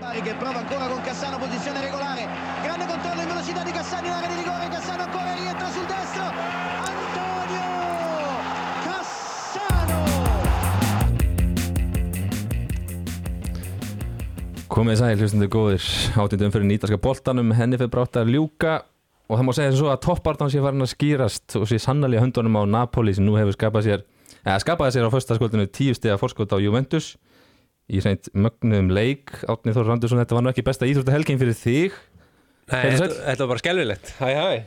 Bari 0.00 0.22
che 0.22 0.32
prova 0.32 0.60
ancora 0.60 0.86
con 0.86 1.02
Cassano, 1.02 1.36
posizione 1.36 1.78
regolare. 1.82 2.26
Grande 2.62 2.86
controllo 2.86 3.20
in 3.20 3.28
velocità 3.28 3.62
di 3.62 3.70
Cassano 3.70 4.06
in 4.06 4.12
area 4.12 4.28
di 4.28 4.34
rigore. 4.34 4.68
Cassano 4.68 5.02
ancora 5.02 5.34
rientra 5.34 5.68
sul 5.68 5.84
destro. 5.84 6.24
Antonio 6.88 7.68
Cassano! 8.86 10.00
Komið 14.72 14.96
sæl, 15.02 15.20
hlustundu 15.20 15.52
góðir, 15.52 15.84
átundum 16.16 16.48
fyrir 16.56 16.68
nýtarska 16.72 16.96
boltanum, 16.96 17.52
henni 17.52 17.76
fyrir 17.76 17.92
brátt 17.92 18.16
að 18.16 18.32
ljúka 18.32 18.80
og 19.28 19.36
það 19.36 19.44
má 19.44 19.52
segja 19.52 19.76
svo 19.76 19.92
að 19.92 20.00
toppartan 20.08 20.48
sé 20.48 20.64
farin 20.64 20.80
að 20.80 20.94
skýrast 20.96 21.60
og 21.60 21.68
sé 21.68 21.76
sannlega 21.76 22.24
höndunum 22.24 22.56
á 22.56 22.64
Napoli 22.64 23.12
sem 23.12 23.28
nú 23.28 23.36
hefur 23.36 23.52
skapað 23.52 23.84
sér, 23.84 24.08
eða 24.48 24.62
skapaði 24.64 24.96
sér 24.96 25.04
á 25.04 25.12
första 25.12 25.36
skotinu 25.36 25.68
tíu 25.68 25.92
stiga 25.92 26.16
fórskot 26.16 26.56
á 26.56 26.58
Juventus 26.58 27.18
í 27.90 28.00
mögnum 28.38 28.90
leik, 28.94 29.32
Átni 29.50 29.74
Þór 29.74 29.88
Randursson, 29.90 30.20
þetta 30.22 30.36
var 30.38 30.44
nú 30.46 30.52
ekki 30.52 30.64
besta 30.66 30.86
íþrótta 30.88 31.14
helgin 31.16 31.40
fyrir 31.40 31.56
þig, 31.58 31.96
Nei, 32.70 32.84
þetta, 32.94 33.40
var 33.42 33.48
bara 33.50 33.62
skelvilegt 33.64 34.12
Hæ, 34.20 34.28
hæ. 34.30 34.60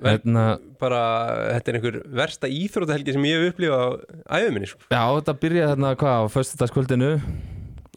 Vel- 0.00 0.14
hérna, 0.14 0.44
Bara, 0.80 1.00
þetta 1.58 1.72
er 1.72 1.76
einhver 1.80 1.96
versta 2.22 2.48
íþróttahelgi 2.48 3.12
sem 3.16 3.26
ég 3.28 3.40
hef 3.42 3.50
upplifað 3.52 3.98
á 4.30 4.34
æfuminni 4.38 4.68
sko. 4.70 4.86
já 4.94 5.02
þetta 5.18 5.34
byrjaði 5.42 5.72
þarna 5.74 5.90
hvað 6.00 6.16
á 6.16 6.24
föstudagskvöldinu? 6.36 7.10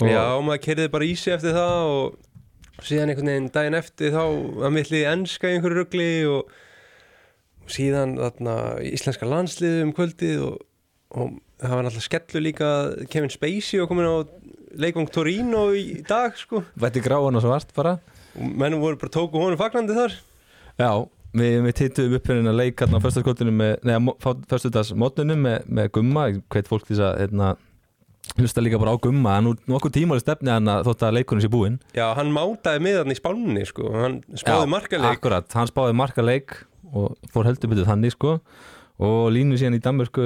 Og 0.01 0.09
Já, 0.09 0.23
maður 0.41 0.63
kerði 0.65 0.89
bara 0.91 1.05
í 1.07 1.13
sig 1.15 1.35
eftir 1.37 1.53
það 1.53 1.91
og 1.93 2.83
síðan 2.83 3.13
einhvern 3.13 3.29
veginn 3.31 3.51
daginn 3.53 3.77
eftir 3.77 4.11
þá 4.17 4.23
að 4.65 4.73
mittliði 4.75 5.05
enska 5.13 5.47
í 5.51 5.55
einhverju 5.59 5.77
rugli 5.79 6.09
og, 6.33 6.49
síðan 7.71 8.17
þarna 8.19 8.55
íslenska 8.89 9.29
landsliði 9.29 9.83
um 9.85 9.93
kvöldið 9.95 10.41
og, 10.49 10.57
og 11.15 11.37
það 11.63 11.75
var 11.77 11.87
náttúrulega 11.87 12.07
skellu 12.09 12.43
líka 12.43 12.69
Kevin 13.11 13.31
Spacey 13.33 13.81
og 13.83 13.89
komin 13.91 14.09
á 14.09 14.15
leikvang 14.79 15.09
Torino 15.13 15.65
í 15.77 16.01
dag 16.07 16.37
sko. 16.37 16.63
Vætti 16.79 17.03
gráan 17.03 17.37
og 17.37 17.43
svart 17.45 17.73
bara. 17.77 17.97
Mennum 18.35 18.81
voru 18.81 18.99
bara 19.01 19.13
tóku 19.13 19.41
honum 19.41 19.59
fagnandi 19.59 19.95
þar. 19.97 20.15
Já, 20.81 20.89
við, 21.37 21.59
við 21.67 21.75
tittum 21.77 22.15
upp 22.17 22.31
hérna 22.31 22.55
leik 22.55 22.81
hérna 22.81 22.97
á 22.97 23.03
föstudagsskvöldinu 23.03 23.53
með, 23.53 23.75
neða 23.85 24.33
föstudagsmótninu 24.49 25.37
með, 25.37 25.69
með 25.69 25.93
gumma, 25.99 26.25
hveit 26.53 26.71
fólk 26.71 26.89
því 26.89 26.99
að 27.05 27.21
hérna, 27.21 27.53
hlusta 28.39 28.65
líka 28.65 28.81
bara 28.81 28.97
á 28.97 29.03
gumma. 29.03 29.37
En 29.37 29.49
nú 29.49 29.55
nokkuð 29.69 29.95
tímáli 29.99 30.25
stefni 30.25 30.53
hann 30.53 30.69
að 30.73 30.89
þótt 30.89 31.07
að 31.07 31.17
leikurinn 31.19 31.45
sé 31.45 31.53
búinn. 31.53 31.79
Já, 31.93 32.07
hann 32.17 32.33
mátaði 32.33 32.85
miðan 32.87 33.13
í 33.13 33.19
spánni 33.19 33.65
sko. 33.69 33.93
Hann 33.93 34.21
spáði 34.33 34.69
markaleik. 34.73 35.19
Akkurat, 35.19 35.49
hann 35.53 35.69
spáði 35.69 35.97
markaleik 36.01 36.57
og 36.93 37.13
fór 37.33 37.49
heldur 37.49 37.73
betur 37.73 37.89
þannig 37.89 38.17
sko. 38.17 38.39
Og 39.03 39.27
línu 39.33 39.57
síðan 39.59 39.77
í 39.77 39.83
Danmörku 39.83 40.25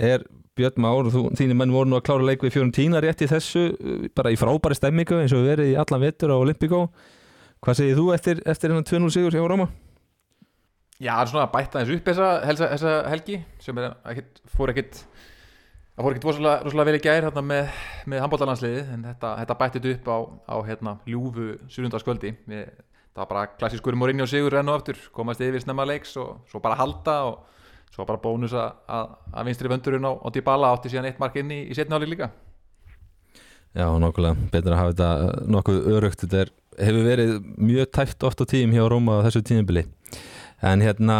er 0.00 0.24
Björn 0.62 0.84
Már 0.86 1.10
þínir 1.12 1.58
menn 1.58 1.74
voru 1.74 1.90
nú 1.90 1.98
að 1.98 2.06
klára 2.06 2.30
leik 2.30 2.46
við 2.46 2.56
fjórun 2.56 2.72
tína 2.74 3.02
rétt 3.02 3.26
í 3.26 3.30
þessu 3.30 3.66
bara 4.14 4.32
í 4.32 4.38
frábæri 4.38 4.78
stemmingu 4.78 5.18
eins 5.18 5.34
og 5.34 5.42
við 5.42 5.52
verið 5.56 5.74
í 5.74 5.80
allan 5.82 6.06
vetur 6.06 6.32
á 6.32 6.38
Olympíkó 6.38 6.86
Hvað 7.62 7.78
segir 7.78 7.94
þú 7.94 8.04
eftir, 8.10 8.40
eftir 8.50 8.72
hennan 8.72 8.86
2-0 8.88 9.08
sigur 9.14 9.34
hjá 9.36 9.42
Róma? 9.46 9.68
Já, 10.98 11.12
það 11.12 11.20
er 11.22 11.28
svona 11.30 11.44
að 11.44 11.52
bæta 11.52 11.82
þessu 11.82 11.98
upp 11.98 12.08
þessa, 12.08 12.30
þessa, 12.72 12.94
helgi 13.10 13.36
sem 13.62 13.78
er 13.78 13.92
ekkit, 14.10 14.40
fór 14.50 14.72
ekkit 14.72 14.98
það 15.02 16.02
fór 16.02 16.16
ekkit 16.16 16.26
rosalega, 16.26 16.54
rosalega 16.66 16.88
vel 16.88 16.98
í 16.98 17.02
gær 17.04 17.26
hérna, 17.28 17.44
með, 17.46 17.70
með 18.10 18.22
handbóltalandsliði 18.24 18.82
en 18.96 19.06
þetta, 19.06 19.30
þetta 19.44 19.56
bættið 19.60 19.88
upp 19.92 20.10
á, 20.10 20.18
á 20.50 20.56
hérna, 20.66 20.96
ljúfu 21.06 21.46
sunnundaskvöldi 21.70 22.34
við, 22.50 22.66
það 23.12 23.22
var 23.22 23.30
bara 23.30 23.44
klassískur 23.62 23.98
morinni 23.98 24.26
og 24.26 24.30
sigur 24.32 24.58
enn 24.58 24.72
og 24.72 24.80
aftur, 24.80 24.98
komast 25.14 25.42
yfir 25.46 25.62
snemma 25.62 25.86
leiks 25.86 26.16
og 26.18 26.40
svo 26.50 26.62
bara 26.66 26.80
halda 26.82 27.16
og 27.30 27.61
svo 27.92 28.06
bara 28.08 28.20
bónus 28.22 28.54
að, 28.56 29.12
vinstri 29.46 29.70
vöndurinn 29.70 30.08
á, 30.08 30.12
á 30.16 30.28
Dybala 30.32 30.72
átti 30.72 30.92
síðan 30.92 31.10
eitt 31.10 31.20
mark 31.20 31.36
inn 31.40 31.52
í, 31.52 31.60
í 31.68 31.76
setniháli 31.76 32.08
líka. 32.08 32.30
Já, 33.72 33.86
nokkulega, 34.00 34.36
betur 34.52 34.74
að 34.74 34.80
hafa 34.80 34.92
þetta 34.92 35.10
uh, 35.12 35.30
nokkuð 35.52 35.78
örugt, 35.94 36.20
þetta 36.24 36.42
er, 36.42 36.52
hefur 36.80 37.06
verið 37.06 37.32
mjög 37.56 37.88
tæft 37.96 38.26
oft 38.28 38.44
á 38.44 38.44
tíðum 38.48 38.74
hjá 38.76 38.84
Róma 38.92 39.20
á 39.20 39.24
þessu 39.28 39.40
tíðumbili, 39.48 39.86
en 40.68 40.84
hérna 40.84 41.18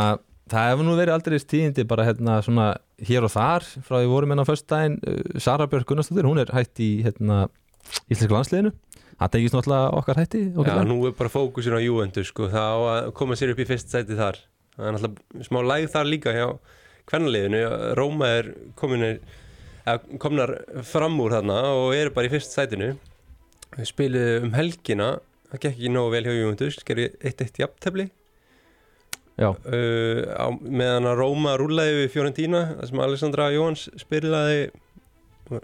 það 0.53 0.69
hefur 0.69 0.89
nú 0.89 0.97
verið 0.99 1.17
aldrei 1.17 1.39
tíðindi 1.41 1.87
bara 1.89 2.05
hérna 2.05 2.37
svona 2.45 2.67
hér 3.09 3.25
og 3.25 3.33
þar 3.33 3.65
frá 3.65 3.97
því 3.97 4.11
vorum 4.13 4.35
hérna 4.35 4.45
á 4.45 4.51
föstudaginn, 4.51 4.99
uh, 5.01 5.41
Sara 5.41 5.69
Björk 5.69 5.89
Gunnarsdóttir 5.89 6.29
hún 6.29 6.43
er 6.45 6.53
hætt 6.53 6.85
í 6.85 6.91
hérna 7.07 7.47
íslenska 8.13 8.37
landsliðinu, 8.37 8.75
það 9.17 9.33
tekist 9.37 9.57
náttúrulega 9.57 9.93
okkar 10.03 10.21
hætti 10.21 10.45
Já, 10.51 10.57
okkar 10.61 10.89
nú 10.89 11.01
er 11.09 11.17
bara 11.17 11.33
fókusin 11.33 11.77
á 11.77 11.81
Juventus 11.81 12.29
sko, 12.33 12.53
það 12.53 12.69
á 12.69 12.81
að 12.93 13.13
koma 13.17 13.41
sér 13.41 13.55
upp 13.57 13.65
í 13.65 13.69
fyrst 13.73 13.93
sæti 13.93 14.19
þar 14.19 14.45
það 14.77 14.89
er 14.89 14.97
náttúrulega 14.97 15.47
smá 15.49 15.61
læg 15.69 15.89
þar 15.93 16.09
líka 16.09 16.35
hjá 16.37 16.47
kvennaliðinu, 17.11 17.63
Róma 17.99 18.31
er 18.39 18.51
komin 18.79 19.05
eða, 19.09 19.99
komnar 20.23 20.55
fram 20.87 21.19
úr 21.23 21.35
þarna 21.37 21.59
og 21.75 21.97
eru 21.97 22.15
bara 22.15 22.31
í 22.31 22.33
fyrst 22.33 22.55
sætinu. 22.55 22.95
Við 23.77 23.89
spilum 23.89 24.49
um 24.49 24.57
helgina. 24.57 25.13
Það 25.51 25.63
gekk 25.65 25.71
ekki 25.75 25.93
nógu 25.93 26.13
vel 26.15 26.27
hjá 26.27 26.35
Juventus 26.37 26.79
gerði 26.87 27.09
1-1 27.21 27.63
jafntefli. 27.65 28.09
Já, 29.41 29.49
uh, 29.49 30.23
á, 30.37 30.47
meðan 30.61 31.09
að 31.09 31.19
Róma 31.23 31.57
rúlaði 31.61 32.03
við 32.03 32.11
Fiorentína 32.13 32.67
þar 32.77 32.89
sem 32.91 33.01
Alessandra 33.01 33.47
Jóhans 33.55 33.87
spilaði 34.01 34.67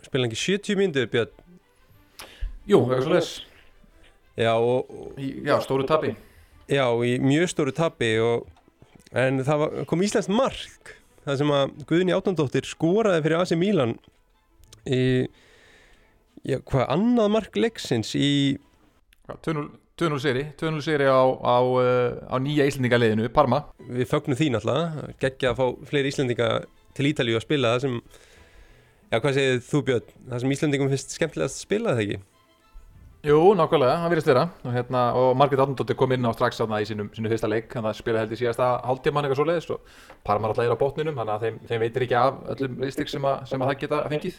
spilaði 0.06 0.30
ekki 0.30 0.40
70 0.40 0.78
mínútur 0.80 1.10
Björn? 1.12 1.34
Jú, 2.68 2.80
eitthvað 2.80 3.04
svo 3.04 3.12
les 3.14 3.28
Já, 4.38 4.54
og, 4.54 4.88
og 4.88 5.20
Já, 5.20 5.58
stóru 5.64 5.84
tapi. 5.88 6.14
Já, 6.70 6.86
í 7.04 7.18
mjög 7.20 7.52
stóru 7.52 7.74
tapi 7.76 8.10
og, 8.22 8.48
en 9.16 9.42
það 9.46 9.64
var, 9.64 9.74
kom 9.88 10.04
Íslands 10.04 10.30
mark 10.32 10.94
það 11.24 11.40
sem 11.42 11.52
að 11.54 11.74
Guðni 11.88 12.16
Átandóttir 12.16 12.68
skoraði 12.68 13.24
fyrir 13.24 13.42
AC 13.42 13.54
Milan 13.58 13.96
í 14.88 15.02
já, 16.44 16.58
hvað, 16.60 16.86
annað 16.94 17.34
mark 17.34 17.58
leiksins 17.60 18.14
í, 18.18 18.30
2-0 19.28 19.68
2-0 19.98 20.20
seri, 20.22 20.44
2-0 20.60 20.82
seri 20.84 21.08
á, 21.10 21.18
á, 21.26 21.58
uh, 21.58 22.14
á 22.30 22.36
nýja 22.38 22.68
Íslendingaliðinu, 22.70 23.26
Parma. 23.34 23.64
Við 23.82 24.06
fögnum 24.06 24.38
því 24.38 24.52
náttúrulega 24.54 25.14
geggja 25.18 25.50
að 25.50 25.58
fá 25.58 25.88
fleiri 25.90 26.12
Íslendinga 26.12 26.48
til 26.94 27.08
Ítalíu 27.10 27.38
að 27.38 27.42
spila 27.42 27.72
það 27.74 27.84
sem 27.84 27.96
já, 29.10 29.18
hvað 29.18 29.32
segir 29.38 29.62
þú 29.66 29.80
Björn, 29.88 30.12
það 30.28 30.44
sem 30.44 30.54
Íslendingum 30.54 30.92
finnst 30.92 31.16
skemmtilegast 31.16 31.58
að 31.58 31.64
spila 31.66 31.96
það 31.96 32.04
ekki 32.04 32.20
Jú, 33.28 33.52
nákvæmlega, 33.52 33.96
hann 34.00 34.08
virðist 34.08 34.28
vera. 34.30 34.46
Og, 34.64 34.70
hérna, 34.72 35.00
og 35.20 35.34
Margrét 35.36 35.60
Átnandóttir 35.60 35.96
kom 36.00 36.14
inn 36.16 36.24
á 36.24 36.32
strax 36.32 36.62
í 36.64 36.84
sínum, 36.88 37.10
sínum 37.12 37.28
fyrsta 37.28 37.50
leik, 37.50 37.74
hann 37.76 37.88
spilaði 37.92 38.24
held 38.24 38.32
í 38.32 38.38
síðasta 38.40 38.68
hálftíman 38.88 39.26
eitthvað 39.26 39.42
svoleiðis 39.42 39.68
og 39.74 39.90
Parma 40.24 40.48
alltaf 40.48 40.64
er 40.64 40.72
á 40.72 40.80
botninum 40.80 41.18
þannig 41.18 41.34
að 41.34 41.44
þeim, 41.44 41.58
þeim 41.68 41.82
veitir 41.84 42.06
ekki 42.06 42.16
af 42.16 42.38
öllum 42.54 42.78
listik 42.86 43.12
sem, 43.12 43.26
sem 43.50 43.60
að 43.60 43.68
það 43.68 43.82
geta 43.82 43.98
fengið 44.14 44.38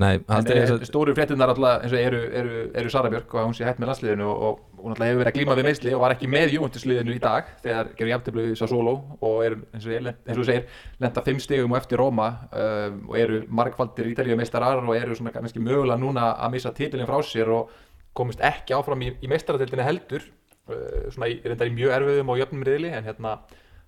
nei, 0.00 0.14
e, 0.18 0.44
þess 0.48 0.74
að 0.74 0.84
stóru 0.88 1.14
fréttinnar 1.16 1.52
alltaf 1.52 1.92
eru, 1.98 2.20
eru, 2.40 2.62
eru 2.74 2.90
Sara 2.92 3.10
Björk 3.12 3.34
og 3.36 3.48
hún 3.48 3.56
sé 3.56 3.66
hætt 3.66 3.80
með 3.82 3.92
landsliðinu 3.92 4.26
og, 4.26 4.44
og 4.44 4.84
hún 4.84 4.94
alltaf 4.94 5.08
hefur 5.08 5.20
verið 5.22 5.30
að 5.30 5.38
glíma 5.38 5.56
við 5.58 5.68
meðsli 5.68 5.94
og 5.94 6.02
var 6.02 6.14
ekki 6.16 6.30
með 6.32 6.54
Júventusliðinu 6.56 7.14
í 7.14 7.22
dag 7.22 7.48
þegar 7.62 7.90
gerur 7.96 8.10
jafnteflu 8.12 8.46
í 8.50 8.56
Sassolo 8.58 8.94
og 9.20 9.38
eru 9.46 9.60
eins 9.72 9.86
og, 9.86 10.10
eins 10.10 10.40
og 10.40 10.48
segir 10.48 10.84
lenda 11.04 11.24
fimm 11.28 11.40
stegum 11.42 11.74
og 11.74 11.80
eftir 11.80 12.02
Róma 12.02 12.28
um, 12.50 13.00
og 13.08 13.18
eru 13.22 13.40
margfaldir 13.48 14.10
ítalíu 14.12 14.38
meistarar 14.40 14.82
og 14.82 14.94
eru 14.98 15.16
svona 15.18 15.34
kannski 15.34 15.62
mögulega 15.62 16.00
núna 16.02 16.32
að 16.34 16.56
missa 16.56 16.74
titilin 16.76 17.08
frá 17.08 17.20
sér 17.24 17.52
og 17.54 17.74
komist 18.14 18.42
ekki 18.44 18.76
áfram 18.76 19.02
í, 19.06 19.14
í 19.22 19.30
meistaratildinni 19.30 19.86
heldur 19.86 20.26
uh, 20.26 21.06
svona 21.14 21.30
í, 21.32 21.38
reyndar 21.46 21.70
í 21.70 21.76
mjög 21.78 21.98
erfiðum 22.00 22.34
og 22.34 22.42
jöfnum 22.42 22.66
riðli 22.66 22.92
en 22.92 23.06
hérna 23.08 23.38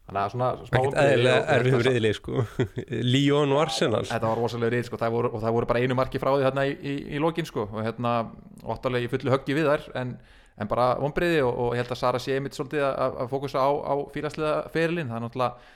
þannig 0.07 0.21
að 0.23 0.33
svona 0.35 0.49
smá 0.69 0.79
ekkert 0.79 0.97
og- 1.27 1.53
erfið 1.57 1.85
reyðli 1.89 2.13
sko. 2.15 2.45
Lyon 3.13 3.53
og 3.57 3.61
Arsenal. 3.65 4.05
Þetta 4.07 4.31
var 4.31 4.39
rosalega 4.43 4.75
reyð 4.77 4.89
sko, 4.91 5.01
það 5.03 5.15
voru, 5.19 5.31
og 5.35 5.43
það 5.43 5.57
voru 5.59 5.71
bara 5.73 5.83
einu 5.83 5.99
marki 5.99 6.21
frá 6.23 6.31
því 6.37 6.47
þarna 6.47 6.67
í, 6.71 6.75
í, 6.79 6.97
í 7.17 7.23
lokin 7.23 7.49
sko, 7.49 7.67
og 7.73 7.81
hérna 7.87 8.13
óttalega 8.65 9.09
í 9.09 9.13
fullu 9.13 9.35
höggi 9.35 9.57
við 9.59 9.67
þar 9.73 9.89
en, 10.03 10.13
en 10.63 10.71
bara 10.71 10.93
vonbriði 11.03 11.41
og, 11.45 11.51
og 11.67 11.75
ég 11.75 11.83
held 11.83 11.95
að 11.97 12.01
Sara 12.05 12.21
sé 12.23 12.37
einmitt 12.39 12.55
svolítið 12.57 12.87
að, 12.89 13.19
að 13.25 13.33
fókusa 13.35 13.65
á, 13.67 13.71
á 13.83 13.95
félagslega 14.15 14.55
ferilinn, 14.75 15.11
það 15.11 15.19
er 15.19 15.27
náttúrulega 15.27 15.75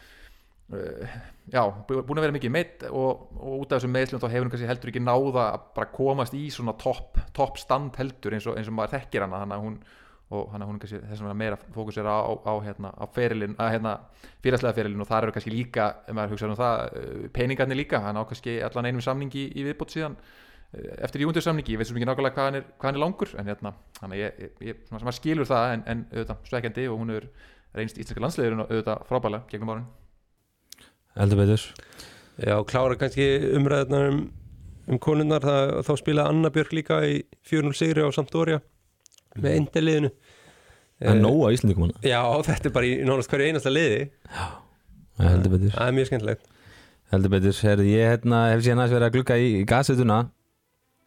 uh, 0.70 1.18
já, 1.50 1.62
bú- 1.88 2.02
búin 2.06 2.20
að 2.22 2.26
vera 2.28 2.36
mikið 2.38 2.52
meitt 2.54 2.84
og, 2.90 3.24
og 3.34 3.56
út 3.64 3.72
af 3.74 3.80
þessum 3.80 3.94
meðslum 3.96 4.22
þá 4.22 4.28
hefur 4.30 4.46
hún 4.46 4.52
kannski 4.54 4.70
heldur 4.70 4.92
ekki 4.92 5.02
náða 5.02 5.46
að 5.56 5.64
bara 5.76 5.90
komast 5.96 6.36
í 6.38 6.44
svona 6.54 6.76
topp 6.78 7.18
top 7.36 7.58
stand 7.60 7.98
heldur 7.98 8.36
eins 8.38 8.46
og, 8.46 8.54
eins 8.60 8.70
og 8.70 8.76
maður 8.78 8.94
þekkir 9.00 9.26
hana. 9.26 9.42
Þannig 9.42 9.58
að 9.58 9.66
hún 9.66 9.80
og 10.30 10.52
hann 10.52 10.62
að 10.62 10.68
hún 10.70 10.76
er 10.78 10.82
kannski 10.84 11.00
þess 11.08 11.24
að 11.26 11.38
meira 11.40 11.56
fókusera 11.74 12.12
á, 12.14 12.22
á, 12.22 12.38
á, 12.46 12.54
hérna, 12.62 12.92
á 12.94 13.04
ferilinn, 13.10 13.56
að 13.58 13.72
hérna 13.74 13.94
félagslega 14.44 14.76
ferilinn 14.76 15.02
og 15.02 15.08
það 15.08 15.24
eru 15.24 15.34
kannski 15.34 15.54
líka 15.54 15.86
ef 16.06 16.14
maður 16.14 16.36
hugsaður 16.36 16.54
um 16.54 16.60
það, 16.60 16.82
uh, 17.00 17.24
peningarnir 17.34 17.80
líka. 17.80 18.02
Hann 18.04 18.20
á 18.20 18.22
kannski 18.30 18.60
allan 18.62 18.90
einum 18.90 19.02
samningi 19.02 19.48
í 19.50 19.66
viðbót 19.66 19.96
síðan 19.96 20.14
uh, 20.14 20.92
eftir 21.02 21.24
júndur 21.24 21.42
samningi, 21.42 21.74
ég 21.74 21.82
veit 21.82 21.90
svo 21.90 21.98
mikið 21.98 22.12
nákvæmlega 22.12 22.38
hvað 22.38 22.50
hann 22.50 22.60
er, 22.60 22.70
hvað 22.76 22.90
hann 22.92 23.00
er 23.00 23.04
langur 23.04 23.34
en 23.34 23.50
hérna, 23.50 23.74
hann 23.98 24.14
að 24.14 24.22
ég, 24.22 24.40
ég, 24.70 24.82
svona 24.86 25.02
sem 25.02 25.12
að 25.12 25.18
skilur 25.18 25.50
það 25.50 25.74
en, 25.74 25.86
en 25.90 26.06
auðvitað 26.14 26.48
svekkjandi 26.52 26.88
og 26.92 27.02
hún 27.02 27.14
er 27.18 27.30
reynst 27.74 27.98
íslenska 27.98 28.22
landsliðurinn 28.22 28.64
og 28.64 28.70
auðvitað 28.70 29.06
frábælega 29.10 29.50
gegnum 29.50 29.74
árin. 29.74 29.92
Heldur 31.18 31.42
betur. 31.42 31.70
Já, 32.38 32.54
klára 32.70 32.96
kannski 32.96 33.32
umræðunar 33.58 34.12
um, 34.14 34.26
um 34.86 34.98
konunnar, 35.02 35.42
það, 35.42 35.80
þá 35.90 35.96
spilaði 35.98 36.36
Anna 36.36 36.54
Björk 36.54 36.76
líka 36.78 37.02
í 37.02 37.24
4-0 37.50 37.74
sigri 37.74 38.06
á 38.06 38.14
Sampdoria 38.14 38.62
með 39.38 39.56
endeliðinu 39.60 40.12
Það 41.00 41.14
er 41.14 41.20
nóg 41.22 41.38
að 41.46 41.54
Íslandingum 41.56 41.86
hana 41.86 42.02
Já, 42.04 42.20
þetta 42.50 42.68
er 42.68 42.74
bara 42.74 42.88
í 42.88 42.96
nánast 43.08 43.32
hverju 43.32 43.46
einasta 43.48 43.72
liði. 43.72 44.00
Heldur 45.20 45.54
betur. 45.54 45.72
Það 45.76 45.86
er 45.86 45.94
mjög 45.96 46.08
skemmtilegt. 46.10 46.48
Heldur 47.10 47.32
betur, 47.32 47.60
Herði, 47.66 47.86
ég 47.94 48.12
hérna, 48.12 48.40
hef 48.52 48.64
síðan 48.64 48.82
aðeins 48.82 48.94
verið 48.94 49.08
að 49.08 49.14
glugga 49.16 49.38
í, 49.40 49.46
í 49.60 49.62
gasetuna 49.68 50.18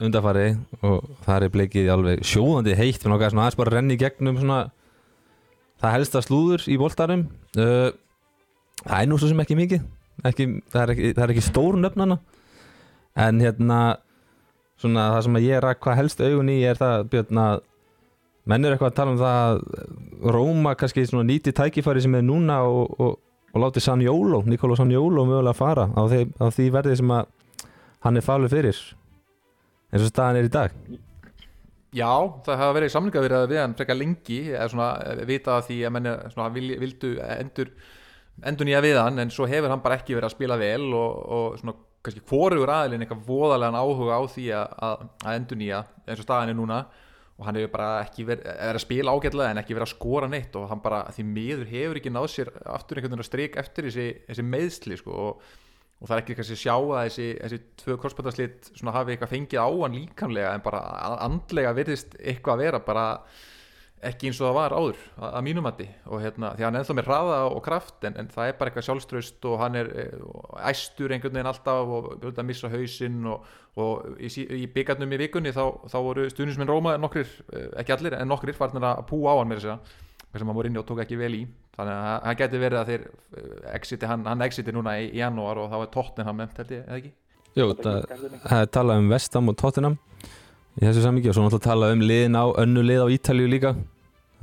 undarfari 0.04 0.48
og 0.84 1.12
það 1.24 1.46
er 1.46 1.52
bleikið 1.54 1.92
alveg 1.94 2.24
sjóðandi 2.28 2.74
heitt 2.76 3.04
náttúrulega 3.04 3.30
svona 3.32 3.46
aðeins 3.46 3.60
bara 3.60 3.72
að 3.72 3.78
renna 3.78 3.94
í 3.94 4.00
gegnum 4.02 4.40
svona 4.40 4.58
það 5.84 5.96
helsta 5.96 6.22
slúður 6.26 6.66
í 6.68 6.78
boltarum 6.82 7.28
uh, 7.62 7.94
það 8.82 8.98
er 8.98 9.12
nú 9.12 9.20
svo 9.22 9.30
sem 9.30 9.44
ekki 9.46 9.60
mikið. 9.60 9.86
Ekki, 10.28 10.48
það, 10.74 10.82
er 10.82 10.94
ekki, 10.96 11.12
það 11.14 11.24
er 11.24 11.36
ekki 11.36 11.46
stór 11.46 11.78
nöfnana 11.80 12.18
en 13.24 13.46
hérna 13.46 13.80
svona 14.82 15.08
það 15.14 15.24
sem 15.28 15.40
ég 15.46 15.64
rak 15.64 15.82
hvað 15.86 16.00
helst 16.02 16.26
augun 16.26 16.52
í 16.52 16.58
er 16.66 16.82
það 16.82 17.08
Björn 17.14 17.42
að 17.44 17.62
menn 18.50 18.66
er 18.66 18.76
eitthvað 18.76 18.92
að 18.92 18.98
tala 18.98 19.14
um 19.14 19.22
það 19.22 19.38
að 19.44 20.34
Róma 20.36 20.74
kannski 20.80 21.06
nýti 21.24 21.54
tækifæri 21.56 22.04
sem 22.04 22.18
er 22.20 22.26
núna 22.26 22.60
og, 22.68 23.00
og, 23.00 23.16
og 23.54 23.64
láti 23.64 23.84
Sanjólo, 23.84 24.44
Nikolo 24.48 24.76
Sanjólo 24.80 25.26
mögulega 25.28 25.56
fara 25.56 25.88
á 25.92 26.02
því, 26.12 26.26
á 26.40 26.48
því 26.52 26.68
verði 26.76 27.00
sem 27.00 27.16
að 27.16 27.32
hann 28.04 28.20
er 28.20 28.26
falið 28.26 28.56
fyrir 28.58 28.84
eins 29.94 30.04
og 30.04 30.10
staðan 30.10 30.40
er 30.42 30.50
í 30.50 30.54
dag. 30.54 30.78
Já, 31.94 32.10
það 32.46 32.58
hafa 32.58 32.76
verið 32.80 32.92
samlinga 32.96 33.22
verið 33.22 33.52
við 33.52 33.60
hann 33.62 33.76
frekar 33.78 34.00
lengi 34.00 34.40
eða 34.50 34.70
svona 34.72 34.88
eh, 35.12 35.26
vita 35.30 35.60
því 35.62 35.76
að 35.86 35.94
menn 35.94 36.10
vil, 36.56 36.70
vildu 36.82 37.12
endur 37.28 37.70
endur 38.42 38.66
nýja 38.66 38.82
við 38.82 38.98
hann 38.98 39.22
en 39.22 39.32
svo 39.34 39.46
hefur 39.46 39.70
hann 39.70 39.84
bara 39.84 40.00
ekki 40.00 40.16
verið 40.18 40.32
að 40.32 40.34
spila 40.34 40.58
vel 40.58 40.88
og, 40.90 41.20
og 41.38 41.60
svona 41.62 41.76
kannski 42.04 42.24
hvorugur 42.28 42.72
aðilinn 42.74 43.06
eitthvað 43.06 43.28
voðalegan 43.28 43.78
áhuga 43.78 44.18
á 44.18 44.22
því 44.26 44.48
að, 44.58 44.74
að, 44.88 45.04
að 45.22 45.38
endur 45.38 45.60
nýja 45.62 45.84
eins 46.08 46.18
og 46.18 46.26
staðan 46.26 46.54
er 46.56 46.58
núna 46.58 46.80
og 47.40 47.48
hann 47.48 47.58
hefur 47.58 47.74
bara 47.74 47.90
ekki 48.04 48.28
verið 48.28 48.48
er 48.52 48.78
að 48.78 48.84
spila 48.84 49.14
ágætlega 49.16 49.54
en 49.54 49.62
ekki 49.64 49.76
verið 49.76 49.88
að 49.88 49.94
skora 49.96 50.30
neitt 50.30 50.58
og 50.60 50.68
hann 50.70 50.84
bara 50.84 51.02
því 51.16 51.26
miður 51.32 51.72
hefur 51.72 52.00
ekki 52.00 52.14
náð 52.14 52.28
sér 52.34 52.52
aftur 52.76 53.00
einhvern 53.00 53.16
veginn 53.16 53.26
að 53.26 53.30
strik 53.30 53.58
eftir 53.62 53.88
þessi, 53.90 54.08
þessi 54.28 54.46
meðsli 54.46 55.00
sko 55.00 55.16
og, 55.24 55.48
og 55.98 56.06
það 56.10 56.16
er 56.16 56.22
ekki 56.24 56.38
kannski 56.38 56.58
að 56.60 56.62
sjá 56.62 56.76
að 56.76 57.00
þessi, 57.00 57.28
þessi 57.42 57.60
tvö 57.82 57.98
korspöldarslit 58.04 58.70
hafi 58.86 59.16
eitthvað 59.16 59.34
fengið 59.34 59.66
á 59.66 59.70
hann 59.72 59.98
líkamlega 59.98 60.54
en 60.54 60.66
bara 60.68 60.84
andlega 61.26 61.74
virðist 61.80 62.14
eitthvað 62.22 62.54
að 62.54 62.64
vera 62.68 62.84
bara 62.86 63.08
ekki 64.10 64.30
eins 64.30 64.40
og 64.42 64.48
það 64.48 64.56
var 64.58 64.76
áður 64.78 65.00
að, 65.18 65.28
að 65.30 65.46
mínum 65.48 65.66
mati. 65.68 65.88
Og 66.10 66.22
hérna 66.24 66.54
því 66.58 66.66
hann 66.68 66.78
er 66.78 66.84
ennþá 66.84 66.96
með 66.98 67.10
hraða 67.10 67.40
og 67.50 67.60
kraft 67.66 68.08
en, 68.08 68.16
en 68.22 68.30
það 68.34 68.50
er 68.50 68.56
bara 68.60 68.72
eitthvað 68.72 68.88
sjálfströst 68.88 69.50
og 69.50 69.60
hann 69.62 69.80
er 69.80 69.92
eh, 70.04 70.14
æstur 70.72 71.14
einhvern 71.14 71.36
veginn 71.38 71.52
alltaf 71.52 71.84
og 71.98 72.10
auðvitað 72.14 72.44
að 72.44 72.50
missa 72.50 72.72
hausinn 72.74 73.28
og, 73.34 73.52
og 73.80 74.22
í, 74.22 74.32
í 74.64 74.64
byggarnum 74.76 75.18
í 75.18 75.22
vikunni 75.26 75.56
þá, 75.56 75.64
þá 75.92 75.98
voru 76.06 76.30
stuðnisminn 76.32 76.72
Róma 76.72 76.96
nokkrir, 77.02 77.30
eh, 77.54 77.70
ekki 77.84 77.98
allir 77.98 78.18
en 78.20 78.32
nokkrir 78.32 78.58
farnir 78.58 78.88
að 78.92 79.06
pú 79.10 79.24
á 79.30 79.34
hann 79.36 79.52
með 79.52 79.64
þess 79.64 79.76
að 79.76 80.00
sem 80.34 80.50
hann 80.50 80.58
voru 80.58 80.70
inni 80.70 80.82
og 80.82 80.88
tók 80.90 81.04
ekki 81.04 81.18
vel 81.20 81.36
í. 81.38 81.44
Þannig 81.78 81.94
að 81.94 82.24
hann 82.26 82.38
geti 82.40 82.62
verið 82.62 82.80
að 82.80 82.90
þeir 82.90 83.04
eh, 83.10 83.68
exiti, 83.78 84.10
hann, 84.10 84.24
hann 84.30 84.46
exiti 84.46 84.74
núna 84.74 84.96
í, 85.02 85.12
í 85.14 85.22
janúar 85.22 85.62
og 85.62 85.70
þá 85.70 85.78
er 85.82 85.92
Tottenham 85.94 86.42
nefnt 86.42 86.64
held 86.64 86.74
ég, 86.74 86.88
eða 86.88 87.02
ekki? 87.02 87.14
Jú, 87.54 87.68
það, 87.78 87.98
er 88.58 88.70
talað 88.74 89.04
um 89.04 89.12
Vestam 89.14 89.52
og 89.52 89.58
Tottenham 89.62 90.00
í 90.80 90.86
þessu 90.88 91.04
samvikið 91.04 91.30
og 91.30 91.36
svo 91.38 91.44
náttúrulega 91.46 91.68
talað 91.68 91.96
um 91.96 92.06
liðin 92.10 92.38
á 92.40 92.46
önnu 92.64 92.84
lið 92.86 93.04
á 93.06 93.08
Ítalju 93.14 93.50
líka 93.52 93.74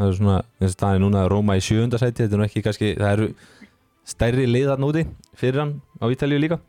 það 0.00 0.08
er 0.08 0.18
svona, 0.18 0.40
eins 0.60 0.74
og 0.74 0.82
það 0.82 0.96
er 0.96 1.02
núna 1.04 1.24
Róma 1.30 1.56
í 1.58 1.64
sjöundasæti, 1.64 2.24
þetta 2.24 2.36
er 2.36 2.40
nú 2.40 2.48
ekki 2.48 2.64
kannski 2.64 2.92
það 2.98 3.14
eru 3.16 3.30
stærri 4.08 4.46
liðar 4.48 4.80
núti 4.80 5.06
fyrir 5.38 5.62
hann 5.62 5.74
á 6.00 6.04
Ítalíu 6.08 6.40
líka. 6.40 6.60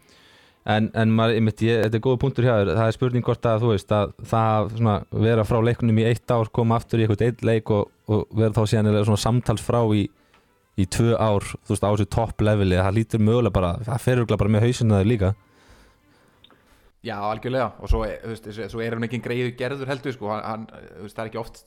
En, 0.70 0.92
en 0.94 1.10
maður, 1.18 1.40
ég 1.40 1.46
myndi, 1.48 1.70
þetta 1.74 1.98
er 1.98 2.04
góða 2.06 2.22
punktur 2.22 2.46
hjá 2.46 2.54
þér. 2.54 2.72
Það 2.78 2.88
er 2.88 2.96
spurning 2.96 3.26
hvort 3.26 3.48
að 3.50 3.64
þú 3.64 3.70
veist 3.72 3.94
að 3.98 4.12
það 4.30 4.68
svona, 4.76 4.96
vera 5.26 5.46
frá 5.50 5.58
leikunum 5.66 6.02
í 6.04 6.06
eitt 6.06 6.34
ár 6.36 6.52
koma 6.54 6.78
aftur 6.78 7.02
í 7.02 7.08
eitthvað 7.08 7.24
eitt 7.32 7.46
leik 7.48 7.72
og, 7.74 7.88
og 8.12 8.28
vera 8.38 8.54
þá 8.54 8.62
síðan 8.70 9.00
svona 9.00 9.24
samtals 9.24 9.64
frá 9.66 9.80
í 9.98 10.04
í 10.80 10.86
tvö 10.88 11.16
ár, 11.20 11.46
þú 11.66 11.74
veist, 11.74 11.84
á 11.84 11.92
þessu 11.92 12.10
topp 12.14 12.44
leveli 12.46 12.78
það 12.80 12.96
lítur 12.96 13.24
mögulega 13.24 13.56
bara, 13.58 13.72
það 13.86 14.06
ferur 14.06 14.30
bara 14.32 14.54
með 14.54 14.68
hausinu 14.68 14.96
það 14.96 15.10
líka. 15.10 15.32
Já, 17.02 17.16
algjörlega, 17.18 17.72
og 17.82 17.90
svo, 17.90 18.06
þú 18.06 18.32
veist, 18.32 18.50
svo 18.72 18.82
er 18.86 18.96
hann 18.96 19.08
ekki 19.08 19.20
greiðu 19.26 19.52
gerður 19.58 19.90
heldur, 19.90 20.16
sko, 20.16 20.32
hann, 20.38 20.68
þú 20.70 21.08
veist, 21.08 21.18
það 21.18 21.24
er 21.24 21.32
ekki 21.32 21.42
oft 21.42 21.64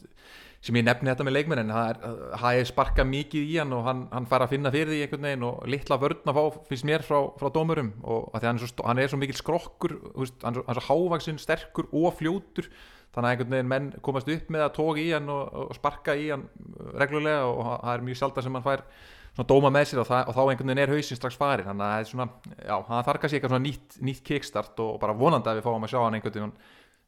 sem 0.64 0.78
ég 0.78 0.84
nefni 0.87 1.11
þetta 1.11 1.26
með 1.26 1.34
leikmenn 1.37 1.61
en 1.61 1.72
það 1.75 2.46
er 2.56 2.69
sparka 2.69 3.05
mikið 3.05 3.50
í 3.50 3.56
hann 3.61 3.72
og 3.76 3.84
hann, 3.84 4.00
hann 4.14 4.28
fara 4.31 4.46
að 4.46 4.55
finna 4.55 4.70
fyrir 4.72 4.94
því 4.94 5.00
einhvern 5.05 5.26
veginn 5.28 5.44
og 5.44 5.58
litla 5.69 5.99
vörn 6.00 6.31
að 6.31 6.38
fá 6.38 6.61
finnst 6.70 6.87
mér 6.88 7.05
frá, 7.05 7.19
frá 7.37 7.50
dómurum. 7.52 7.90
Og 8.00 8.31
hann 8.38 8.56
er, 8.56 8.62
svo, 8.62 8.87
hann 8.88 9.00
er 9.02 9.11
svo 9.12 9.19
mikil 9.20 9.37
skrokkur 9.37 9.99
veist, 10.14 10.38
hann 10.40 10.62
er 10.62 10.78
svo 10.78 10.87
hávaksinn, 10.87 11.40
sterkur 11.43 11.90
og 11.93 12.14
fljótur. 12.16 12.70
Þannig 13.12 13.28
að 13.28 13.34
einhvern 13.34 13.52
veginn 13.52 13.70
menn 13.75 13.90
komast 14.06 14.31
upp 14.32 14.49
með 14.50 14.64
að 14.64 14.72
tóka 14.78 15.02
í 15.02 15.11
hann 15.12 15.28
og, 15.34 15.43
og 15.66 15.76
sparka 15.76 16.14
í 16.16 16.31
hann 16.32 16.46
reglulega 16.96 17.44
og 17.50 17.60
það 17.69 17.93
er 17.93 18.06
mjög 18.08 18.19
sjálf 18.22 18.38
það 18.38 18.49
sem 18.49 18.56
hann 18.58 18.64
fær 18.64 18.87
svona 19.34 19.50
dóma 19.50 19.72
með 19.75 19.87
sér 19.90 20.00
og, 20.00 20.08
það, 20.08 20.25
og 20.31 20.38
þá 20.38 20.43
einhvern 20.44 20.72
veginn 20.72 20.82
er 20.87 20.94
hausin 20.94 21.19
strax 21.19 21.38
farin 21.38 21.69
þannig 21.69 21.84
að 21.84 21.93
það 21.93 22.00
er 22.00 22.08
svona, 22.10 22.26
já, 22.55 22.75
það 22.88 23.06
þarf 23.08 23.22
kannski 23.22 23.38
eitthvað 23.38 23.52
svona 23.52 23.64
nýtt, 23.67 23.96
nýtt 24.08 24.25
kickstart 24.28 24.82
og 24.84 24.99
bara 25.02 25.17
vonandi 25.19 25.50
að 25.50 25.58
við 25.58 25.67
fáum 25.67 25.87
að 25.87 25.94
sjá 25.94 26.00
hann 26.05 26.19
einhvern 26.19 26.37
veginn 26.38 26.52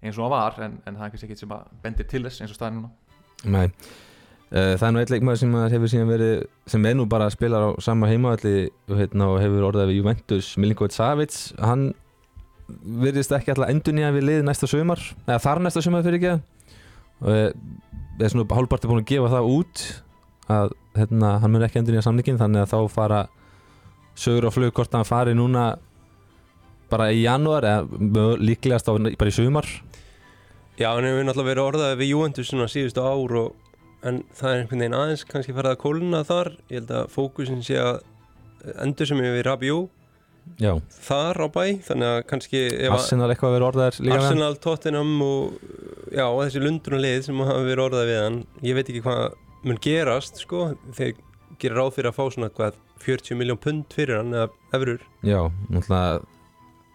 eins 0.03 0.19
og 0.19 0.27
hann 0.27 0.35
var 0.35 0.59
en, 0.67 0.79
en 0.83 0.99
það 0.99 1.07
er 1.07 1.13
kannski 1.15 1.29
ekkit 1.29 1.43
sem 1.45 1.55
að 1.55 1.77
bendir 1.85 2.09
til 2.11 2.23
þess 2.27 2.43
eins 2.43 2.55
og 2.55 2.59
staðin 2.59 2.81
núna 2.81 3.06
Nei, 3.45 3.67
uh, 3.69 4.73
það 4.79 4.87
er 4.89 4.95
nú 4.95 5.03
eitt 5.03 5.13
leikmaður 5.13 5.43
sem 5.43 5.55
hefur 5.75 5.93
síðan 5.93 6.11
verið, 6.15 6.35
sem 6.73 6.89
er 6.89 6.97
nú 6.97 7.07
bara 7.11 7.29
að 7.29 7.37
spila 7.37 7.61
á 7.61 7.69
sama 7.85 8.09
heimavalli 8.11 8.71
hérna, 8.89 9.29
og 9.35 9.41
hefur 9.43 9.69
orðað 9.69 9.93
við 9.93 10.01
Juventus, 10.01 10.55
Milinkovic 10.57 10.97
Savic 10.97 11.37
hann 11.61 11.91
virðist 12.67 13.35
ekki 13.35 13.53
alltaf 13.53 13.71
endur 13.71 13.95
nýja 13.95 14.13
við 14.15 14.27
lið 14.27 14.45
næsta 14.47 14.69
sömar 14.71 15.03
eða 15.27 15.39
þar 15.45 15.63
næsta 15.63 15.83
sömar 15.85 16.05
fyrir 16.07 16.19
ekki 16.19 16.33
og 17.23 17.31
eh, 17.33 17.51
er 18.19 18.33
svona 18.33 18.59
hálfparti 18.59 18.91
búin 18.91 19.03
að 19.03 19.11
gefa 19.13 19.33
það 19.37 19.51
út 19.53 19.85
að 20.57 20.73
hérna, 20.97 21.33
hann 21.43 21.53
mun 21.53 21.67
ekki 21.67 21.81
endur 21.81 21.97
nýja 21.97 22.07
samlingin 22.07 22.41
þannig 22.41 22.65
að 22.65 22.73
þá 22.73 22.95
fara 22.97 23.21
sögur 24.19 24.49
og 24.49 24.57
flug 24.57 24.75
hvort 24.75 24.97
hann 24.97 25.07
fari 25.07 25.37
núna 25.37 25.69
bara 26.91 27.11
í 27.13 27.23
janúar 27.25 27.67
eða 27.67 28.27
líklegast 28.41 28.89
á, 28.91 28.95
bara 28.95 29.31
í 29.31 29.35
sömar 29.37 29.69
Já, 30.77 30.91
hann 30.93 31.07
hefur 31.09 31.25
náttúrulega 31.25 31.51
verið 31.51 31.67
orðaðið 31.71 32.01
við 32.03 32.11
Juventus 32.13 32.51
svona 32.51 32.69
síðustu 32.69 33.05
ár 33.05 33.37
og, 33.41 33.77
en 34.07 34.23
það 34.37 34.51
er 34.51 34.63
einhvern 34.63 34.83
veginn 34.85 34.97
aðeins 34.99 35.27
kannski 35.31 35.55
farið 35.57 35.73
að 35.73 35.83
kóluna 35.85 36.23
þar. 36.29 36.51
Ég 36.69 36.81
held 36.83 36.93
að 36.99 37.13
fókusin 37.15 37.63
sé 37.65 37.79
að 37.81 38.03
endur 38.85 39.09
sem 39.09 39.23
við 39.23 39.41
Rabió 39.47 39.79
Já. 40.63 40.73
þar 41.09 41.41
á 41.43 41.47
bæ, 41.51 41.65
þannig 41.87 42.11
að 42.13 42.21
kannski 42.31 42.61
Arsenal 42.93 43.31
eitthvað 43.33 43.57
verið 43.57 43.69
orðaðir 43.71 44.01
líka 44.07 44.19
Arsenal, 44.21 44.53
Tottenham 44.63 45.15
og 45.27 45.57
já, 46.15 46.27
og 46.29 46.43
þessi 46.45 46.63
lundrunalið 46.63 47.25
sem 47.27 47.43
hafa 47.49 47.65
verið 47.67 47.85
orðað 47.89 48.11
við 48.11 48.21
hann. 48.23 48.39
Ég 48.63 48.79
veit 48.79 48.91
ekki 48.93 49.03
hvað 49.07 49.25
mun 49.67 49.81
gerast 49.83 50.43
sko, 50.45 50.69
þeir 50.95 51.17
gerir 51.61 51.81
ráð 51.81 51.95
fyrir 51.97 52.11
að 52.13 52.19
fá 52.19 52.25
svona 52.35 52.51
hvað 52.53 52.77
40 53.05 53.39
miljón 53.41 53.61
pund 53.61 53.97
fyrir 53.97 54.21
hann 54.21 54.35
eða 54.35 54.51
efurur 54.77 55.03
Já, 55.27 55.41
náttúrulega 55.73 56.21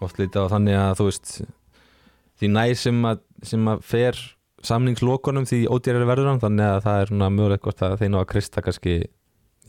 oft 0.02 0.22
lítið 0.22 0.48
á 0.48 0.54
þannig 0.56 0.78
að 0.80 0.94
þú 1.00 1.08
veist 1.10 1.32
því 2.42 2.50
næ 2.56 2.64
sem 2.82 3.04
að, 3.06 3.22
sem 3.46 3.68
að 3.72 3.84
fer 3.88 4.20
samningslokunum 4.66 5.48
því 5.50 5.64
ódýrar 5.74 6.06
verður 6.10 6.32
hann 6.32 6.42
þannig 6.42 6.68
að 6.68 6.84
það 6.86 7.04
er 7.04 7.14
mögulegt 7.22 7.66
gott 7.66 7.82
að 7.86 7.98
þeir 8.02 8.12
ná 8.14 8.20
að 8.22 8.30
kristja 8.34 8.64
kannski, 8.66 8.98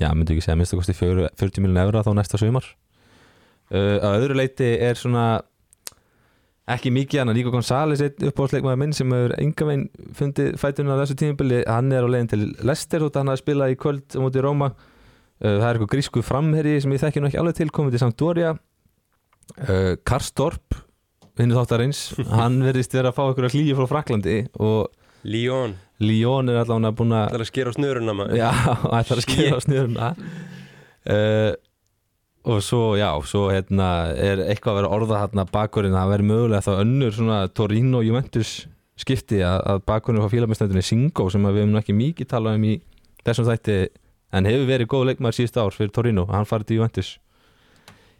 já, 0.00 0.08
myndi 0.12 0.34
ekki 0.34 0.44
segja 0.44 0.58
minnst 0.60 0.76
að 0.76 0.82
kosti 0.82 0.96
40 0.98 1.64
miljónu 1.64 1.84
eurra 1.86 2.04
þá 2.04 2.12
næsta 2.18 2.40
sumar. 2.40 2.68
Uh, 3.72 3.96
að 4.04 4.18
öðru 4.18 4.36
leiti 4.36 4.68
er 4.84 4.98
svona 5.00 5.26
ekki 6.72 6.92
mikið 6.94 7.22
hann 7.22 7.32
að 7.32 7.38
Nico 7.38 7.52
Gonzáles 7.54 8.02
uppáhaldsleikmaður 8.04 8.80
minn 8.82 8.92
sem 8.94 9.12
hefur 9.12 9.34
enga 9.40 9.66
veginn 9.66 9.86
fundið 10.16 10.58
fætunum 10.60 10.94
á 10.94 11.00
þessu 11.00 11.16
tímubili, 11.22 11.62
hann 11.66 11.88
er 11.94 12.04
á 12.06 12.08
leginn 12.12 12.30
til 12.30 12.42
Lester 12.68 13.06
að 13.06 13.18
hann 13.18 13.32
hafi 13.32 13.42
spilað 13.42 13.72
í 13.72 13.78
kvöld 13.80 14.18
út 14.20 14.36
í 14.36 14.44
Róma. 14.44 14.72
Uh, 15.42 15.56
það 15.56 15.66
er 15.66 15.72
eitthvað 15.72 15.92
grísku 15.96 16.24
framherri 16.26 16.76
sem 16.84 16.92
ég 16.92 17.02
þekki 17.02 17.22
nú 17.22 17.30
ekki 17.30 17.40
alveg 17.40 17.58
til 17.58 17.72
komið 17.72 17.96
til 17.96 18.04
Sampdoria. 18.04 18.54
Uh, 19.56 19.94
Karstorp 20.06 20.76
vinnu 21.40 21.56
þáttarins. 21.56 22.02
Hann 22.40 22.60
verðist 22.64 22.96
vera 22.96 23.12
að 23.12 23.18
fá 23.18 23.24
ykkur 23.30 23.48
að 23.48 23.56
hlýja 23.56 23.78
frá 23.78 23.90
Fraklandi 23.94 24.38
og 24.60 24.92
Líón 25.22 25.76
Líón 26.02 26.50
er 26.50 26.58
allavega 26.64 26.94
búin 26.98 27.14
að 27.14 27.28
Það 27.28 27.36
er 27.36 27.44
að 27.44 27.50
skera 27.52 27.70
á 27.70 27.76
snuruna 27.76 28.14
maður. 28.18 28.40
Já, 28.40 28.48
það 28.82 28.96
er 29.02 29.20
að 29.20 29.26
skera 29.26 29.58
á 29.58 29.60
snuruna 29.62 30.08
uh, 31.12 31.52
og 32.42 32.58
svo, 32.66 32.82
já, 32.98 33.08
svo 33.30 33.44
hérna 33.52 33.88
er 34.18 34.42
eitthvað 34.48 34.72
að 34.72 34.78
vera 34.80 34.94
orða 34.96 35.20
hérna 35.22 35.46
bakurinn 35.46 35.94
að 35.94 36.14
vera 36.16 36.26
mögulega 36.26 36.64
þá 36.66 36.72
önnur 36.82 37.14
svona 37.14 37.40
Torino 37.54 38.00
Juventus 38.02 38.64
skipti 38.98 39.38
að, 39.46 39.60
að 39.70 39.84
bakurinn 39.86 40.26
á 40.26 40.32
fílamestændinni 40.32 40.82
Singo 40.82 41.28
sem 41.30 41.46
við 41.46 41.62
hefum 41.62 41.78
ekki 41.78 41.94
mikið 41.96 42.30
talað 42.34 42.58
um 42.58 42.66
í 42.66 42.74
þessum 43.22 43.46
þætti 43.46 43.76
en 44.34 44.48
hefur 44.48 44.66
verið 44.72 44.90
góð 44.90 45.06
leikmar 45.12 45.36
síðust 45.36 45.60
ár 45.60 45.76
fyrir 45.76 45.94
Torino, 45.94 46.26
hann 46.32 46.48
farið 46.48 46.72
til 46.72 46.80
Juventus 46.80 47.12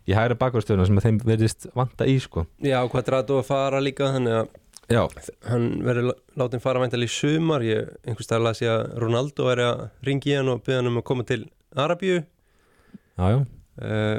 í 0.08 0.16
hægra 0.16 0.38
bakvarstöðuna 0.40 0.88
sem 0.88 1.00
þeim 1.04 1.20
verðist 1.26 1.68
vanta 1.78 2.08
í 2.10 2.16
sko. 2.22 2.46
Já, 2.64 2.80
Quadrado 2.90 3.38
að 3.40 3.48
fara 3.50 3.82
líka 3.82 4.10
þannig 4.16 4.40
að 4.40 4.50
Já. 4.90 5.02
hann 5.48 5.66
verður 5.86 6.16
látið 6.38 6.62
fara 6.64 6.82
væntal 6.82 7.04
í 7.04 7.08
sumar 7.10 7.64
ég 7.64 7.92
einhvers 8.02 8.28
dag 8.28 8.42
las 8.42 8.62
ég 8.64 8.72
að 8.72 8.96
Ronaldo 9.00 9.48
er 9.52 9.62
að 9.64 9.82
ringi 10.04 10.34
hann 10.36 10.50
og 10.52 10.62
byggja 10.66 10.80
hann 10.80 10.90
um 10.90 11.00
að 11.00 11.06
koma 11.08 11.26
til 11.28 11.42
Arabíu 11.78 12.18
Já, 12.18 13.24
já 13.30 13.38
uh, 13.38 14.18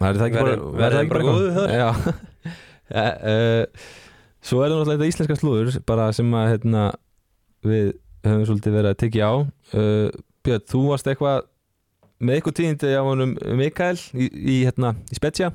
Það 0.00 0.08
er 0.08 0.18
það 0.18 0.26
ekki 0.26 0.44
Verður 0.82 1.10
bara 1.12 1.28
góðu 1.28 1.52
þar? 1.54 1.74
Já 1.78 1.88
uh, 2.98 3.86
Svo 4.44 4.60
er 4.60 4.68
það 4.68 4.76
náttúrulega 4.76 4.98
þetta 4.98 5.10
íslenska 5.12 5.38
slúður 5.40 5.78
bara 5.88 6.10
sem 6.12 6.34
að 6.36 6.50
hérna, 6.52 6.84
við 7.64 7.86
höfum 8.26 8.46
svolítið 8.50 8.74
verið 8.76 8.90
að 8.90 9.00
tekja 9.00 9.30
á 9.30 9.34
uh, 9.40 10.08
Björn, 10.44 10.66
þú 10.68 10.82
varst 10.90 11.08
eitthvað 11.08 11.46
með 12.24 12.38
eitthvað 12.38 12.56
tíðindi 12.60 12.90
á 12.96 13.02
honum 13.04 13.36
Mikael 13.58 13.96
í, 14.12 14.28
í, 14.28 14.56
hérna, 14.66 14.94
í 15.12 15.18
Spezia? 15.18 15.50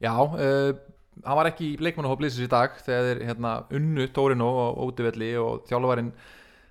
Já, 0.00 0.12
uh, 0.16 0.72
hann 1.24 1.38
var 1.38 1.50
ekki 1.50 1.74
í 1.74 1.78
leikmannahóp 1.84 2.22
liðsins 2.24 2.48
í 2.48 2.52
dag 2.52 2.76
þegar 2.84 3.22
hérna, 3.28 3.54
unnu 3.76 4.06
Tórino 4.14 4.50
og 4.64 4.84
útivelli 4.90 5.34
og 5.40 5.66
þjálfarinn 5.68 6.12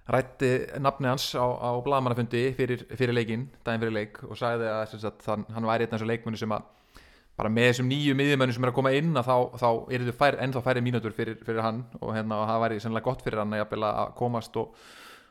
rætti 0.10 0.52
nafni 0.82 1.10
hans 1.12 1.28
á, 1.38 1.46
á 1.46 1.70
blagamannafundi 1.86 2.48
fyrir, 2.58 2.86
fyrir 2.98 3.14
leikin, 3.14 3.46
daginn 3.66 3.84
fyrir 3.84 3.94
leik 3.94 4.22
og 4.26 4.38
sagði 4.40 4.70
að, 4.72 4.84
sem 4.94 5.04
sagt, 5.04 5.26
hann, 5.30 5.46
hann 5.54 5.68
væri 5.70 5.86
einn 5.86 5.94
af 5.94 6.00
þessum 6.00 6.10
leikmunni 6.10 6.42
sem 6.42 6.56
að 6.56 6.66
bara 7.40 7.52
með 7.54 7.70
þessum 7.70 7.92
nýju 7.92 8.16
miðjumönnum 8.20 8.56
sem 8.56 8.66
er 8.66 8.72
að 8.72 8.78
koma 8.80 8.96
inn 8.98 9.14
að 9.20 9.30
þá, 9.30 9.60
þá 9.62 9.70
er 9.96 10.08
fær, 10.18 10.40
ennþá 10.44 10.64
færi 10.66 10.84
mínútur 10.84 11.14
fyrir, 11.16 11.38
fyrir 11.46 11.64
hann 11.64 11.84
og, 12.02 12.10
hérna, 12.16 12.42
það 12.50 12.64
væri 12.66 12.80
sennilega 12.84 13.06
gott 13.06 13.22
fyrir 13.24 13.44
hann 13.44 13.56
að, 13.56 13.78
að 13.90 14.16
komast 14.18 14.58
og, 14.60 14.74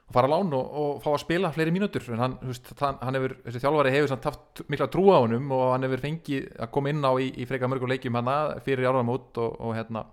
og 0.09 0.15
fara 0.17 0.29
á 0.29 0.33
lán 0.33 0.53
og, 0.57 0.69
og 0.81 1.01
fá 1.05 1.11
að 1.13 1.21
spila 1.21 1.51
fleiri 1.53 1.73
mínútur. 1.75 2.07
En 2.15 2.23
hann, 2.23 2.37
veist, 2.41 2.71
hann, 2.81 2.97
hann 3.05 3.19
hefur, 3.19 3.35
þessi 3.45 3.61
þjálfari 3.61 3.93
hefur 3.93 4.13
samt 4.15 4.29
haft 4.31 4.63
mikla 4.73 4.89
trú 4.93 5.05
á 5.13 5.21
honum 5.21 5.51
og 5.53 5.75
hann 5.75 5.85
hefur 5.85 6.05
fengið 6.05 6.47
að 6.57 6.71
koma 6.73 6.93
inn 6.95 7.05
á 7.05 7.13
í, 7.21 7.29
í 7.37 7.49
freka 7.49 7.69
mörgum 7.69 7.93
leikjum 7.93 8.17
hana 8.17 8.39
fyrir 8.65 8.89
árðamót 8.89 9.37
og 9.43 9.75
hérna 9.77 10.07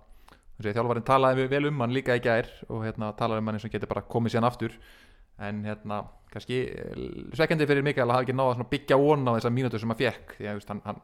þessi 0.58 0.76
þjálfarin 0.76 1.06
talaði 1.08 1.48
vel 1.52 1.64
um 1.70 1.80
hann 1.84 1.96
líka 1.96 2.16
í 2.16 2.22
gær 2.24 2.48
og 2.68 2.84
hérna 2.84 3.10
talaði 3.16 3.42
um 3.42 3.48
hann 3.50 3.58
eins 3.58 3.66
og 3.68 3.72
getur 3.72 3.92
bara 3.92 4.04
komið 4.12 4.36
síðan 4.36 4.48
aftur. 4.50 4.76
En 5.40 5.64
hérna 5.64 6.02
kannski 6.32 6.60
svekkjandi 7.36 7.68
fyrir 7.68 7.84
Mikael 7.84 8.08
að 8.08 8.18
hafa 8.18 8.26
ekki 8.26 8.36
náða 8.36 8.58
að 8.60 8.70
byggja 8.72 9.00
von 9.00 9.24
á 9.28 9.32
þessar 9.38 9.56
mínútur 9.56 9.80
sem 9.80 9.92
hann 9.92 10.00
fekk 10.00 10.36
því 10.36 10.50
að 10.52 10.62
hann, 10.74 10.84
hann 10.84 11.02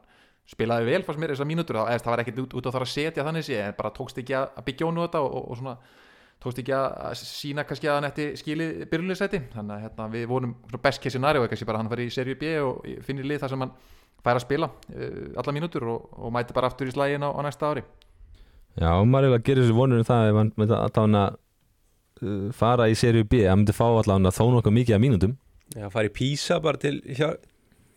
spilaði 0.53 0.89
vel 0.89 1.01
fannst 1.07 1.21
mér 1.21 1.33
þessar 1.33 1.49
mínútur. 1.49 1.81
Það, 1.81 2.07
var 2.13 2.23
ekkert 2.23 2.45
út, 2.45 2.55
út 2.59 2.69
á 2.69 2.73
það 2.73 2.85
að 2.85 2.93
setja 2.93 3.25
þannig 3.25 3.45
sé 3.49 3.59
en 3.61 3.77
bara 3.77 3.93
tókst 3.93 4.21
ekki 4.21 4.37
að 4.37 4.65
byggja 4.69 4.89
á 4.89 4.93
þetta 5.01 5.21
og, 5.25 5.37
og, 5.37 5.45
og 5.49 5.61
svona 5.61 5.77
tókst 6.43 6.61
ekki 6.61 6.75
að 6.75 7.17
sína 7.19 7.65
kannski 7.67 7.89
að 7.89 7.97
hann 7.97 8.07
eftir 8.09 8.37
skilið 8.39 8.85
byrjulegsæti 8.91 9.41
þannig 9.53 9.75
að 9.75 9.83
hérna, 9.85 10.07
við 10.13 10.25
vonum 10.31 10.55
best 10.83 11.01
case 11.03 11.15
scenario 11.15 11.45
kannski 11.47 11.67
bara 11.69 11.81
hann 11.81 11.91
fari 11.91 12.07
í 12.09 12.13
serju 12.13 12.37
B 12.39 12.55
og 12.63 12.87
finnir 13.07 13.27
lið 13.29 13.43
þar 13.43 13.53
sem 13.53 13.63
hann 13.65 13.75
fær 14.23 14.39
að 14.39 14.45
spila 14.45 14.69
uh, 14.71 15.21
alla 15.39 15.55
mínútur 15.55 15.87
og, 15.93 16.09
og 16.19 16.33
mæti 16.35 16.55
bara 16.55 16.71
aftur 16.71 16.91
í 16.91 16.95
slægin 16.95 17.25
á, 17.25 17.29
á 17.31 17.39
næsta 17.43 17.71
ári. 17.71 17.85
Já, 18.79 18.89
maður 19.05 19.29
eiginlega 19.29 19.47
gerir 19.47 19.65
þessu 19.65 19.77
vonur 19.77 20.01
um 20.01 20.07
það 20.07 20.29
ef 20.31 20.39
hann 20.41 20.51
myndi 20.57 20.77
að 20.79 21.15
uh, 21.23 22.49
fara 22.55 22.89
í 22.89 22.97
serju 22.97 23.27
B, 23.29 23.45
hann 23.47 23.63
myndi 23.63 23.75
fá 23.75 23.85
allavega 23.89 24.33
þó 24.33 24.43
nokkuð 24.55 24.77
mikið 24.79 24.97
af 24.97 25.03
mínútum. 25.03 25.37
Já, 25.73 25.87
fari 25.93 26.11
í 26.11 26.15
písa 26.15 26.59
bara 26.63 26.79
til 26.81 26.99
hjá, 27.07 27.33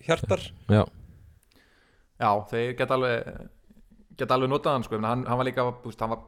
hjartar. 0.07 0.43
Já, 0.71 0.85
Já, 2.17 2.31
þeir 2.49 2.71
geta 2.79 2.97
alveg 2.97 3.27
geta 4.17 4.37
alveg 4.37 4.51
notað 4.51 4.77
hann 4.77 4.87
sko, 4.87 4.99
hann, 5.05 5.25
hann 5.29 5.39
var 5.41 5.49
líka 5.49 5.65
búst, 5.83 6.01
hann 6.01 6.13
var, 6.15 6.23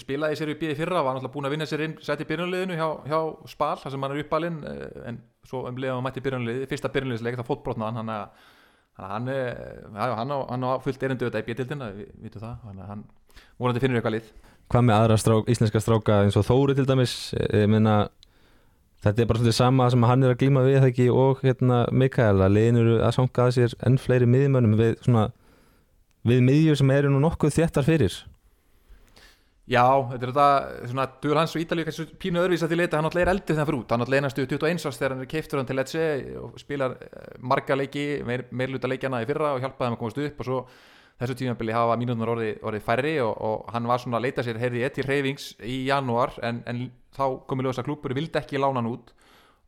spilaði 0.00 0.36
í 0.36 0.38
sér 0.38 0.52
í 0.52 0.58
bíði 0.60 0.78
fyrra 0.78 1.02
var 1.02 1.16
náttúrulega 1.16 1.34
búin 1.34 1.48
að 1.48 1.54
vinna 1.56 1.66
sér 1.68 1.84
inn, 1.88 1.96
sett 2.04 2.22
í 2.22 2.28
byrjunliðinu 2.28 2.78
hjá, 2.78 2.88
hjá 3.10 3.18
Spal, 3.50 3.76
þar 3.82 3.94
sem 3.94 4.06
hann 4.06 4.14
er 4.14 4.22
uppalinn 4.22 4.58
en 5.10 5.20
svo 5.48 5.64
um 5.66 5.76
liðan 5.80 5.98
hann 5.98 6.06
mætti 6.06 6.22
byrjunliði 6.24 6.68
fyrsta 6.70 6.92
byrjunliðsleik, 6.94 7.38
það 7.40 7.50
fótbrotnaðan 7.50 7.98
hann 8.02 8.12
að 8.14 8.24
hann, 9.02 9.26
já, 9.32 10.06
hann, 10.20 10.30
á, 10.30 10.38
hann 10.52 10.66
á 10.68 10.70
fullt 10.84 11.02
erindu 11.02 11.26
þetta 11.26 11.42
í 11.42 11.46
bíðildina, 11.50 11.90
við 11.96 12.08
vitum 12.28 12.44
það 12.44 12.54
hann, 12.68 12.78
hann 12.92 13.04
vonandi 13.58 13.82
finnur 13.82 13.98
eitthvað 13.98 14.16
lið. 14.18 14.26
Hvað 14.72 14.82
með 14.86 14.96
aðra 15.00 15.16
strák, 15.20 15.48
íslenska 15.52 15.80
stráka 15.82 16.14
eins 16.22 16.38
og 16.38 16.46
Þóri 16.46 16.76
til 16.78 16.86
dæmis? 16.88 17.14
Ég 17.34 17.66
meina 17.72 17.94
þetta 19.02 19.24
er 19.24 19.28
bara 19.28 19.42
svona 19.42 19.56
sama 19.56 19.90
sem 19.90 20.06
hann 20.06 20.22
er 20.22 20.30
að 20.32 20.40
glíma 20.44 20.62
við 20.64 20.78
það 20.78 20.90
ekki? 20.92 21.06
Og 21.10 21.42
hérna 21.42 21.78
Mikael 21.90 22.38
að 22.44 22.54
við 26.28 26.44
miðjur 26.46 26.78
sem 26.80 26.92
eru 26.94 27.10
nú 27.12 27.22
nokkuð 27.22 27.56
þéttar 27.58 27.86
fyrir? 27.86 28.18
Já, 29.70 29.84
þetta 30.10 30.26
er 30.26 30.30
þetta 30.32 30.88
svona 30.90 31.04
duður 31.22 31.38
hans 31.38 31.52
og 31.54 31.62
Ítalíu 31.62 31.86
kannski 31.86 32.16
pínu 32.20 32.40
öðruvís 32.42 32.64
að 32.66 32.72
því 32.72 32.78
leita 32.80 32.98
hann 32.98 33.06
náttúrulega 33.06 33.28
er 33.28 33.32
eldið 33.32 33.52
þegar 33.54 33.68
fyrir 33.68 33.78
út. 33.78 33.92
Hann 33.92 34.00
náttúrulega 34.02 34.22
einast 34.24 34.40
21 34.42 34.86
árs 34.88 34.98
þegar 34.98 35.14
hann 35.14 35.22
er 35.22 35.30
keiftur 35.30 35.60
hann 35.60 35.68
til 35.68 35.76
Lecce 35.78 36.06
og 36.40 36.56
spilar 36.58 36.96
marga 37.52 37.76
leiki 37.78 38.06
meir, 38.26 38.42
meirluta 38.50 38.90
leikjana 38.90 39.22
í 39.22 39.28
fyrra 39.28 39.52
og 39.54 39.62
hjálpaði 39.62 39.86
hann 39.86 39.96
að 39.96 40.00
komast 40.02 40.18
upp 40.24 40.42
og 40.42 40.48
svo 40.48 40.58
þessu 41.22 41.36
tímabili 41.38 41.76
hafa 41.76 41.94
mínútunar 42.00 42.32
orðið, 42.34 42.58
orðið 42.66 42.84
færri 42.88 43.14
og, 43.22 43.32
og 43.38 43.70
hann 43.70 43.86
var 43.86 44.02
svona 44.02 44.18
að 44.18 44.26
leita 44.26 44.42
sér 44.42 44.58
heyrði 44.58 44.82
ett 44.88 44.98
í 44.98 45.06
reyfings 45.06 45.48
í 45.62 45.78
janúar 45.86 46.34
en, 46.42 46.58
en 46.66 46.82
þá 47.14 47.24
komið 47.46 47.68
ljósa 47.68 47.86
klúpur 47.86 48.16
vildi 48.18 48.40
ekki 48.40 48.58
lána 48.58 48.82
hann 48.82 48.90
út 48.90 49.12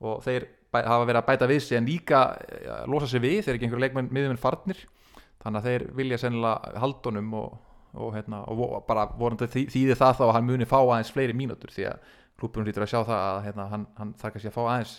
og 0.02 0.24
þeir 0.26 0.48
bæ, 0.74 0.80
hafa 0.82 1.06
verið 1.06 1.20
að 1.20 1.28
bæta 1.30 1.50
við 1.52 1.62
sig 1.62 1.78
en 1.78 1.86
líka 1.86 2.24
ja, 2.64 2.80
losa 2.90 3.06
sig 3.12 3.22
við 3.22 3.44
þeir 3.46 3.62
en 5.34 5.44
þannig 5.44 5.60
að 5.60 5.68
þeir 5.68 5.86
vilja 5.98 6.18
sennilega 6.22 6.82
haldunum 6.82 7.32
og, 7.40 7.56
og, 7.94 8.12
hérna, 8.14 8.44
og 8.50 8.84
bara 8.88 9.08
vorandi 9.18 9.48
þýði 9.50 9.96
það 9.98 10.20
þá 10.20 10.24
að 10.28 10.36
hann 10.38 10.46
muni 10.48 10.68
fá 10.68 10.78
aðeins 10.80 11.12
fleiri 11.14 11.36
mínútur 11.36 11.72
því 11.74 11.88
að 11.90 12.14
klúpurinn 12.40 12.68
lítur 12.68 12.86
að 12.86 12.92
sjá 12.94 13.00
það 13.02 13.18
að 13.24 13.42
hérna, 13.48 13.66
hann, 13.72 13.84
hann 13.98 14.14
þarf 14.20 14.36
kannski 14.36 14.50
að 14.50 14.56
fá 14.56 14.62
aðeins 14.64 14.94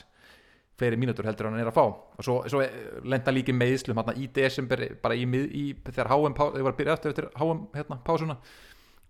fleiri 0.79 0.99
mínútur 0.99 1.27
heldur 1.27 1.49
hann 1.49 1.59
er 1.59 1.71
að 1.71 1.77
fá. 1.77 1.83
Og 1.87 2.25
svo, 2.25 2.37
svo 2.51 2.61
lenda 3.07 3.33
líki 3.33 3.55
meðslum 3.55 3.99
hérna, 3.99 4.15
í 4.19 4.27
desember 4.35 4.83
bara 5.01 5.15
í, 5.15 5.25
í 5.25 5.65
þegar 5.87 6.11
HM 6.11 6.35
þeir 6.37 6.63
voru 6.65 6.73
að 6.73 6.79
byrja 6.81 6.95
eftir, 6.97 7.13
eftir 7.15 7.29
HM 7.39 7.61
hérna, 7.75 7.99
pásuna. 8.05 8.37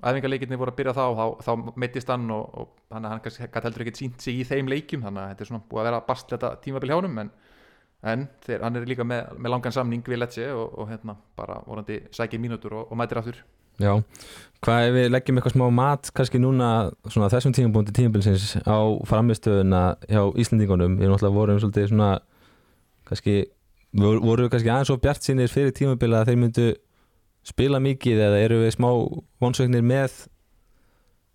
Æfingarleikinni 0.06 0.60
voru 0.60 0.74
að 0.74 0.78
byrja 0.78 0.94
þá 0.94 1.06
þá, 1.18 1.26
þá 1.46 1.78
meittist 1.82 2.10
hann 2.12 2.30
og, 2.36 2.58
og 2.62 2.94
hann, 2.94 3.08
hann 3.10 3.22
gæti 3.24 3.48
heldur 3.64 3.86
ekki 3.86 3.96
sínt 3.98 4.22
sig 4.22 4.42
í 4.42 4.46
þeim 4.46 4.70
leikum 4.70 5.06
þannig 5.06 5.24
að 5.24 5.30
þetta 5.32 5.46
er 5.46 5.50
svona 5.50 5.68
búið 5.72 5.82
að 5.82 5.88
vera 5.88 6.02
bast 6.10 6.34
þetta 6.34 6.52
tímabil 6.66 6.92
hjá 6.92 6.98
honum 7.00 7.22
en, 7.24 7.32
en 8.06 8.28
þeir, 8.46 8.64
hann 8.64 8.78
er 8.78 8.88
líka 8.90 9.06
með, 9.08 9.36
með 9.42 9.54
langan 9.56 9.76
samning 9.76 10.06
við 10.06 10.22
Lecce 10.22 10.48
og, 10.54 10.74
og 10.80 10.90
hérna 10.92 11.18
bara 11.38 11.60
vorandi 11.66 12.04
sækir 12.16 12.42
mínútur 12.42 12.78
og, 12.78 12.92
og 12.92 13.00
mætir 13.00 13.22
aftur. 13.22 13.42
Já, 13.82 13.92
hvað 14.64 14.86
ef 14.88 14.94
við 14.96 15.10
leggjum 15.12 15.40
eitthvað 15.40 15.56
smá 15.58 15.66
mat 15.76 16.10
kannski 16.16 16.40
núna 16.40 16.70
svona 17.12 17.28
þessum 17.34 17.56
tímabúndi 17.58 17.92
tímabilsins 17.96 18.54
á 18.64 18.80
framistöðuna 19.10 19.82
hjá 20.08 20.22
Íslandingunum, 20.40 20.96
við 21.02 21.12
náttúrulega 21.12 21.36
vorum 21.36 21.60
svolítið 21.60 21.90
svona 21.92 22.12
kannski, 23.10 23.36
við 23.92 24.22
vorum 24.24 24.52
kannski 24.54 24.72
aðeins 24.72 24.92
svo 24.94 24.98
bjart 25.04 25.28
sínir 25.28 25.52
fyrir 25.52 25.76
tímabila 25.76 26.22
að 26.22 26.32
þeir 26.32 26.40
myndu 26.46 26.70
spila 27.46 27.82
mikið 27.84 28.24
eða 28.30 28.40
eru 28.46 28.62
við 28.64 28.74
smá 28.78 28.88
vonsöknir 29.44 29.84
með 29.86 30.22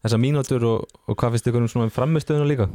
þessa 0.00 0.22
mínútur 0.22 0.64
og, 0.64 0.88
og 1.06 1.20
hvað 1.20 1.36
finnst 1.36 1.52
ykkur 1.52 1.66
um 1.66 1.70
svona 1.70 1.92
framistöðuna 1.92 2.48
líka? 2.48 2.70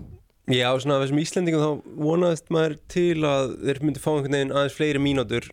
Já, 0.52 0.68
svona 0.78 1.00
af 1.00 1.06
þessum 1.06 1.22
Íslandingum 1.24 1.64
þá 1.64 2.02
vonaðist 2.06 2.52
maður 2.54 2.76
til 2.92 3.22
að 3.26 3.56
þeir 3.64 3.80
myndi 3.82 4.02
fá 4.04 4.12
einhvern 4.14 4.36
veginn 4.38 4.54
aðeins 4.54 4.76
fleiri 4.78 5.02
mínútur 5.02 5.48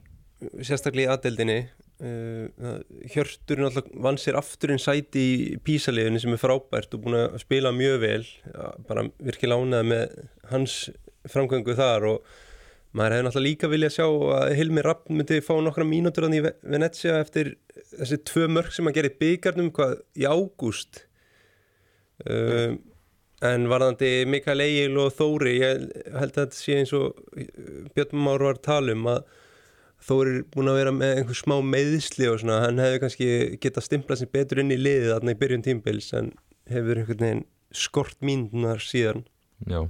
sérstaklega 0.60 1.06
í 1.06 1.12
aðdeldinni 1.14 1.60
Uh, 2.02 2.80
Hjörtur 3.12 3.60
vann 4.02 4.16
sér 4.18 4.34
afturinn 4.40 4.80
sæti 4.82 5.20
í 5.22 5.58
písaliðinu 5.62 6.18
sem 6.18 6.32
er 6.34 6.40
frábært 6.42 6.96
og 6.96 7.04
búin 7.04 7.14
að 7.14 7.36
spila 7.44 7.70
mjög 7.74 8.00
vel. 8.02 8.24
Bara 8.88 9.04
virkilega 9.22 9.62
ánað 9.62 9.84
með 9.92 10.16
hans 10.50 10.74
framgöngu 11.30 11.76
þar 11.78 12.08
og 12.10 12.32
maður 12.90 13.14
hefði 13.14 13.26
náttúrulega 13.28 13.46
líka 13.46 13.70
viljað 13.70 13.94
sjá 13.94 14.06
að 14.08 14.54
Hilmi 14.58 14.82
Rapp 14.82 15.12
myndi 15.14 15.38
fá 15.46 15.52
nokkra 15.62 15.86
mínútur 15.86 16.26
í 16.26 16.42
Venecia 16.42 17.20
eftir 17.22 17.54
þessi 17.92 18.18
tvö 18.32 18.50
mörg 18.50 18.74
sem 18.74 18.90
að 18.90 18.98
gera 18.98 19.12
í 19.12 19.18
byggarnum 19.22 19.70
hvað, 19.76 19.94
í 20.18 20.26
ágúst? 20.26 21.04
Uh, 22.26 22.80
en 23.42 23.68
varðandi 23.70 24.10
Mikael 24.30 24.62
Egil 24.64 24.98
og 25.02 25.12
Þóri 25.16 25.54
ég 25.58 25.86
held 26.14 26.34
að 26.36 26.40
þetta 26.40 26.58
sé 26.58 26.78
eins 26.78 26.92
og 26.96 27.18
Björn 27.96 28.20
Már 28.22 28.44
var 28.46 28.58
að 28.58 28.66
tala 28.68 28.96
um 28.96 29.08
að 29.12 29.22
Þóri 30.02 30.34
er 30.34 30.46
búin 30.50 30.70
að 30.70 30.78
vera 30.80 30.92
með 30.94 31.12
einhver 31.20 31.38
smá 31.38 31.54
meðsli 31.62 32.26
og 32.26 32.40
svona, 32.42 32.64
hann 32.64 32.80
hefði 32.82 33.02
kannski 33.04 33.28
getað 33.62 33.86
stimplað 33.86 34.22
sér 34.22 34.32
betur 34.34 34.62
inn 34.62 34.74
í 34.74 34.78
liðið 34.80 35.12
þarna 35.12 35.34
í 35.34 35.38
byrjun 35.38 35.62
tímbils 35.66 36.08
en 36.18 36.32
hefur 36.70 36.98
einhvern 36.98 37.22
veginn 37.22 37.44
skort 37.72 38.18
míndunar 38.24 38.82
síðan. 38.82 39.22
Já, 39.70 39.84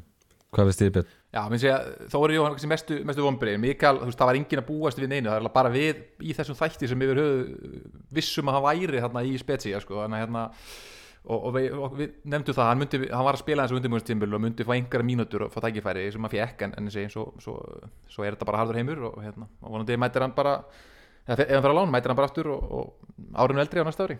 hvað 0.52 0.68
veist 0.68 0.82
þið 0.82 0.92
Björn? 0.98 1.14
Já, 1.32 1.40
minn 1.48 1.62
segja, 1.62 1.78
Þóri 2.12 2.36
Jóhann 2.36 2.52
kannski 2.52 2.68
mestu, 2.68 2.96
mestu 3.08 3.24
vonbreið, 3.24 3.56
Mikael, 3.62 4.02
þú 4.02 4.10
veist, 4.10 4.18
það 4.20 4.28
var 4.28 4.38
engin 4.42 4.60
að 4.60 4.66
búast 4.68 4.98
við 5.00 5.08
neinu, 5.14 5.30
það 5.30 5.38
er 5.38 5.54
bara 5.54 5.70
við 5.72 6.02
í 6.20 6.34
þessum 6.36 6.58
þætti 6.58 6.90
sem 6.90 7.04
yfir 7.06 7.20
höfu 7.22 7.78
vissum 8.18 8.50
að 8.52 8.58
hann 8.58 8.66
væri 8.66 9.00
þarna 9.00 9.22
í 9.24 9.32
spetsíja, 9.40 9.80
sko, 9.80 10.02
þannig 10.02 10.18
að 10.18 10.26
hérna 10.26 10.42
og, 11.22 11.36
og, 11.38 11.50
við, 11.54 11.66
og 11.78 11.96
við 11.98 12.14
nefndum 12.32 12.56
það, 12.56 12.68
hann, 12.68 12.80
myndi, 12.82 13.00
hann 13.12 13.26
var 13.26 13.36
að 13.36 13.42
spila 13.44 13.64
eins 13.64 13.72
og 13.72 13.78
undirbúinstímbil 13.78 14.36
og 14.36 14.42
myndi 14.42 14.66
fá 14.66 14.72
einhverja 14.74 15.06
mínútur 15.06 15.46
og 15.46 15.52
fá 15.54 15.60
tækifæri 15.62 16.08
sem 16.10 16.26
hann 16.26 16.32
fekk 16.32 16.66
en, 16.66 16.74
en 16.78 16.90
þessi, 16.90 17.06
svo, 17.14 17.28
svo, 17.42 17.54
svo 18.10 18.26
er 18.26 18.34
þetta 18.34 18.48
bara 18.48 18.62
hardur 18.62 18.78
heimur 18.80 19.04
og, 19.10 19.20
hérna, 19.22 19.46
og 19.62 19.76
vonandi 19.76 19.98
mætir 20.02 20.26
hann 20.26 20.34
bara 20.34 20.56
ef 21.22 21.36
hann 21.36 21.46
fyrir 21.46 21.70
að 21.70 21.78
lána, 21.78 21.92
mætir 21.94 22.12
hann 22.12 22.18
bara 22.18 22.30
aftur 22.30 22.50
og 22.56 23.12
árinu 23.38 23.62
eldri 23.62 23.84
á 23.84 23.86
næsta 23.86 24.08
ári. 24.08 24.18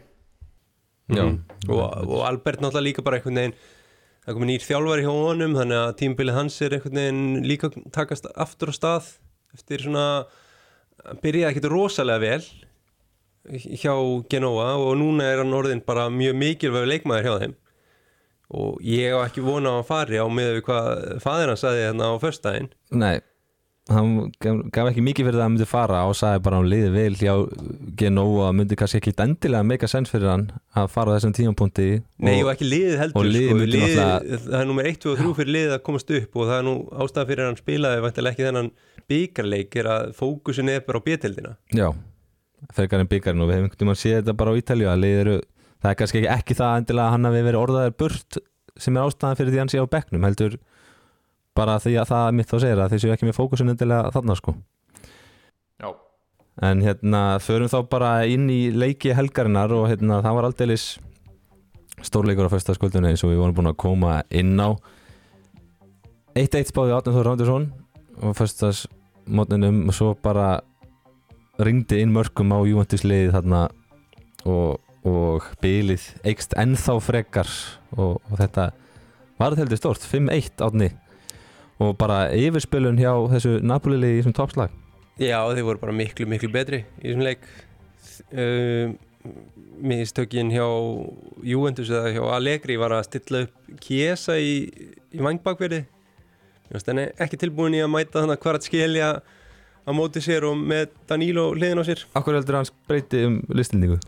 Mm. 1.13 1.41
og 1.69 2.21
Albert 2.25 2.63
náttúrulega 2.63 2.87
líka 2.87 3.03
bara 3.05 3.19
einhvern 3.19 3.41
veginn 3.41 3.57
það 4.23 4.37
komið 4.37 4.51
nýr 4.53 4.65
þjálfari 4.69 5.03
hjá 5.03 5.11
honum 5.13 5.57
þannig 5.59 5.81
að 5.81 5.97
tímbilið 5.99 6.37
hans 6.39 6.59
er 6.63 6.77
einhvern 6.77 7.01
veginn 7.01 7.25
líka 7.51 7.71
takast 7.93 8.29
aftur 8.31 8.71
á 8.71 8.75
stað 8.79 9.09
eftir 9.57 9.83
svona 9.83 10.05
byrjaði 11.25 11.51
ekkert 11.51 11.73
rosalega 11.73 12.23
vel 12.23 12.47
hjá 13.51 13.95
Genoa 14.31 14.69
og 14.79 14.95
núna 15.01 15.27
er 15.33 15.43
hann 15.43 15.53
orðin 15.59 15.83
bara 15.87 16.09
mjög 16.13 16.37
mikilvæg 16.39 16.87
leikmaður 16.93 17.27
hjá 17.29 17.39
þeim. 17.43 17.55
Og 18.53 18.81
ég 18.85 19.15
á 19.17 19.25
ekki 19.25 19.41
vona 19.41 19.71
á 19.73 19.81
að 19.81 19.87
fari 19.89 20.19
á 20.21 20.27
með 20.29 20.61
hvað 20.67 21.21
fadir 21.25 21.49
hann 21.49 21.57
saði 21.61 21.87
hérna 21.87 22.11
á 22.13 22.21
förstæðin 22.21 22.67
Nei, 22.93 23.15
hann 23.89 24.11
gaf 24.71 24.91
ekki 24.91 25.01
mikið 25.07 25.25
fyrir 25.31 25.39
það 25.39 25.41
að 25.41 25.47
hann 25.47 25.55
myndi 25.57 25.69
fara 25.71 26.03
og 26.05 26.13
sagði 26.19 26.43
bara 26.45 26.59
hann 26.61 26.69
liði 26.69 26.91
vel 26.93 27.17
hjá 27.17 27.33
Genoa 28.03 28.51
og 28.51 28.59
myndi 28.59 28.77
kannski 28.77 29.01
ekki 29.01 29.15
endilega 29.25 29.65
meika 29.65 29.89
sens 29.89 30.13
fyrir 30.13 30.29
hann 30.35 30.45
að 30.77 30.91
fara 30.93 31.11
á 31.11 31.17
þessum 31.17 31.33
tímapunkti 31.39 31.89
Nei 32.29 32.43
og 32.45 32.53
ekki 32.53 32.69
liðið 32.69 33.01
heldur 33.01 33.31
liðið 33.33 33.49
sko, 33.49 33.65
liðið, 33.73 33.97
náttúrulega- 33.97 34.45
það 34.45 34.61
er 34.61 34.69
nummer 34.69 34.91
1, 34.93 35.01
2 35.07 35.11
og 35.17 35.19
3 35.25 35.35
fyrir 35.41 35.53
liðið 35.57 35.75
að 35.79 35.83
komast 35.89 36.15
upp 36.21 36.37
og 36.37 36.47
það 36.53 36.59
er 36.61 36.69
nú 36.69 36.77
ástæða 37.07 37.29
fyrir 37.33 37.45
hann 37.49 37.61
spilaði 37.65 38.05
væntilega 38.05 38.37
ekki 38.37 38.49
þennan 38.51 38.71
byggarleik 39.09 39.77
er 39.81 39.91
að 39.97 40.13
fókusin 40.21 40.69
er 40.77 40.85
bara 40.87 41.01
á 41.01 41.07
bjötildina 41.09 41.57
Já, 41.73 41.89
frekar 42.71 43.03
en 43.03 43.11
byggarinn 43.11 43.43
og 43.43 43.51
við 43.51 43.59
hefum 43.59 43.69
einhvern 43.69 43.91
veginn 43.91 44.03
séð 44.03 44.19
þetta 44.21 44.37
bara 44.39 44.55
á 44.55 44.59
Ítalíu 44.61 44.91
að 44.91 45.03
liðið 45.03 45.23
eru 45.25 45.37
það 45.83 45.91
er 45.91 45.99
kannski 45.99 46.21
ekki, 46.21 46.31
ekki 46.31 46.59
það 46.59 46.77
endilega 46.81 47.07
að 47.07 47.15
hann 47.17 47.29
hafi 47.29 47.43
verið 47.49 47.63
orðaðir 47.63 47.97
burt 47.99 48.39
sem 48.81 48.97
er 48.97 49.09
ástæðan 49.09 49.39
fyrir 49.41 49.53
því 49.53 49.59
að 49.59 49.65
hann 49.65 49.73
sé 49.73 49.83
á 49.83 49.93
bekknum 49.95 50.27
heldur 50.29 50.57
bara 51.59 51.79
því 51.83 51.97
að 52.01 52.13
það 52.13 52.29
mitt 52.39 52.53
þá 52.53 52.57
segir 52.63 52.81
að 52.81 52.95
þeir 52.95 53.03
séu 53.03 53.15
ekki 53.15 53.29
með 53.29 53.37
fókusin 53.37 53.73
endilega 53.73 54.13
þarna 54.15 54.37
sko. 54.39 54.55
Já, 55.83 55.89
en 56.69 56.85
hérna 56.87 57.23
förum 57.45 57.73
þá 57.73 57.79
bara 57.93 58.13
inn 58.31 58.49
í 58.53 58.63
leiki 58.73 59.13
helgarinnar 59.17 59.75
og 59.77 59.89
hérna 59.91 60.23
það 60.25 60.39
var 60.39 60.49
aldeilis 60.49 60.87
stórleikur 62.03 62.49
á 62.49 62.53
fyrsta 62.55 62.77
skuldunni 62.79 63.13
eins 63.13 63.25
og 63.27 63.35
við 63.35 63.43
vorum 63.43 63.59
búin 63.59 63.73
að 63.73 63.81
koma 63.85 64.23
inn 64.33 64.57
á. 64.57 64.73
1-1 66.39 66.71
spáði 66.71 66.95
Átnum 66.97 67.19
Þór 67.19 67.29
Rándursson 67.29 67.69
og 68.23 68.37
fyrstas 68.39 68.87
mótninum 69.29 69.85
og 69.91 69.97
svo 69.97 70.15
bara 70.17 70.63
ringdi 71.69 72.01
inn 72.03 72.15
mörgum 72.15 72.53
á 72.55 72.59
Juventus 72.67 73.05
liðið 73.07 73.37
þarna 73.37 73.63
og, 74.49 74.81
og 75.09 75.49
bylið 75.63 76.09
eikst 76.27 76.57
ennþá 76.59 76.97
frekar 77.03 77.51
og, 77.97 78.19
og 78.19 78.35
þetta 78.41 78.71
var 79.39 79.55
þetta 79.55 79.65
heldur 79.65 79.81
stórt 79.81 80.07
5-1 80.07 80.65
átni 80.67 80.91
og 81.83 81.97
bara 81.99 82.27
yfirspilun 82.37 83.01
hjá 83.01 83.13
þessu 83.33 83.57
Napoli 83.67 83.99
liði 83.99 84.19
í 84.19 84.21
þessum 84.21 84.37
toppslag. 84.39 84.75
Já, 85.21 85.39
þeir 85.51 85.67
voru 85.67 85.83
bara 85.83 85.95
miklu, 85.97 86.27
miklu 86.31 86.51
betri 86.53 86.85
í 87.01 87.09
þessum 87.09 87.25
leik. 87.27 87.49
Uh, 88.33 88.95
Mistökin 89.83 90.51
hjá 90.51 90.67
Juventus 91.47 91.91
eða 91.91 92.11
hjá 92.15 92.23
Allegri 92.37 92.77
var 92.81 92.95
að 92.97 93.07
stilla 93.07 93.45
upp 93.47 93.77
Kiesa 93.83 94.35
í, 94.39 94.67
í 95.15 95.23
vangbakverði. 95.23 95.85
Ekki 96.73 97.39
tilbúin 97.39 97.77
í 97.77 97.83
að 97.85 97.93
mæta 97.93 98.23
þannig 98.23 98.47
að 98.51 98.67
skilja 98.67 99.09
á 99.83 99.91
móti 99.97 100.23
sér 100.25 100.47
og 100.49 100.59
með 100.59 100.93
Danilo 101.11 101.49
hliðin 101.57 101.83
á 101.83 101.85
sér. 101.87 102.05
Akkur 102.19 102.39
heldur 102.39 102.61
hans 102.61 102.73
breyti 102.89 103.25
um 103.29 103.41
listilningu? 103.53 103.99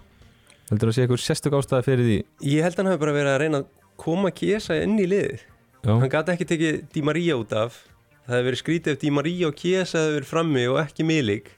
Heldur 0.70 0.90
það 0.90 0.96
sé 0.96 1.04
eitthvað 1.04 1.24
sérstök 1.24 1.56
ástæði 1.58 1.88
fyrir 1.88 2.08
því? 2.08 2.18
Ég 2.50 2.66
held 2.66 2.78
hann 2.80 2.92
hafi 2.92 3.02
bara 3.02 3.16
verið 3.16 3.32
að 3.34 3.40
reyna 3.42 3.62
að 3.62 3.72
koma 4.00 4.30
Kiesa 4.34 4.78
inn 4.82 4.94
í 4.98 5.08
liðið. 5.10 5.42
Hann 5.84 6.12
gæti 6.12 6.34
ekki 6.34 6.48
tekið 6.52 6.78
Di 6.94 7.02
Maria 7.04 7.36
út 7.40 7.52
af. 7.58 7.82
Það 8.24 8.38
hefði 8.38 8.48
verið 8.48 8.62
skrítið 8.62 8.94
ef 8.94 9.00
Di 9.02 9.10
Maria 9.12 9.48
og 9.50 9.58
Kiesa 9.58 10.00
hefði 10.00 10.14
verið 10.18 10.30
frammi 10.30 10.62
og 10.70 10.78
ekki 10.80 11.04
miðlík 11.04 11.50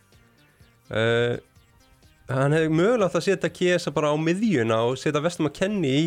uh, 0.90 1.36
Hann 2.26 2.56
hefði 2.56 2.72
mögulega 2.74 3.06
átt 3.06 3.18
að 3.20 3.26
setja 3.28 3.50
Kiesa 3.54 3.92
bara 3.94 4.10
á 4.10 4.16
miðjuna 4.18 4.80
og 4.88 4.96
setja 4.98 5.22
Vestum 5.22 5.46
að 5.46 5.54
kenni 5.60 5.92
í 5.94 6.06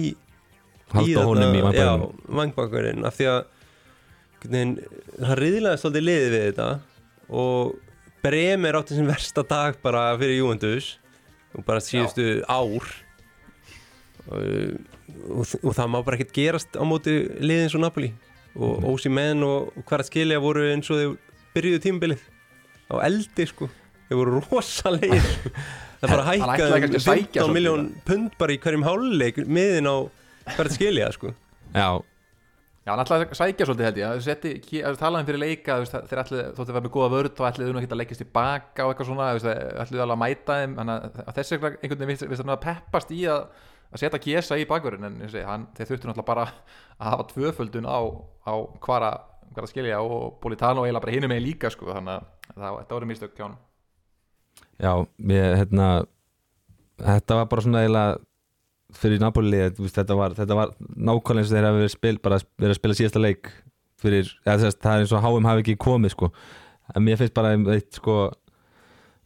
halda 0.92 1.24
honum 1.24 1.56
í 1.56 1.62
vangbakkurinn 1.64 3.08
af 3.08 3.16
því 3.16 3.30
að 3.32 3.40
það 4.44 5.38
riðilega 5.40 5.80
svolítið 5.80 6.06
liðið 6.10 6.34
við 6.34 6.44
þetta 6.50 6.68
og 7.40 7.89
Bremer 8.24 8.76
átti 8.80 8.98
sem 8.98 9.08
versta 9.08 9.44
dag 9.48 9.78
bara 9.84 10.10
fyrir 10.20 10.40
Juventus 10.42 10.98
og 11.56 11.64
bara 11.66 11.80
síðustu 11.84 12.42
ár. 12.52 12.90
Og, 14.30 14.76
og, 15.30 15.46
og 15.64 15.74
það 15.78 15.88
má 15.94 16.00
bara 16.06 16.18
ekkert 16.20 16.34
gerast 16.36 16.76
á 16.78 16.84
móti 16.86 17.14
liðið 17.40 17.64
eins 17.68 17.78
og 17.80 17.84
Napoli. 17.86 18.12
Og 18.60 18.80
Mhm. 18.82 18.88
Ósi 18.92 19.10
Menn 19.14 19.44
og 19.46 19.74
hver 19.88 20.02
að 20.04 20.10
skilja 20.10 20.40
voru 20.42 20.66
eins 20.74 20.90
og 20.92 20.98
þau 21.00 21.18
byrjuðu 21.56 21.82
tímbilið 21.86 22.22
á 22.92 22.96
eldi 23.06 23.46
sko. 23.50 23.70
Þau 24.10 24.16
voru 24.20 24.42
rosalegir. 24.50 25.22
Það 26.00 26.14
bara 26.14 26.26
hækkaði 26.30 26.80
kannski 26.80 27.00
að 27.00 27.06
sækja 27.06 27.26
15 27.28 27.44
svolítið. 27.44 27.56
miljón 27.58 27.88
pund 28.08 28.36
bara 28.40 28.54
í 28.56 28.60
hverjum 28.64 28.86
háluleik 28.88 29.40
miðin 29.48 29.90
á 29.92 29.96
hver 30.56 30.70
að 30.70 30.76
skilja 30.78 31.10
sko. 31.12 31.34
Já, 31.76 31.88
Já, 32.90 32.94
hann 32.96 33.04
ætlaði 33.04 33.26
að 33.30 33.38
sækja 33.38 33.66
svolítið 33.70 33.86
held 33.86 33.98
ég. 34.02 34.22
Setti, 34.26 34.52
ki- 34.66 34.80
að 34.90 34.96
talaði 34.98 35.22
um 35.22 35.28
fyrir 35.30 35.42
leika 35.44 35.76
þeir 35.86 36.22
ætlaði, 36.24 36.46
þóttu 36.58 36.64
að 36.66 36.74
vera 36.74 36.86
með 36.88 36.94
góða 36.96 37.10
vörð 37.14 37.34
þá 37.38 37.44
ætlaði 37.52 37.68
hún 37.70 37.80
ekki 37.84 37.90
að 37.94 38.00
leggja 38.02 38.18
tilbaka 38.24 38.86
og 38.88 38.94
eitthvað 38.96 39.10
svona 39.12 39.28
ætlaði 39.38 40.02
alveg 40.02 40.16
að 40.16 40.22
mæta 40.24 40.56
þeim. 40.64 40.74
Þannig 40.80 40.96
að- 40.96 41.36
þessi 41.38 41.58
einhvern 41.60 42.00
veginn 42.00 42.10
vist, 42.14 42.26
vist 42.32 42.46
að 42.50 42.62
peppast 42.64 43.14
í 43.14 43.20
að, 43.30 43.44
að 43.94 44.02
setja 44.04 44.22
Kiesa 44.26 44.58
í 44.58 44.66
bakverðin 44.70 45.06
en 45.12 45.20
segi, 45.30 45.46
hann, 45.46 45.68
þeir 45.78 45.92
þurftu 45.92 46.10
náttúrulega 46.10 46.30
bara 46.32 46.48
að 46.50 47.12
hafa 47.12 47.28
tvöföldun 47.36 47.86
á, 47.86 48.00
á 48.50 48.54
hvara, 48.88 49.12
hvara 49.54 49.70
skilja 49.70 50.02
og 50.02 50.40
Politano 50.42 50.88
eiginlega 50.88 51.06
bara 51.06 51.14
hinum 51.20 51.30
með 51.36 51.46
líka 51.46 51.70
sko, 51.74 51.92
þannig 51.94 52.18
að 52.18 52.58
það, 52.58 52.80
þetta 52.82 52.98
voru 52.98 53.10
mistök 53.14 53.38
hjá 53.38 53.46
hann 53.48 53.58
já, 54.80 54.94
ég, 55.30 55.56
hérna 55.62 55.88
Þetta 57.00 57.36
var 57.40 57.46
bara 57.48 57.62
svona 57.64 57.82
eiginlega 57.86 58.18
fyrir 58.98 59.22
Napoli, 59.22 59.62
þetta 59.78 60.18
var, 60.18 60.36
þetta 60.38 60.58
var 60.58 60.76
nákvæmlega 60.80 61.44
eins 61.44 61.52
og 61.52 61.56
þeir 61.56 61.68
hafa 61.68 61.80
verið 61.80 61.94
spil, 61.94 62.16
verið 62.26 62.74
að 62.74 62.80
spila 62.80 62.98
síðasta 62.98 63.22
leik 63.22 63.52
fyrir, 64.00 64.32
eða, 64.46 64.58
þess, 64.64 64.80
það 64.82 64.94
er 64.94 65.04
eins 65.04 65.16
og 65.16 65.26
HM 65.26 65.50
hafi 65.50 65.66
ekki 65.66 65.80
komið 65.86 66.16
sko, 66.16 66.32
en 66.96 67.06
mér 67.06 67.20
finnst 67.20 67.36
bara 67.38 67.54
eitt 67.76 68.00
sko, 68.00 68.20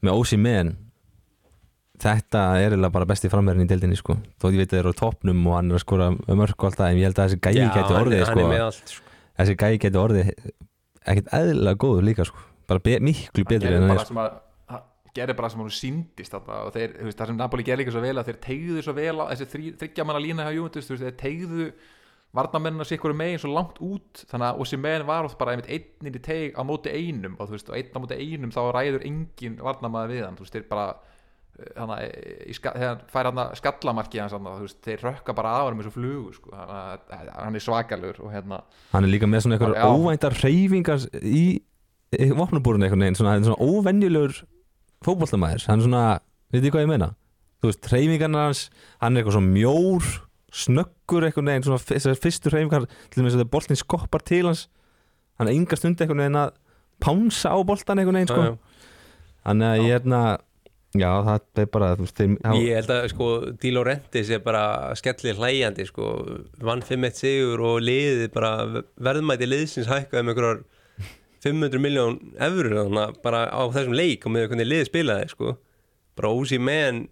með 0.03 0.19
Ósi 0.19 0.39
Men 0.41 0.73
þetta 2.03 2.43
er 2.59 2.73
eiginlega 2.73 2.95
bara 2.97 3.07
besti 3.07 3.31
framverðin 3.31 3.67
í 3.67 3.71
deildinni 3.71 3.97
sko, 3.99 4.17
þó 4.41 4.49
ég 4.49 4.63
veit 4.63 4.67
að 4.67 4.75
þeir 4.75 4.83
eru 4.83 4.95
á 4.97 5.01
toppnum 5.03 5.43
og 5.47 5.57
hann 5.59 5.71
er 5.71 5.79
að 5.79 5.83
skora 5.85 6.09
mörg 6.11 6.55
og 6.57 6.69
allt 6.69 6.79
það, 6.81 6.87
en 6.89 6.99
ég 6.99 7.07
held 7.07 7.19
að 7.19 7.29
þessi 7.29 7.41
gæi 7.43 7.67
hann, 7.69 7.99
orðið 8.01 8.23
sko, 8.27 8.47
allt 8.67 8.95
sko. 8.95 9.13
þessi 9.39 9.57
gæi 9.61 9.75
gæti 9.85 10.01
orðið 10.01 10.33
ekkert 11.03 11.35
eðlilega 11.39 11.81
góður 11.85 12.07
líka 12.09 12.27
sko, 12.27 12.43
bara 12.67 12.83
be 12.83 12.97
miklu 13.03 13.45
betri 13.47 13.77
en 13.77 13.87
bara 13.93 14.27
er 14.27 14.42
gerði 15.13 15.35
bara 15.37 15.49
sem 15.53 15.61
hún 15.61 15.73
síndist 15.73 16.33
og 16.37 16.71
þeir, 16.73 16.95
veist, 17.05 17.17
það 17.19 17.27
sem 17.31 17.37
Napoli 17.37 17.65
gerði 17.67 17.83
líka 17.83 17.93
svo 17.95 18.01
vel 18.03 18.15
að 18.17 18.29
þeir 18.31 18.39
tegðu 18.47 18.83
svo 18.85 18.95
vel 18.97 19.17
á 19.21 19.25
þessi 19.33 19.49
þrí- 19.51 19.75
þriggja 19.81 20.05
manna 20.09 20.23
lína 20.23 20.47
hjá 20.49 20.63
veist, 20.73 20.89
þeir 21.03 21.17
tegðu 21.21 21.67
varnamennina 22.33 22.85
sér 22.87 22.97
ykkur 22.97 23.13
megin 23.13 23.37
svo 23.43 23.51
langt 23.53 23.77
út 23.85 24.23
þannig 24.31 24.47
að 24.49 24.61
Osimhen 24.65 25.03
var 25.05 25.27
oft 25.27 25.37
bara 25.37 25.53
einmitt 25.53 25.69
einnir 25.69 26.15
í 26.17 26.21
teg 26.25 26.55
á 26.57 26.61
móti 26.65 26.89
einum 26.89 27.35
og 27.37 27.51
veist, 27.53 27.67
og 27.69 27.77
einn 27.77 27.93
á 27.93 27.99
móti 28.01 28.17
einum 28.17 28.53
þá 28.55 28.61
ræður 28.73 29.03
engin 29.05 29.59
varnamaður 29.61 30.13
við 30.15 30.23
hann 30.25 30.39
veist, 30.39 30.55
þeir 30.57 30.65
bara 30.71 30.87
þannig 31.77 31.99
að 31.99 32.47
í 32.49 32.55
ska- 32.57 32.73
þegar 32.73 33.03
fær 33.13 33.29
hann 33.29 33.41
skallamarki 33.59 34.21
hans 34.23 34.33
veist, 34.33 34.79
þeir 34.81 35.03
rökka 35.05 35.35
bara 35.37 35.51
hann 35.59 35.77
með 35.77 35.85
svo 35.91 35.93
flugu 35.99 36.33
sko, 36.39 36.55
þannig 36.57 37.13
að 37.19 37.29
hann 37.37 37.59
er 37.61 37.65
svakalur 37.67 38.23
og 38.25 38.33
hérna 38.33 38.63
hann 38.95 39.05
er 39.05 39.13
líka 39.13 39.29
með 39.29 39.45
svona 39.45 39.59
einhver 39.59 39.77
óvæntar 39.93 40.39
reyfingar 40.41 41.05
í, 41.21 41.43
vopnabúrun 42.33 42.81
einhvern 42.87 43.05
veginn, 43.05 43.19
svona, 43.21 43.37
svona 43.45 43.61
óvenjulegur 43.61 44.41
fótboltamæður, 45.05 45.65
hann 45.69 45.79
er 45.81 45.87
svona 45.87 46.03
veit 46.53 46.61
þið 46.63 46.71
hvað 46.75 46.85
ég 46.85 46.91
meina, 46.93 47.09
þú 47.63 47.71
veist, 47.71 47.89
reyfingarnar 47.93 48.47
hans 48.49 48.63
hann 49.01 49.15
er 49.17 49.23
eitthvað 49.23 49.37
svona 49.39 49.53
mjór 49.57 50.09
snöggur 50.53 51.25
einhvern 51.27 51.49
veginn, 51.49 51.65
svona 51.65 51.81
þessar 51.81 52.19
fyrstu 52.21 52.51
reyfingar, 52.53 52.87
til 53.09 53.23
dæmis 53.23 53.37
að 53.39 53.47
boltin 53.53 53.79
skoppar 53.79 54.21
til 54.27 54.45
hans 54.49 54.67
hann 55.39 55.49
er 55.49 55.55
ynga 55.57 55.79
stund 55.79 56.01
einhvern 56.03 56.21
veginn 56.25 56.41
að 56.43 56.55
pánsa 57.03 57.53
á 57.53 57.57
boltan 57.65 57.99
einhvern 58.03 58.19
veginn, 58.21 58.29
sko. 58.33 58.41
Já, 58.43 58.51
já. 58.53 58.89
þannig 59.47 59.69
að 59.71 59.79
ég 59.81 59.89
er 59.89 59.95
hérna 59.97 60.19
já, 60.93 61.09
það 61.25 61.63
er 61.63 61.69
bara, 61.73 61.87
veist, 61.97 62.15
þeir 62.19 62.35
hafa- 62.45 62.59
Ég 62.61 62.75
held 62.77 62.91
að 62.93 63.07
sko 63.15 63.29
Di 63.63 63.71
Laurentiis 63.73 64.29
er 64.29 64.43
bara 64.45 64.63
skellir 64.99 65.39
hlæjandi 65.41 65.87
sko. 65.89 66.11
Vann 66.61 66.83
5-1 66.85 67.17
sigur 67.17 67.63
og 67.65 67.79
liðið 67.81 68.29
bara 68.35 68.83
verðmæti 69.01 69.49
liðsins 69.49 69.89
hækkaði 69.89 70.21
með 70.27 70.35
einhverjar 70.35 70.61
500 71.43 71.81
miljón 71.83 72.17
efur 72.39 72.69
að 72.83 73.17
bara 73.23 73.43
á 73.51 73.61
þessum 73.73 73.95
leik 73.97 74.25
og 74.27 74.33
með 74.35 74.47
hvernig 74.51 74.69
liðið 74.69 74.89
spilaði 74.89 75.29
sko. 75.33 75.55
Bara 76.17 76.31
ósí 76.33 76.59
menn 76.61 77.07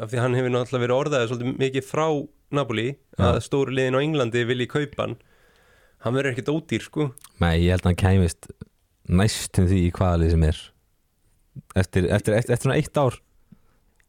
af 0.00 0.10
því 0.12 0.20
hann 0.22 0.36
hefur 0.36 0.52
náttúrulega 0.54 0.84
verið 0.86 0.98
orðaðið 1.00 1.30
svolítið 1.32 1.60
mikið 1.64 1.86
frá 1.88 2.06
Napoli 2.56 2.86
að 3.18 3.40
stóru 3.44 3.74
liðin 3.74 3.96
á 3.98 4.04
Englandi 4.04 4.44
vilji 4.48 4.68
kaupa 4.70 5.02
hann. 5.06 5.16
Hann 6.04 6.14
verður 6.14 6.34
ekkert 6.36 6.52
ódýr 6.52 6.84
sko. 6.84 7.10
Nei, 7.42 7.54
ég 7.64 7.72
held 7.74 7.84
að 7.86 7.90
hann 7.90 8.00
kæmist 8.02 8.50
næstum 9.08 9.66
því 9.70 9.80
í 9.88 9.92
hvaða 9.96 10.20
lið 10.22 10.34
sem 10.36 10.44
er. 10.46 10.60
Eftir, 11.74 12.06
eftir, 12.12 12.36
eftir, 12.36 12.52
eftir 12.54 12.66
svona 12.68 12.76
eitt 12.80 12.98
ár 13.00 13.16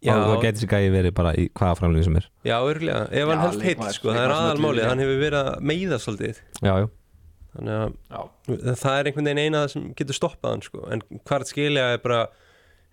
Já, 0.04 0.14
þá 0.14 0.28
þá 0.30 0.42
geti 0.44 0.60
þessi 0.60 0.68
gæði 0.70 0.90
verið 0.94 1.14
bara 1.18 1.32
í 1.34 1.48
hvaða 1.58 1.78
framlýðin 1.80 2.06
sem 2.06 2.18
er. 2.20 2.26
Já 2.46 2.56
örglega, 2.62 3.00
ef 3.18 3.30
hann 3.32 3.40
heitt 3.42 3.56
leikmaður- 3.64 3.96
sko, 3.98 4.12
það 4.14 4.20
er 4.28 4.34
aðalmálið. 4.36 4.86
hann 4.92 5.00
hefur 5.02 5.22
verið 5.24 5.40
að 5.40 5.64
meiða 5.72 5.98
svolítið. 6.04 6.42
Já, 6.62 6.74
já, 6.84 6.88
þannig 7.58 7.78
að 7.78 7.96
já, 8.10 8.20
það 8.82 8.98
er 8.98 9.10
einhvern 9.10 9.30
veginn 9.30 9.44
eina 9.44 9.64
sem 9.72 9.88
getur 9.98 10.18
stoppað 10.18 10.54
hann 10.56 10.66
sko. 10.66 10.84
en 10.94 11.04
hvart 11.28 11.52
skilja 11.52 11.88
er 11.96 12.04
bara 12.04 12.22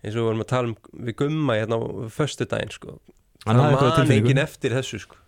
eins 0.01 0.13
og 0.13 0.19
við 0.19 0.27
vorum 0.29 0.45
að 0.45 0.51
tala 0.51 0.71
um 0.71 1.05
við 1.07 1.17
gumma 1.21 1.59
hérna 1.59 1.79
á 1.79 1.83
föstudaginn 2.13 2.73
sko. 2.73 2.97
Hann 3.45 3.61
það 3.61 3.75
tilfinningu. 3.79 4.17
enginn 4.17 4.43
eftir 4.43 4.75
þessu 4.75 5.01
sko. 5.05 5.21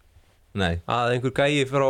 nei 0.57 0.81
að 0.85 1.15
einhver 1.15 1.35
gæi 1.37 1.67
frá 1.69 1.87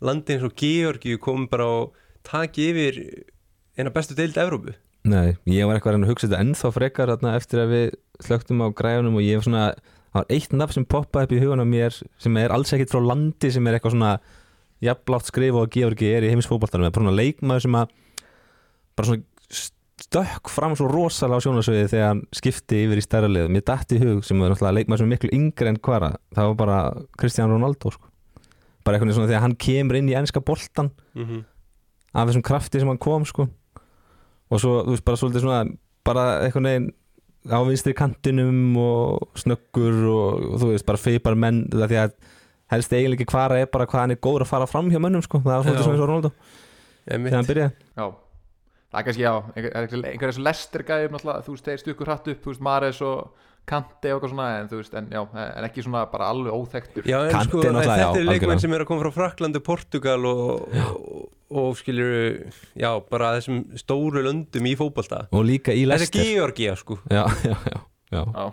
landi 0.00 0.36
eins 0.36 0.46
og 0.46 0.54
Georgi 0.56 1.18
kom 1.20 1.48
bara 1.50 1.66
og 1.66 1.98
taki 2.26 2.70
yfir 2.70 3.02
eina 3.78 3.92
bestu 3.94 4.16
deild 4.18 4.38
Evrópu 4.40 4.76
Nei, 5.08 5.38
ég 5.48 5.64
var 5.64 5.78
eitthvað 5.78 5.96
að 5.96 6.10
hugsa 6.10 6.28
þetta 6.28 6.42
ennþá 6.44 6.70
frekar 6.76 7.10
þarna, 7.14 7.36
eftir 7.40 7.62
að 7.62 7.70
við 7.72 7.86
slögtum 8.20 8.60
á 8.60 8.68
græðunum 8.76 9.16
og 9.16 9.24
ég 9.24 9.38
var 9.38 9.46
svona, 9.46 9.62
það 10.12 10.18
var 10.18 10.34
eitt 10.36 10.52
nafn 10.52 10.76
sem 10.76 10.86
poppaði 10.92 11.26
upp 11.26 11.32
í 11.32 11.40
hugan 11.40 11.64
á 11.64 11.66
mér 11.70 11.96
sem 12.20 12.36
er 12.36 12.52
alls 12.52 12.74
ekkit 12.76 12.92
frá 12.92 13.00
landi 13.00 13.52
sem 13.54 13.64
er 13.64 13.78
eitthvað 13.78 13.94
svona 13.96 14.10
jafnlátt 14.84 15.28
skrifa 15.28 15.64
og 15.64 15.74
Georgi 15.74 16.08
er 16.14 16.24
í 16.24 16.30
heimisfótboltanum 16.32 16.88
bara 16.88 17.02
svona 17.02 17.16
leikmaður 17.16 17.66
sem 17.66 17.76
að 17.80 17.92
bara 18.96 19.08
svona 19.10 19.26
stökk 20.00 20.48
fram 20.48 20.74
svo 20.78 20.88
rosalega 20.88 21.40
á 21.40 21.44
sjónasögið 21.44 21.90
þegar 21.92 22.08
hann 22.08 22.22
skipti 22.34 22.84
yfir 22.86 23.00
í 23.00 23.04
stærra 23.04 23.28
lið 23.30 23.50
mér 23.52 23.66
datt 23.68 23.92
í 23.92 24.00
hug 24.00 24.24
sem 24.24 24.40
er 24.42 24.54
leikmaður 24.56 25.02
sem 25.02 25.10
er 25.10 25.12
miklu 25.14 25.32
yngri 25.36 25.72
en 25.72 25.80
hvara 25.84 26.14
það 26.36 26.52
var 26.52 26.58
bara 26.62 26.78
Cristiano 27.20 27.56
Ronaldo 27.56 27.92
sko. 27.92 28.08
bara 28.84 28.96
eitthvað 28.96 29.18
svona 29.18 29.28
þegar 29.28 29.44
hann 29.44 29.58
kemur 29.60 30.00
inn 30.00 30.08
í 30.08 30.16
enska 30.16 30.40
boltan 30.40 30.90
mm 31.14 31.24
-hmm. 31.24 31.44
af 32.14 32.28
þessum 32.28 32.46
krafti 32.46 32.80
sem 32.80 32.88
hann 32.88 32.98
kom 32.98 33.26
sko 33.26 33.48
og 34.50 34.60
svo, 34.60 34.82
þú 34.84 34.94
veist, 34.94 35.04
bara 35.04 35.16
svolítið 35.16 35.44
svona 35.44 35.60
bara 36.04 36.24
eitthvað 36.44 36.66
neginn 36.66 36.90
á 37.48 37.58
vinstri 37.64 37.94
kantinum 37.94 38.76
og 38.76 39.30
snöggur 39.38 40.04
og, 40.10 40.42
og 40.54 40.60
þú 40.60 40.72
veist, 40.72 40.86
bara 40.86 41.00
feipar 41.00 41.34
menn 41.38 41.68
það 41.70 41.92
því 41.92 42.00
að 42.02 42.12
helst 42.70 42.94
eiginlega 42.94 43.24
ekki 43.24 43.34
hvara 43.34 43.60
er 43.60 43.70
bara 43.72 43.86
hvað 43.90 44.04
hann 44.04 44.14
er 44.14 44.22
góður 44.22 44.46
að 44.46 44.52
fara 44.54 44.70
fram 44.70 44.90
hjá 44.92 45.00
mönnum 45.02 45.24
sko, 45.26 45.42
það 45.44 45.52
var 45.56 45.66
svolítið 45.66 45.86
svona 45.86 45.96
eins 45.96 46.04
og 46.04 46.10
Ronaldo. 46.10 46.32
Einmitt. 47.10 47.30
þegar 47.30 47.40
hann 47.40 47.50
byrjaði. 47.50 47.86
Já, 48.00 48.06
það 48.90 49.00
er 49.00 49.06
kannski 49.08 49.24
já 49.24 49.32
einhver, 49.34 49.70
einhver, 49.80 50.08
einhver 50.12 50.32
þessu 50.32 50.44
lestir 50.46 50.86
gæðum 50.88 51.16
náttúrulega, 51.16 51.46
þú 51.46 51.54
veist, 51.56 51.70
þeir 51.70 51.82
stukkur 51.84 52.10
hratt 52.10 52.30
upp, 52.30 52.42
þú 52.44 52.52
veist, 52.54 52.66
Mares 52.70 53.00
og 53.06 53.48
Kante 53.70 54.10
og 54.10 54.16
eitthvað 54.18 54.32
svona, 54.32 54.46
en 54.58 54.70
þú 54.70 54.78
veist, 54.80 54.94
en 54.98 55.10
já, 55.12 55.20
en 55.44 55.66
ekki 55.68 55.84
svona 55.84 56.04
bara 56.10 56.30
alveg 56.32 56.54
óþekktur. 56.56 57.04
Já, 57.06 57.18
en 57.26 57.34
Kanti 57.34 57.50
sko, 57.50 57.60
náttúrulega, 57.60 57.98
þetta 58.00 58.00
já, 58.00 58.22
er 58.22 58.30
leikmenn 58.30 58.62
sem 58.62 58.74
er 58.74 58.84
að 58.84 58.88
koma 58.88 59.04
frá 59.04 59.14
Fraklandi, 59.18 59.62
Portugal 59.66 60.26
og, 60.30 60.78
og, 60.80 61.20
og 61.60 61.78
skilur 61.78 62.14
já, 62.80 62.90
bara 63.12 63.34
þessum 63.36 63.60
stóru 63.78 64.24
löndum 64.26 64.66
í 64.66 64.74
fótbolta. 64.80 65.26
Og 65.36 65.46
líka 65.46 65.76
í 65.76 65.84
Þetta 65.86 66.24
er 66.24 66.32
Georgia, 66.32 66.74
sko. 66.80 66.98
Já, 67.16 67.26
já, 67.46 67.54
já, 67.54 67.82
já. 68.10 68.24
Já, 68.34 68.46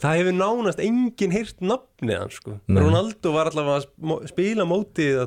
Það 0.00 0.18
hefur 0.20 0.36
nánast 0.36 0.80
enginn 0.80 1.34
heyrt 1.34 1.58
nafnið 1.60 2.16
hann, 2.16 2.32
sko. 2.32 2.54
Ronaldo 2.72 3.32
var 3.34 3.50
allavega 3.50 3.82
að 3.82 4.28
spila 4.30 4.64
mótið 4.68 5.18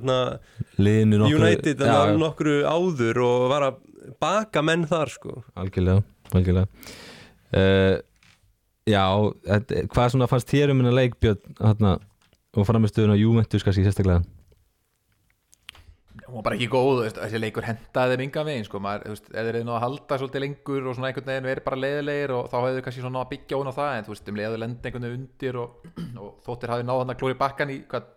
United 1.29 1.83
þarna, 1.83 2.15
nokkru 2.21 2.55
áður 2.65 3.21
og 3.27 3.45
var 3.53 3.67
að 3.67 3.81
baka 4.23 4.63
menn 4.65 4.87
þar, 4.89 5.11
sko 5.13 5.43
algjörlega, 5.59 6.01
algjörlega. 6.33 6.87
Uh, 7.53 7.99
já, 8.89 9.03
hvað 9.93 10.15
svona 10.15 10.29
fannst 10.31 10.49
þér 10.49 10.73
um 10.73 10.81
hennar 10.81 10.97
leik 10.97 11.19
Björn 11.21 11.59
hérna, 11.61 11.97
og 12.57 12.67
framistöðun 12.67 13.13
á 13.13 13.17
Juventus 13.21 13.65
kannski 13.65 13.85
sérstaklega 13.85 14.23
hún 16.33 16.39
var 16.39 16.45
bara 16.47 16.57
ekki 16.57 16.67
góð, 16.73 17.01
þessi 17.13 17.39
leikur 17.43 17.65
hentaði 17.67 18.15
þeim 18.17 18.23
yngan 18.25 18.47
veginn, 18.49 18.65
sko, 18.67 18.79
maður, 18.81 19.03
þú 19.05 19.13
veist, 19.13 19.27
eða 19.33 19.43
þeir 19.47 19.57
eru 19.59 19.67
nú 19.67 19.73
að 19.77 19.83
halda 19.83 20.17
svolítið 20.21 20.43
lengur 20.43 20.87
og 20.89 20.95
svona 20.97 21.09
einhvern 21.11 21.29
veginn 21.29 21.47
verið 21.49 21.65
bara 21.67 21.79
leiðilegir 21.83 22.33
og 22.37 22.47
þá 22.49 22.55
hefðu 22.63 22.79
þau 22.79 22.85
kannski 22.87 23.03
svona 23.05 23.21
að 23.23 23.29
byggja 23.33 23.59
hún 23.61 23.69
á 23.69 23.73
það, 23.77 23.91
en 23.99 24.07
þú 24.07 24.13
veist, 24.15 24.31
um 24.33 24.39
leiðu 24.41 24.61
lendi 24.63 24.89
einhvern 24.89 25.05
veginn 25.07 25.19
undir 25.27 25.59
og, 25.61 25.89
og 26.23 26.31
þóttir 26.47 26.73
hafi 26.73 26.87
náð 26.89 27.01
hann 27.03 27.13
að 27.13 27.19
klóri 27.21 27.37
bakkan 27.43 27.73
í, 27.73 27.77
hvað, 27.93 28.09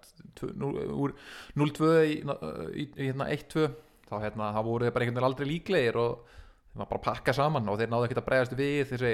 nú- 0.63 0.73
úr 1.07 1.15
0-2 1.61 1.93
í, 2.07 2.17
í, 2.25 2.89
í 2.97 3.11
hérna 3.11 3.29
1-2, 3.37 3.69
þá 4.09 4.17
hérna, 4.25 4.51
þá 4.57 4.61
voru 4.71 4.87
þeir 4.89 4.97
bara 4.97 5.07
einhvern 5.07 5.21
veginn 5.21 5.29
aldrei 5.31 5.51
líklegir 5.53 6.01
og 6.01 6.33
þeir 6.73 6.81
var 6.83 6.91
bara 6.91 7.01
að 7.01 7.07
pakka 7.09 7.33
saman 7.37 7.69
og 7.73 7.79
þeir 7.81 7.89
náðu 7.93 8.07
ekkert 8.09 8.19
að 8.21 8.27
bregðast 8.31 8.57
við 8.59 8.83
þessi 8.91 9.13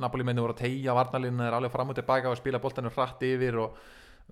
Napoli 0.00 0.24
menni 0.24 0.40
voru 0.44 0.54
að 0.56 0.62
tegja 0.62 0.94
varnalinn 0.96 1.42
og, 3.60 3.76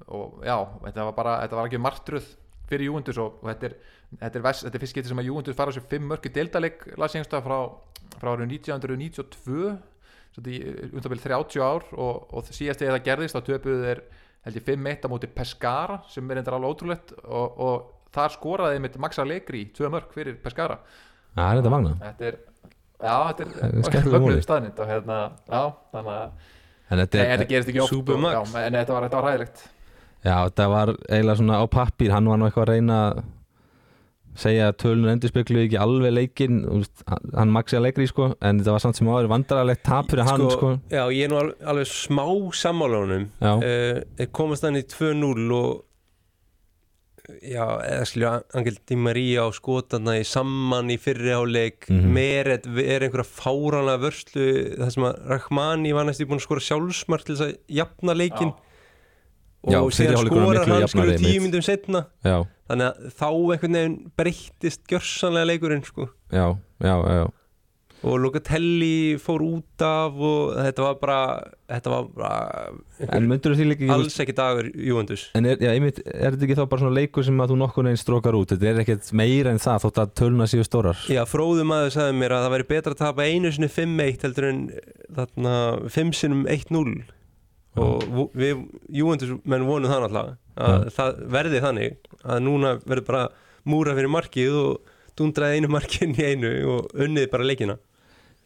og 0.08 0.38
já, 0.48 0.56
þetta 0.86 1.04
var 1.10 1.16
bara 1.18 1.34
þetta 1.44 1.58
var 1.60 1.68
ekki 1.68 1.82
martruð 1.84 2.30
fyrir 2.70 2.88
Júundus 2.90 3.18
og, 3.22 3.40
og 3.42 3.50
þetta 3.52 3.70
er, 3.70 3.74
þetta 4.20 4.40
er, 4.40 4.46
er 4.70 4.82
fyrst 4.84 4.98
getið 4.98 5.12
sem 5.12 5.22
að 5.22 5.30
Júundus 5.30 5.58
fara 5.58 5.74
sér 5.74 5.86
fimm 5.90 6.06
mörki 6.10 6.32
deltaleg 6.34 6.86
lasingstað 7.00 7.44
frá, 7.46 7.58
frá 8.20 8.30
árið 8.34 8.54
1992 8.58 9.74
undanbyrð 10.34 11.26
30 11.28 11.62
ár 11.62 11.84
og, 11.94 12.24
og 12.34 12.48
síðast 12.50 12.82
þegar 12.82 12.96
það 12.96 13.04
gerðist 13.08 13.36
þá 13.36 13.42
töpuðu 13.48 13.84
þeir 13.84 14.00
held 14.44 14.58
ég 14.58 14.66
5-1 14.66 15.06
á 15.06 15.08
móti 15.12 15.30
Pescara 15.30 16.00
sem 16.10 16.30
er 16.30 16.40
endur 16.40 16.56
alveg 16.58 16.74
ótrúlegt 16.74 17.14
og, 17.22 17.60
og 17.62 18.10
þar 18.14 18.34
skoraði 18.34 18.80
þeim 18.80 19.04
Max 19.04 19.20
Allegri 19.22 19.62
tvö 19.76 19.90
mörk 19.94 20.10
fyrir 20.14 20.36
Pescara 20.42 20.80
það 21.36 21.46
er 21.46 21.60
þetta 21.60 21.72
magna 21.74 21.94
þetta 22.02 22.28
er 22.30 22.40
já, 23.04 23.16
þetta 23.30 24.10
er 24.10 24.20
móli. 24.24 24.42
staðnind 24.44 24.82
og 24.82 24.90
hérna, 24.90 25.20
já, 25.48 25.62
þannig 25.94 26.12
að 26.16 26.26
en 26.84 27.00
þetta, 27.00 27.20
er, 27.20 27.30
þetta 27.30 27.48
gerist 27.52 27.72
ekki 27.72 28.18
Max. 28.24 28.34
já, 28.34 28.64
en 28.64 28.78
þetta 28.80 28.98
var, 28.98 29.08
var 29.14 29.28
ræðilegt 29.28 29.64
já, 30.24 30.34
þetta 30.48 30.68
var 30.72 30.94
eiginlega 31.08 31.38
svona 31.40 31.60
á 31.60 31.64
pappír 31.70 32.14
hann 32.14 32.28
var 32.30 32.40
nú 32.40 32.48
eitthvað 32.48 32.66
að 32.66 32.72
reyna 32.74 32.98
að 33.04 33.24
segja 34.34 34.70
að 34.72 34.78
tölun 34.82 35.12
endur 35.12 35.30
speklu 35.30 35.62
ekki 35.62 35.78
alveg 35.78 36.14
leikin 36.14 36.60
hann- 36.66 37.54
að 37.54 37.84
leikri 37.84 38.08
sko 38.10 38.34
en 38.40 38.58
þetta 38.58 38.74
var 38.74 38.82
samt 38.82 38.98
sem 38.98 39.06
áður 39.06 39.30
vandaralegt 39.30 39.84
tap 39.86 40.10
fyrir 40.10 40.26
hann 40.26 40.50
sko, 40.50 40.80
Já, 40.90 41.06
ég 41.14 41.24
er 41.24 41.30
nú 41.30 41.38
alveg, 41.38 41.56
alveg 41.62 41.86
smá 41.86 42.26
sammálunum 42.50 43.28
Já. 43.40 43.52
uh, 43.62 44.26
komast 44.32 44.66
hann 44.66 44.80
í 44.80 44.82
2-0 44.82 45.52
og 45.54 45.84
já, 47.40 47.64
eða 47.80 48.04
skilja 48.08 48.32
Angel 48.58 48.76
Di 48.84 48.96
Maria 49.00 49.46
á 49.46 49.50
skotarna 49.54 50.18
í 50.20 50.26
samman 50.28 50.92
í 50.92 50.98
fyrri 51.00 51.32
áleik 51.32 51.88
mm. 51.88 52.00
-hmm. 52.00 52.12
Meret 52.12 52.66
er 52.66 53.06
einhverja 53.06 53.24
fárana 53.24 53.96
vörslu 54.02 54.76
það 54.76 54.90
sem 54.90 55.06
að 55.08 55.22
Rahmani 55.30 55.94
var 55.94 56.04
næstu 56.04 56.26
búin 56.26 56.42
að 56.42 56.46
skora 56.48 56.60
sjálfsmark 56.68 57.24
til 57.24 57.36
þess 57.36 57.46
að 57.48 57.56
jafna 57.68 58.14
leikin 58.18 58.52
Já, 58.52 58.63
og 59.64 59.92
fyrri 59.92 59.96
síðan 59.98 60.28
skorar 60.28 60.60
miklu 60.60 60.74
hann 60.74 60.90
skilur 60.90 61.12
jafnari, 61.12 61.20
tíu 61.22 61.44
myndum 61.44 61.64
setna 61.64 62.04
já, 62.24 62.36
þannig 62.70 62.90
að 62.90 63.14
þá 63.20 63.28
einhvern 63.30 63.78
veginn 63.78 63.96
breyttist 64.18 64.84
gjörsanlega 64.90 65.50
leikurinn 65.52 65.86
sko. 65.86 66.10
Já, 66.34 66.46
já, 66.84 66.94
já, 67.18 67.24
og 68.04 68.20
Locatelli 68.20 69.16
fór 69.22 69.42
út 69.46 69.84
af 69.84 70.18
og 70.20 70.52
þetta 70.58 70.84
var 70.84 70.96
bara 71.00 71.18
þetta 71.72 71.92
var 71.92 72.08
bara 72.12 73.64
líka 73.64 73.88
alls 73.94 74.18
ekki 74.20 74.34
dagur 74.36 74.68
Júvendus 74.68 75.30
En 75.38 75.48
er, 75.48 75.56
já, 75.62 75.70
einmitt, 75.72 76.02
er 76.04 76.34
þetta 76.34 76.46
ekki 76.46 76.58
þá 76.58 76.64
bara 76.68 76.84
svona 76.84 76.98
leikur 76.98 77.24
sem 77.24 77.40
að 77.40 77.54
þú 77.54 77.58
nokkur 77.62 77.86
neginn 77.86 78.02
strókar 78.02 78.36
út? 78.36 78.52
Þetta 78.52 78.70
er 78.70 78.82
ekkert 78.84 79.10
meira 79.16 79.54
en 79.54 79.62
það 79.62 79.86
þótt 79.86 80.02
að 80.02 80.14
töluna 80.20 80.48
séu 80.50 80.66
stórar. 80.66 81.00
Já, 81.08 81.22
fróðum 81.28 81.72
aður 81.74 81.94
sagði 81.96 82.18
mér 82.20 82.36
að 82.36 82.44
það 82.44 82.54
væri 82.56 82.68
betra 82.74 82.94
að 82.94 83.00
tapa 83.00 83.28
einu 83.28 83.52
sinni 83.54 83.70
5-1 83.72 84.26
heldur 84.28 84.50
en 84.50 84.62
þarna 85.20 85.54
5 85.96 86.16
sinum 86.20 86.44
1-0 86.44 86.96
og 87.80 88.34
við 88.36 88.64
Júvendus 88.94 89.38
menn 89.42 89.66
vonum 89.66 89.90
það 89.90 90.04
náttúrulega 90.04 90.36
að 90.54 90.84
það 90.94 91.16
verði 91.34 91.62
þannig 91.64 92.12
að 92.22 92.44
núna 92.46 92.76
verður 92.84 93.08
bara 93.08 93.24
múra 93.66 93.96
fyrir 93.96 94.12
markið 94.12 94.58
og 94.60 94.92
dundraði 95.18 95.58
einu 95.58 95.70
markinn 95.72 96.14
í 96.14 96.28
einu 96.30 96.52
og 96.74 96.94
unnið 96.94 97.28
bara 97.32 97.46
leikina. 97.48 97.78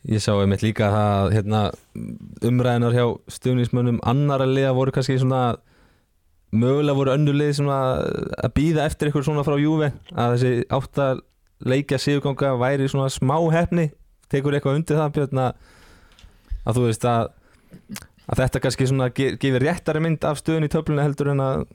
Ég 0.09 0.23
sá 0.23 0.31
einmitt 0.39 0.63
líka 0.63 0.89
að 0.95 1.33
hérna, 1.35 1.63
umræðinar 2.47 2.95
hjá 2.95 3.07
stjórnismönnum 3.35 3.99
annara 4.07 4.47
liða 4.47 4.77
voru 4.77 4.95
kannski 4.95 5.19
svona 5.19 5.59
mögulega 6.55 6.97
voru 6.97 7.13
önnur 7.13 7.37
lið 7.37 7.57
svona 7.59 7.79
að 8.39 8.53
býða 8.57 8.87
eftir 8.89 9.11
ykkur 9.11 9.27
svona 9.27 9.45
frá 9.45 9.59
Júve 9.61 9.91
að 10.15 10.37
þessi 10.37 10.69
átta 10.73 11.09
leikja 11.69 11.99
sigurganga 12.01 12.55
væri 12.61 12.89
svona 12.89 13.11
smá 13.13 13.37
hefni 13.53 13.91
tekur 14.33 14.57
eitthvað 14.57 14.79
undir 14.79 15.01
það 15.01 15.13
Björn 15.17 15.43
að, 15.43 15.59
að 16.65 16.79
þú 16.79 16.87
veist 16.87 17.09
að, 17.09 17.31
að 18.29 18.43
þetta 18.43 18.61
kannski 18.65 18.89
svona 18.91 19.11
ge- 19.17 19.35
gefur 19.41 19.65
réttari 19.65 20.03
mynd 20.05 20.25
af 20.29 20.41
stöðun 20.43 20.67
í 20.69 20.73
töflunni 20.73 21.05
heldur 21.05 21.33
en 21.33 21.43
að 21.45 21.67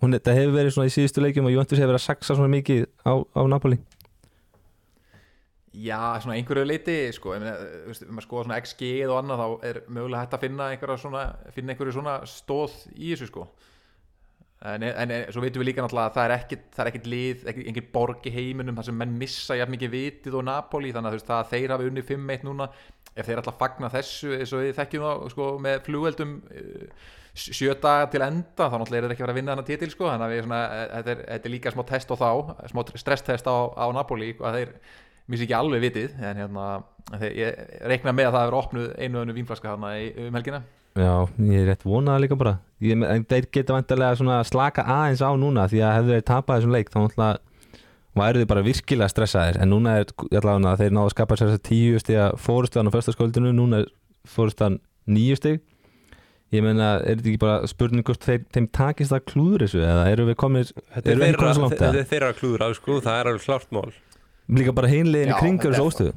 hún, 0.00 0.14
þetta 0.16 0.34
hefur 0.36 0.54
verið 0.56 0.74
svona 0.76 0.90
í 0.90 0.94
síðustu 0.94 1.24
leikjum 1.24 1.48
og 1.48 1.54
Juventus 1.54 1.78
hefur 1.80 1.92
verið 1.92 2.00
að 2.02 2.06
saksa 2.08 2.36
svona 2.38 2.52
mikið 2.56 2.84
á, 3.04 3.12
á 3.20 3.42
Napoli. 3.50 3.80
Já, 5.70 6.18
svona 6.18 6.34
einhverju 6.34 6.66
leiti 6.66 6.96
sko, 7.14 7.36
ef 7.36 7.44
maður 8.10 8.24
skoða 8.26 8.46
svona 8.48 8.56
XG 8.64 8.88
og 9.06 9.18
annað 9.20 9.42
þá 9.42 9.66
er 9.68 9.76
mögulega 9.86 10.22
hægt 10.24 10.32
að 10.34 10.42
finna 10.46 10.70
einhverja 10.74 10.96
svona, 11.04 11.20
finna 11.54 11.74
einhverju 11.74 11.94
svona 11.94 12.14
stóð 12.26 12.74
í 12.96 13.12
þessu 13.12 13.28
sko 13.30 13.44
en, 14.60 14.82
en, 14.84 15.12
svo 15.32 15.40
veitum 15.40 15.62
við 15.62 15.70
líka 15.70 15.84
náttúrulega 15.84 16.10
að 16.10 16.16
það 16.16 16.26
er 16.26 16.34
ekkit, 16.36 16.64
það 16.74 16.82
er 16.82 16.90
ekkit 16.90 17.06
lið, 17.08 17.44
engin 17.62 17.86
borg 17.94 18.26
í 18.28 18.32
heiminum 18.34 18.76
þar 18.76 18.88
sem 18.90 18.98
menn 19.00 19.14
missa 19.20 19.56
jafn 19.56 19.72
mikið 19.72 19.94
vitið 19.94 20.36
og 20.36 20.44
Napoli 20.48 20.90
þannig 20.92 21.08
að 21.08 21.14
þú 21.14 21.20
veist 21.20 21.30
það 21.30 21.40
að 21.40 21.54
þeir 21.54 21.74
hafi 21.74 21.88
unni 21.90 22.04
5-1 22.10 22.44
núna 22.48 22.68
ef 23.14 23.24
þeir 23.26 23.40
alltaf 23.40 23.56
fagna 23.60 23.90
þessu 23.92 24.34
eins 24.36 24.52
og 24.52 24.62
við 24.64 24.76
þekkjum 24.76 25.06
þá 25.06 25.32
sko 25.32 25.48
með 25.64 25.80
flugveldum 25.86 26.36
uh, 26.44 27.08
sjö 27.40 27.74
daga 27.80 28.08
til 28.12 28.22
enda 28.26 28.68
þá 28.68 28.76
náttúrulega 28.76 29.00
er 29.00 29.06
þeir 29.06 29.14
ekki 29.14 29.24
fara 29.24 29.34
að 29.34 29.40
vinna 29.40 29.54
þennan 29.54 29.68
titil 29.70 29.90
sko 29.94 30.08
þannig 30.10 30.26
að 30.26 30.34
við 30.34 30.42
svona, 30.44 30.60
eh, 30.66 30.88
þetta 30.96 31.12
er, 31.12 31.20
þetta 31.30 31.48
er 31.48 31.54
líka 31.54 31.72
smá 31.74 31.82
test 31.88 32.10
á 32.12 32.16
þá 32.20 32.30
smá 32.72 32.82
stresstest 33.00 33.48
á, 33.48 33.56
á 33.80 33.86
Napoli 33.96 34.32
að 34.36 34.58
þeir 34.58 34.74
missi 35.30 35.46
ekki 35.46 35.56
alveg 35.56 35.84
vitið 35.86 36.18
en 36.20 36.40
hérna, 36.42 36.66
ég 37.24 37.60
reikna 37.90 38.14
með 38.16 38.30
að 38.30 38.36
það 38.36 38.48
er 38.50 38.56
opnuð 38.60 38.88
einu 38.98 39.22
önnu 39.22 39.36
vínflaska 39.36 39.72
þarna 39.72 39.92
í, 40.00 40.10
um 40.26 40.38
helgina. 40.38 40.62
Já, 40.98 41.12
ég 41.46 41.60
er 41.62 41.68
rétt 41.70 41.84
vonað 41.86 42.24
líka 42.24 42.36
bara. 42.38 42.56
Ég, 42.82 42.98
en 43.06 43.24
þeir 43.30 43.46
geta 43.54 43.76
vantarlega 43.76 44.18
svona 44.18 44.40
slaka 44.48 44.82
aðeins 44.90 45.22
á 45.22 45.30
núna 45.38 45.68
því 45.70 45.84
að 45.86 45.96
hefðu 46.00 46.16
þeir 46.16 46.26
tapað 46.32 46.58
þessum 46.58 46.74
leik 46.74 46.90
þá 46.90 46.98
náttúrulega 47.04 47.38
væru 48.20 48.42
þeir 48.42 48.50
bara 48.50 48.64
virkilega 48.66 49.12
stressaðir. 49.12 49.60
En 49.62 49.70
núna 49.70 49.96
er 50.00 50.10
allavega 50.40 50.76
þeir 50.82 50.96
náðu 50.96 51.06
að 51.06 51.14
skapa 51.14 51.38
sér 51.38 51.52
þess 51.52 51.60
að 51.60 51.66
tíu 51.70 52.02
stiga 52.02 52.26
fórustuðan 52.42 52.90
á 52.90 52.96
föstaskóldinu 52.96 53.52
núna 53.54 53.84
er 53.84 53.92
fórustuðan 54.34 54.80
níu 55.06 55.38
stig. 55.38 55.62
Ég 56.50 56.64
meina, 56.66 56.96
er 56.98 57.20
þetta 57.20 57.30
ekki 57.30 57.38
bara 57.44 57.68
spurning 57.70 58.02
hvort 58.08 58.24
þeir, 58.26 58.40
þeim 58.50 58.66
takist 58.74 59.14
að 59.14 59.22
klúður 59.30 59.62
þessu 59.68 59.84
eða 59.86 60.08
eru 60.10 60.24
við 60.26 60.36
komið, 60.42 60.72
Þetta 60.96 61.06
er 61.06 61.12
eru 61.14 61.22
við 61.22 61.36
komið 61.38 61.54
svo 61.54 61.62
langt 61.62 61.76
þetta 61.76 61.86
eða? 61.86 62.00
er 62.00 62.08
þeirra 62.10 62.30
klúður 62.40 62.74
sko, 62.74 62.96
það 63.04 63.18
er 63.20 63.30
alveg 63.30 63.44
klart 63.46 63.76
mál 63.76 63.92
líka 64.58 64.74
bara 64.74 64.90
hinliðin 64.90 65.30
í 65.30 65.38
þetta 65.38 65.70
þessu 65.70 65.86
óstöðu 65.86 66.12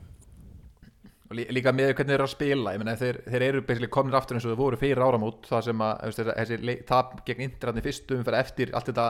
og 1.33 1.37
lí, 1.39 1.45
líka 1.55 1.71
með 1.73 1.93
hvernig 1.97 2.11
þeir 2.11 2.19
eru 2.19 2.25
að 2.27 2.33
spila 2.33 2.73
ég 2.75 2.81
meina, 2.81 2.93
þeir, 2.99 3.17
þeir 3.25 3.45
eru 3.47 3.61
basically 3.65 3.89
komnir 3.95 4.17
aftur 4.19 4.37
eins 4.37 4.45
og 4.45 4.51
þeir 4.53 4.59
voru 4.59 4.77
fyrir 4.81 5.01
áramót 5.05 5.47
það 5.49 5.63
sem 5.69 5.83
að 5.85 5.93
þú 6.03 6.09
veist, 6.11 6.19
þessi- 6.19 6.57
þessi 6.59 6.75
tap 6.89 7.13
gegn 7.25 7.45
Indrarni 7.47 7.83
fyrstu 7.85 8.17
umferð 8.19 8.39
eftir 8.43 8.73
allt 8.77 8.91
þetta 8.91 9.07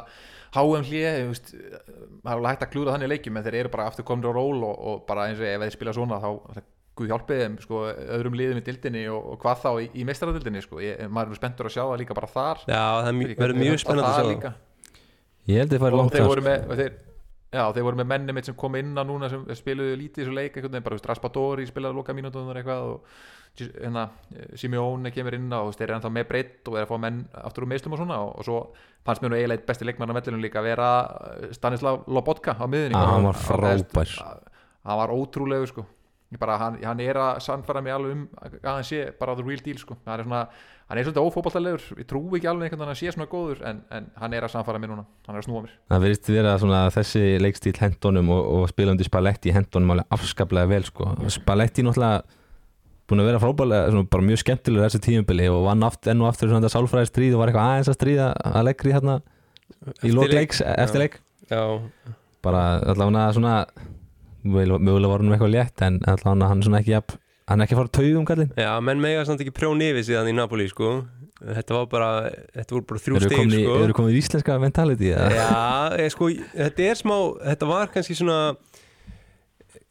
HM 0.54 0.86
hlið 0.88 1.10
þú 1.18 1.32
veist, 1.34 1.50
það 1.54 2.30
er 2.30 2.38
alveg 2.38 2.52
hægt 2.54 2.64
að 2.68 2.72
klúra 2.76 2.94
þannig 2.96 3.12
leikjum 3.16 3.38
en 3.42 3.44
þeir 3.48 3.60
eru 3.64 3.74
bara 3.74 3.88
aftur 3.90 4.08
komnir 4.08 4.30
á 4.32 4.34
ról 4.38 4.64
og, 4.70 4.76
og 4.94 5.04
bara 5.10 5.28
eins 5.32 5.42
og 5.42 5.50
ef 5.50 5.66
þeir 5.66 5.76
spila 5.80 5.94
svona 6.00 6.22
þá 6.24 6.30
það- 6.54 6.70
Guð 6.94 7.08
hjálpið 7.10 7.40
þeim 7.42 7.54
sko, 7.58 7.78
öðrum 8.14 8.36
liðum 8.38 8.58
í 8.60 8.64
dildinni 8.68 9.00
og, 9.10 9.24
og 9.34 9.38
hvað 9.42 9.64
þá 9.64 9.70
í, 9.82 9.86
í 9.98 10.04
meistaradildinni 10.06 10.60
sko. 10.62 10.78
ég, 10.78 11.00
maður 11.10 11.32
er 11.34 11.40
spenntur 11.40 11.66
að 11.66 11.74
sjá 11.74 11.82
það 11.90 11.96
líka 12.04 12.14
bara 12.20 12.28
þar 12.30 12.60
Já, 12.70 12.82
það 13.02 13.08
er 13.10 13.32
verður 13.40 13.58
mjög 13.64 13.80
spennandi 13.82 14.04
það 14.06 14.14
að 14.14 14.20
sjá 14.20 14.22
það 14.22 14.30
líka. 14.30 14.52
ég 15.50 15.58
held 15.58 15.66
að 15.66 15.74
þeir 15.74 15.82
færi 15.82 15.90
og 15.90 15.98
langt 16.04 16.14
þeir 16.14 16.22
þar, 16.22 16.30
voru 16.30 16.44
með 16.46 16.68
og 16.70 16.78
þeir, 16.84 16.94
Já, 17.54 17.63
þeir 17.76 17.86
voru 17.86 18.00
með 18.02 18.10
menni 18.10 18.34
mitt 18.34 18.48
sem 18.50 18.56
kom 18.58 18.76
inn 18.80 18.96
á 18.98 19.04
núna 19.06 19.30
sem 19.30 19.44
spiluðu 19.60 19.96
lítið 20.00 20.24
í 20.24 20.26
þessu 20.26 20.36
leik 20.36 20.56
einhvern 20.58 20.74
veginn, 20.74 20.86
bara 20.88 20.98
Raspadori 21.12 21.68
spilaði 21.70 22.00
loka 22.00 22.16
mínútur 22.18 22.58
eitthvað 22.58 22.88
og 22.89 23.18
hérna, 23.60 24.08
Simeone 24.58 25.12
kemur 25.13 25.36
inn 25.38 25.52
á 25.54 25.62
og 25.62 25.76
þeir 25.78 25.92
eru 25.92 25.98
ennþá 26.00 26.12
með 26.16 26.28
breytt 26.32 26.72
og 26.72 26.78
er 26.80 26.88
að 26.88 26.89
fá 26.89 26.98
menn 27.04 27.20
aftur 27.44 27.68
úr 27.68 27.70
meðslum 27.70 27.94
og 27.94 28.02
svona 28.02 28.18
og, 28.26 28.32
og 28.42 28.48
svo 28.48 28.60
fannst 29.06 29.22
mér 29.22 29.30
nú 29.34 29.38
eiginlega 29.38 29.62
eitt 29.62 29.68
besti 29.70 29.86
leikmann 29.86 30.10
á 30.10 30.16
mellunum 30.18 30.42
líka 30.42 30.63
að 30.63 30.70
vera 30.72 30.88
eh, 31.36 31.52
Stanislav 31.54 32.08
Lobotka 32.10 32.56
á 32.58 32.66
miðunni 32.66 32.98
Já, 32.98 33.12
hann 33.12 33.28
var 33.30 33.38
frábær. 33.44 34.16
hann 34.84 35.00
var 35.04 35.13
ótrúlegu 35.13 35.70
sko. 35.70 35.86
Bara, 36.42 36.56
hann, 36.58 36.80
hann 36.82 37.02
er 37.06 37.20
að 37.22 37.44
sannfæra 37.46 37.84
mig 37.86 37.94
alveg 37.94 38.16
um 38.16 38.24
að 38.42 38.56
hann 38.66 38.88
sé 38.89 39.04
bara 39.20 39.36
the 39.38 39.46
real 39.46 39.62
deal 39.62 39.78
sko. 39.78 40.00
Hann 40.08 40.18
er 40.18 40.26
svona, 40.26 40.48
hann 40.89 41.00
er 41.00 41.08
svolítið 41.08 41.28
ófóbaltalegur 41.28 41.86
ég 42.02 42.08
trú 42.10 42.22
ekki 42.38 42.50
alveg 42.52 42.67
einhvern 42.67 42.84
veginn 42.84 42.86
að 42.86 42.91
hann 42.91 43.00
sé 43.00 43.13
svona 43.15 43.30
góður 43.32 43.63
en, 43.69 43.82
en 43.93 44.08
hann 44.19 44.36
er 44.38 44.46
að 44.46 44.54
sannfæra 44.54 44.82
mig 44.84 44.91
núna, 44.91 45.06
hann 45.28 45.36
er 45.38 45.41
að 45.41 45.48
snúa 45.48 45.63
mér. 45.65 45.74
Það 45.93 46.06
verðist 46.06 46.32
vera 46.34 46.54
svona 46.62 46.82
þessi 46.93 47.24
leikstíl 47.41 47.76
hendunum 47.80 48.32
og, 48.36 48.48
og 48.58 48.69
spilandi 48.72 49.08
Spalletti 49.08 49.54
hendunum 49.56 49.96
alveg 49.96 50.17
afskaplega 50.17 50.72
vel 50.74 50.88
sko. 50.88 51.10
Spalletti 51.34 51.86
náttúrulega 51.86 52.24
búin 53.10 53.24
að 53.24 53.30
vera 53.32 53.41
frábælega, 53.43 53.91
svona, 53.91 54.10
bara 54.15 54.26
mjög 54.28 54.41
skemmtilegur 54.43 54.88
þessi 54.88 55.02
tímubili 55.04 55.48
og 55.52 55.65
vann 55.67 55.84
aft, 55.86 56.08
enn 56.08 56.24
og 56.24 56.30
aftur 56.30 56.50
svona 56.52 56.63
þetta 56.63 56.76
sálfræði 56.78 57.10
stríð 57.10 57.36
og 57.36 57.41
var 57.41 57.52
eitthvað 57.52 57.72
aðeins 57.72 57.91
að 57.91 57.98
stríða 57.98 58.28
að 58.48 58.67
leggri 58.69 58.93
hérna 58.96 59.17
í 59.19 59.89
Eftir 59.91 60.15
lók 60.15 60.30
leik. 60.30 60.38
leiks, 60.38 60.62
eftir 60.63 61.04
leik. 61.04 61.17
Já, 61.52 61.63
bara 62.46 62.62
allavega 62.93 63.26
svona 63.36 63.56
mögulega 64.43 64.80
mögulega 64.84 65.12
var 65.12 65.24
hann 65.24 65.36
eitthvað 65.36 65.54
létt 65.58 65.84
en 65.84 66.00
allavega 66.08 66.50
hann 66.52 66.63
svona 66.63 66.80
ekki 66.80 66.96
jafn, 66.96 67.19
hann 67.49 67.60
er 67.60 67.67
ekki 67.67 67.75
að 67.75 67.82
fara 67.82 67.93
taugum 67.99 68.25
kallinn? 68.29 68.53
Já, 68.60 68.71
menn 68.86 69.03
mega 69.03 69.25
samt 69.27 69.43
ekki 69.43 69.53
prjón 69.56 69.84
yfir 69.84 70.06
síðan 70.08 70.32
í 70.32 70.36
Napoli 70.38 70.69
sko. 70.71 70.95
Þetta 71.43 71.75
var 71.75 71.88
bara, 71.91 72.10
þetta 72.56 72.75
voru 72.77 72.86
bara 72.88 73.01
þrjú 73.03 73.17
eru 73.19 73.27
stig 73.27 73.49
sko. 73.51 73.77
eru 73.84 73.95
komin 73.97 74.13
í 74.13 74.19
íslenska 74.21 74.56
mentality 74.63 75.10
eða? 75.12 75.32
Já, 75.36 75.47
ég, 75.99 76.12
sko, 76.13 76.29
þetta 76.53 76.86
er 76.88 76.99
smá 76.99 77.15
Þetta 77.41 77.67
var 77.67 77.89
kannski 77.91 78.15
svona 78.15 78.38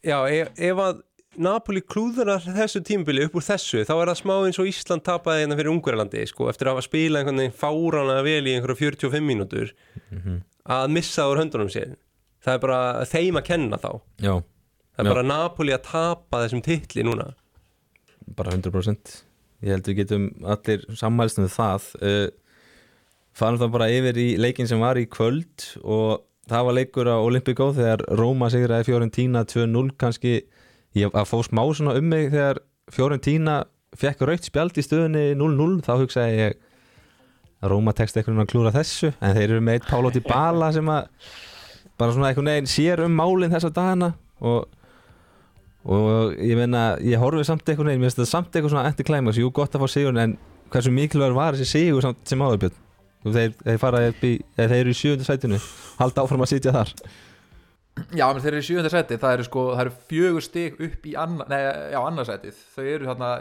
Já, 0.02 0.16
ef, 0.32 0.52
ef 0.56 0.80
að 0.80 1.02
Napoli 1.42 1.80
klúðunar 1.80 2.40
þessu 2.44 2.82
tímabili 2.84 3.26
upp 3.26 3.36
úr 3.36 3.44
þessu 3.46 3.84
þá 3.88 3.92
er 3.94 4.10
það 4.10 4.18
smá 4.20 4.32
eins 4.46 4.58
og 4.60 4.68
Ísland 4.68 5.04
tapaði 5.06 5.44
hérna 5.44 5.56
fyrir 5.56 5.72
Ungverjalandi 5.72 6.24
sko, 6.28 6.48
eftir 6.52 6.68
að 6.68 6.76
hafa 6.76 6.86
spilað 6.88 7.22
einhvern 7.22 7.40
veginn 7.40 7.54
fáránlega 7.56 8.24
vel 8.26 8.48
í 8.50 8.56
einhverja 8.56 8.80
45 8.82 9.24
mínútur 9.28 9.72
að 10.76 10.92
missa 10.92 11.24
úr 11.30 11.40
höndunum 11.40 11.70
sér. 11.72 11.94
Það 12.44 12.58
er 12.58 12.64
bara 12.66 12.80
þeim 13.08 13.38
að 13.40 13.46
kenna 13.48 13.78
þá. 13.80 13.88
Já, 14.20 14.34
það 14.92 15.04
er 15.04 15.08
Já. 15.08 15.12
bara 15.14 15.24
Napoli 15.30 15.76
að 15.76 15.86
tapa 15.88 16.42
þessum 16.44 16.64
titli 16.66 17.06
núna 17.06 17.30
bara 18.37 18.54
100% 18.54 19.16
ég 19.62 19.76
held 19.76 19.88
við 19.88 20.00
getum 20.02 20.28
allir 20.42 20.85
sammælst 20.98 21.38
með 21.38 21.52
það. 21.54 21.88
Uh, 22.02 22.28
farum 23.37 23.61
það 23.61 23.74
bara 23.76 23.90
yfir 23.92 24.18
í 24.20 24.28
leikin 24.40 24.68
sem 24.68 24.82
var 24.82 24.98
í 25.00 25.06
kvöld 25.11 25.68
og 25.82 26.24
það 26.50 26.66
var 26.68 26.76
leikur 26.76 27.08
á 27.08 27.16
Olympico 27.22 27.70
þegar 27.76 28.02
Róma 28.18 28.50
sigraði 28.52 28.90
Fiorentina 28.90 29.44
2-0 29.48 29.94
kannski 30.00 30.35
ég 30.98 31.14
að 31.14 31.30
fá 31.30 31.38
smá 31.46 31.62
svona 31.70 31.96
um 31.96 32.11
mig 32.11 32.28
þegar 32.32 32.61
Fiorentina 32.92 33.62
fekk 33.96 34.26
raukt 34.28 34.48
spjald 34.48 34.76
í 34.76 34.85
stöðunni 34.85 35.24
0-0 35.38 35.80
þá 35.87 35.92
hugsaði 36.00 36.37
ég 36.42 36.61
að 37.62 37.72
Róma 37.72 37.94
tekst 37.96 38.18
einhvern 38.18 38.40
veginn 38.40 38.48
að 38.48 38.52
klúra 38.52 38.74
þessu 38.74 39.12
en 39.14 39.37
þeir 39.37 39.48
eru 39.48 39.64
með 39.64 39.78
eitt 39.78 39.88
Pálo 39.88 40.12
Dybala 40.12 40.72
sem 40.74 40.92
að 40.92 41.08
bara 42.00 42.14
svona 42.14 42.32
einhvern 42.32 42.50
veginn 42.50 42.70
sér 42.72 43.04
um 43.06 43.16
málinn 43.16 43.54
þessa 43.54 43.72
dagana 43.72 44.12
og 44.42 44.66
og 45.83 46.37
ég 46.38 46.59
meina, 46.59 46.92
ég 47.03 47.21
horfið 47.23 47.49
samt 47.49 47.66
einhvern 47.66 47.90
veginn, 47.90 48.05
mér 48.05 48.11
finnst 48.11 48.21
þetta 48.23 48.35
samt 48.37 48.55
eitthvað 48.55 48.75
svona 48.75 48.87
anti-climax, 48.90 49.40
jú 49.42 49.51
gott 49.55 49.75
að 49.75 49.85
fá 49.85 49.92
sigur 49.97 50.23
en 50.23 50.38
hversu 50.73 50.95
mikilvægur 50.95 51.37
var 51.37 51.59
þessi 51.59 51.83
sigur 51.83 52.05
samt 52.05 52.23
sem 52.29 52.42
áðurbjörn 52.45 52.79
þeir, 53.31 53.53
þeir 53.62 53.83
fara 53.83 54.07
upp 54.11 54.25
í, 54.27 54.33
þeir 54.57 54.75
eru 54.79 54.92
í 54.92 54.99
sjöundu 54.99 55.27
sætinu. 55.27 55.61
Halda 56.01 56.25
áfram 56.25 56.42
að 56.45 56.53
sitja 56.55 56.75
þar. 56.75 56.92
Já, 58.16 58.25
menn 58.33 58.40
þeir 58.40 58.55
eru 58.55 58.62
í 58.62 58.66
sjöfunda 58.66 58.92
seti, 58.92 59.18
það 59.21 59.35
eru 59.37 59.45
sko 59.47 59.62
það 59.75 59.83
eru 59.85 59.95
fjögur 60.09 60.45
stig 60.47 60.79
upp 60.81 61.09
í 61.09 61.12
anna, 61.21 61.47
nei, 61.51 61.59
já, 61.92 61.99
annarsætið, 62.01 62.62
þau 62.73 62.87
eru 62.88 63.09
þarna 63.11 63.33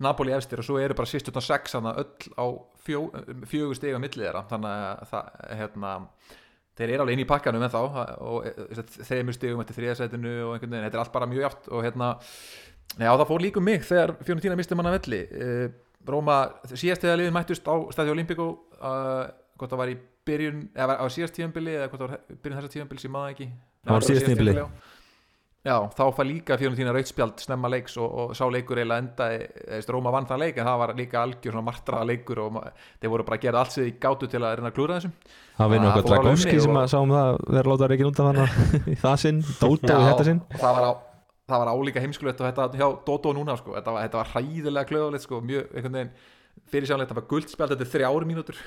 Napoli 0.00 0.32
efstir 0.32 0.62
og 0.62 0.64
svo 0.64 0.78
eru 0.80 0.96
bara 0.96 1.10
sýst 1.10 1.28
utan 1.28 1.44
sex 1.44 1.76
þannig 1.76 1.98
öll 2.00 2.30
á 2.40 2.46
fjó, 2.80 3.02
fjögur 3.50 3.76
stig 3.76 3.92
á 3.92 4.00
millið 4.00 4.24
þeirra, 4.24 4.42
þannig 4.48 4.86
að 4.86 5.02
það, 5.10 5.28
hérna, 5.60 5.92
þeir 6.80 6.94
eru 6.94 7.04
alveg 7.04 7.16
inn 7.16 7.24
í 7.24 7.28
pakkanum 7.28 7.64
en 7.66 7.72
þá 7.72 7.78
og 7.84 8.48
e, 8.48 8.84
þeimur 9.06 9.36
stigum 9.36 9.62
eftir 9.62 9.78
þriðasætinu 9.78 10.34
og 10.46 10.54
einhvern 10.56 10.74
veginn, 10.74 10.86
þetta 10.88 10.98
er 10.98 11.04
allt 11.04 11.14
bara 11.14 11.30
mjög 11.30 11.46
jaft 11.46 11.70
og 11.70 11.84
hérna, 11.86 12.10
já 12.96 13.10
það 13.10 13.26
fór 13.30 13.44
líka 13.44 13.60
um 13.60 13.68
mig 13.68 13.86
þegar 13.86 14.14
Fiorentina 14.20 14.58
misti 14.58 14.78
manna 14.78 14.94
velli. 14.96 15.22
Uh, 15.30 15.66
Róma, 16.10 16.38
síðast 16.72 17.04
þegar 17.04 17.20
liðin 17.20 17.36
mættust 17.36 17.66
á 17.68 17.76
stæði 17.92 18.14
Olympico 18.14 18.46
uh, 18.80 19.26
hvort 19.60 19.72
það 19.74 19.82
var 19.82 19.92
í 19.92 19.98
byrjun, 20.30 20.62
eða 20.72 20.88
var 20.94 21.02
á 21.04 21.06
síðast 21.12 21.36
tíðanbili 21.36 21.76
eða 21.76 21.90
hvort 21.90 22.00
það 22.00 22.14
var 22.14 22.40
byrjun 22.40 22.60
þessa 22.60 22.72
tíðanbili 22.74 23.04
sem 23.04 23.12
maður 23.14 23.34
ekki. 23.34 23.48
Það 23.84 23.96
var 23.96 24.06
síðast 24.08 24.30
tímabili. 24.30 24.64
Já. 25.66 25.74
þá 25.96 26.02
fær 26.16 26.26
líka 26.28 26.56
Fiorentina 26.60 26.92
rautspjald 26.94 27.42
snemma 27.42 27.68
leiks 27.72 27.96
og, 28.00 28.08
og 28.22 28.30
sá 28.38 28.46
leikur 28.52 28.80
eiginlega 28.80 29.02
endaði, 29.04 29.42
eða 29.76 29.94
Róma 29.94 30.12
vann 30.14 30.26
það 30.30 30.42
leik 30.44 30.56
en 30.62 30.68
það 30.70 30.78
var 30.82 30.92
líka 30.96 31.20
algjör 31.22 31.52
svona 31.54 31.66
martraða 31.68 32.08
leikur 32.10 32.40
og 32.46 32.56
þeir 33.02 33.12
voru 33.12 33.26
bara 33.28 33.38
að 33.40 33.44
gera 33.46 33.62
allt 33.64 33.76
sem 33.76 33.84
þið 33.88 33.98
gátu 34.06 34.30
til 34.32 34.40
að 34.40 34.56
reyna 34.56 34.72
að 34.72 34.76
klúra 34.78 34.96
þessum 34.96 35.14
það 35.60 35.70
var 35.70 36.18
um 36.24 36.32
mig 36.32 36.60
sem 36.64 36.74
og- 36.76 36.80
að 36.82 36.90
sáum 36.94 37.14
það 37.16 37.38
vera 37.58 37.74
láta 37.74 37.90
reikin 37.92 38.10
út 38.10 38.20
af 38.24 38.30
hann 38.30 38.90
í 38.94 38.98
það 39.04 39.16
sinn, 39.26 39.40
Dóta 39.62 39.96
og 40.00 40.08
þetta 40.08 40.28
sinn 40.30 40.42
og 40.48 40.58
það 40.64 40.76
var, 40.80 40.88
á, 40.88 40.92
það 41.52 41.64
var 41.64 41.72
álíka 41.76 42.04
heimskulegt 42.06 42.40
og 42.40 42.48
þetta 42.50 42.68
hjá 42.80 42.88
Dótó 43.10 43.34
núna 43.36 43.56
sko. 43.60 43.76
þetta, 43.76 43.94
var, 43.96 44.06
þetta 44.08 44.22
var 44.22 44.34
hræðilega 44.34 44.88
klöðulegt 44.92 45.26
sko. 45.28 45.40
mjög 45.44 45.72
einhvern 45.76 45.98
veginn 46.00 46.12
fyrirsjánlegt 46.70 47.10
það 47.12 47.18
var 47.20 47.28
guldspjald 47.30 47.72
þetta 47.74 47.84
er 47.86 47.92
þrjár 47.94 48.26
mínútur 48.28 48.58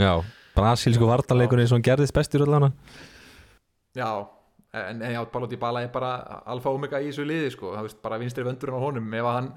já, 0.00 0.12
brasilsku 0.56 1.08
vartaleikunni 1.08 1.66
sem 1.70 1.82
gerðist 1.84 2.14
bestur 2.16 2.44
allan 2.46 2.70
já 3.96 4.10
en, 4.72 5.02
já, 5.14 5.20
Pálo 5.32 5.48
Dybala 5.50 5.82
er 5.84 5.92
bara 5.92 6.14
alfa 6.46 6.70
og 6.70 6.78
omega 6.78 7.00
í 7.02 7.10
þessu 7.10 7.26
liði 7.26 7.52
sko. 7.54 7.74
það 7.76 7.88
veist 7.88 8.02
bara 8.02 8.18
vinstri 8.22 8.46
vöndurinn 8.46 8.78
á 8.78 8.84
honum. 8.86 9.14
Ef 9.14 9.28
hann 9.30 9.52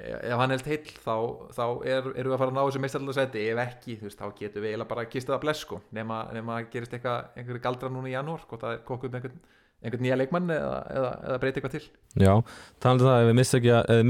ef 0.00 0.38
hann 0.38 0.54
held 0.54 0.68
heill 0.70 0.92
þá, 1.04 1.14
þá 1.52 1.64
er, 1.84 2.06
erum 2.14 2.30
við 2.30 2.34
að 2.34 2.40
fara 2.40 2.52
að 2.52 2.56
ná 2.56 2.60
þessu 2.62 2.82
meistaraldarsæti 2.84 3.42
ef 3.52 3.62
ekki, 3.64 3.96
veist, 4.00 4.20
þá 4.20 4.36
getum 4.38 4.64
við 4.64 4.72
eiginlega 4.72 4.92
bara 4.92 5.06
kistað 5.10 5.36
að 5.36 5.42
bless 5.44 5.64
sko, 5.66 5.80
nema, 5.96 6.20
að 6.30 6.68
gerist 6.72 6.94
einhverju 6.96 7.62
galdra 7.64 7.90
núna 7.92 8.08
í 8.08 8.14
janúar, 8.14 8.44
hvort 8.48 8.64
það 8.64 8.76
er 8.76 8.84
kokkuð 8.86 9.12
með 9.12 9.18
einhvern, 9.20 9.42
einhvern 9.84 10.04
nýja 10.06 10.18
leikmann 10.20 10.54
eða, 10.54 10.78
eða, 10.94 11.10
eða 11.26 11.40
breyti 11.42 11.60
eitthvað 11.60 11.76
til. 11.76 11.82
Já, 12.22 12.32
talandi 12.84 13.04
um 13.04 13.10
það 13.10 13.24
ef 13.24 13.28
við 13.30 13.38
missa, 13.40 13.62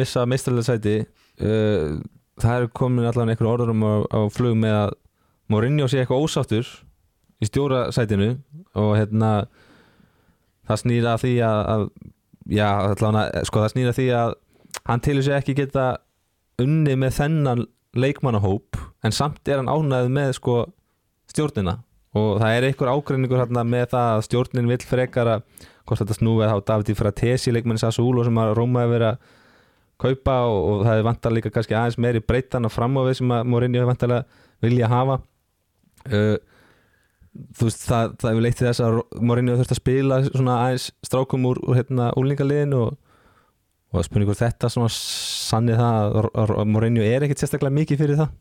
missa 0.02 0.26
meistarlega 0.30 0.68
sæti 0.68 0.94
uh, 1.00 1.96
það 2.44 2.56
er 2.56 2.70
komin 2.82 3.10
allan 3.10 3.32
einhver 3.32 3.50
orðurum 3.50 3.86
á, 3.86 3.94
á 4.06 4.20
flug 4.34 4.58
með 4.60 4.78
að 4.84 4.96
Mourinho 5.50 5.88
sé 5.90 6.04
eitthvað 6.04 6.28
ósáttur 6.28 6.68
í 7.42 7.48
stjóra 7.48 7.88
sætinu 7.94 8.36
og 8.78 8.92
hérna 8.94 9.32
það 10.70 10.82
snýra 10.84 11.16
því 11.20 11.34
að, 11.46 11.60
að 11.74 11.84
já, 12.56 12.68
allan 12.70 13.20
að, 13.20 13.36
sko 13.50 13.64
það 13.64 13.74
snýra 13.74 13.96
því 13.98 14.08
að 14.20 14.34
hann 14.86 15.04
til 15.04 15.18
þess 15.18 15.30
að 15.30 15.38
ekki 15.40 15.58
geta 15.58 15.86
unni 16.60 16.96
með 17.00 17.16
þennan 17.18 17.66
leikmannahóp 17.98 18.78
en 19.04 19.14
samt 19.14 19.48
er 19.50 19.60
hann 19.60 19.70
ánægð 19.70 20.12
með 20.14 20.34
sko 20.38 20.56
stjórnina. 21.30 21.80
Og 22.18 22.40
það 22.42 22.56
er 22.56 22.66
einhver 22.66 22.90
ágreiningur 22.90 23.38
hérna 23.38 23.62
með 23.66 23.92
það 23.92 24.12
að 24.14 24.24
stjórnin 24.26 24.70
vill 24.70 24.82
frekar 24.82 25.28
að 25.30 25.44
hvort 25.86 26.02
þetta 26.02 26.16
snúið 26.18 26.50
þá 26.50 26.56
David 26.70 26.98
Fratesi 26.98 27.52
leikmenni 27.54 27.82
Sassuolo 27.82 28.24
sem 28.26 28.40
að 28.42 28.54
Róma 28.58 28.82
hefur 28.82 28.96
verið 28.96 29.10
að 29.12 29.20
kaupa 30.00 30.36
og, 30.48 30.58
og 30.70 30.84
það 30.86 31.00
er 31.00 31.06
vantar 31.06 31.34
líka 31.36 31.52
kannski 31.54 31.76
aðeins 31.76 31.98
meiri 32.00 32.22
breytana 32.24 32.70
fram 32.72 32.98
á 32.98 33.02
við 33.06 33.20
sem 33.20 33.34
að 33.36 33.50
Mourinho 33.52 33.80
hefur 33.80 33.92
vantarlega 33.92 34.46
vilja 34.64 34.90
hafa. 34.90 35.18
Uh, 36.08 36.36
þú 37.56 37.68
veist 37.68 37.86
það, 37.86 38.16
það 38.20 38.32
hefur 38.32 38.44
leitt 38.46 38.58
til 38.58 38.66
þess 38.68 38.84
að 38.84 38.98
Mourinho 39.30 39.56
þurft 39.58 39.74
að 39.74 39.80
spila 39.80 40.20
svona 40.26 40.58
aðeins 40.66 40.90
strákum 41.06 41.48
úr, 41.50 41.60
úr 41.66 41.80
hérna 41.80 42.10
úlingaliðin 42.20 42.76
og, 42.78 42.94
og 43.94 44.06
spurningur 44.06 44.38
þetta 44.38 44.70
svona 44.72 44.92
sannið 44.94 45.82
það 45.82 46.20
að, 46.44 46.54
Mourinho 46.70 47.04
er 47.06 47.26
ekkit 47.26 47.44
sérstaklega 47.44 47.78
mikið 47.80 48.02
fyrir 48.04 48.22
það? 48.22 48.34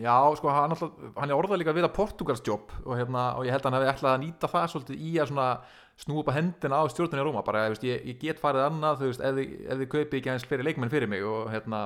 Já, 0.00 0.16
sko, 0.38 0.48
hann, 0.54 0.72
alltaf, 0.72 0.92
hann 1.18 1.28
er 1.28 1.36
orðað 1.36 1.60
líka 1.60 1.72
að 1.74 1.92
Portugalsjobb 1.96 2.72
og, 2.86 2.92
hérna, 2.96 3.24
og 3.36 3.44
ég 3.44 3.52
held 3.52 3.64
að 3.64 3.68
hann 3.68 3.78
hefði 3.80 3.90
ætlað 3.92 4.14
að 4.14 4.22
nýta 4.22 4.48
það 4.48 4.66
svolítið 4.72 5.02
í 5.02 5.10
að 5.18 5.30
svona 5.32 5.48
snúa 6.00 6.22
upp 6.22 6.30
að 6.30 6.38
hendina 6.38 6.80
á 6.80 6.84
stjórnunni 6.88 7.20
í 7.20 7.26
Róma 7.26 7.42
bara, 7.44 7.66
ég, 7.74 8.04
ég, 8.08 8.16
get 8.20 8.40
farið 8.40 8.68
annað, 8.68 9.02
þú 9.02 9.10
veist, 9.10 9.24
ef 9.26 9.36
þið, 9.36 9.50
ef 9.66 9.80
þið 9.80 9.90
kaupi 9.94 10.20
ekki 10.20 10.30
aðeins 10.30 10.46
fleiri 10.48 10.66
leikmenn 10.68 10.92
fyrir 10.92 11.10
mig 11.10 11.26
og 11.26 11.50
hérna 11.52 11.82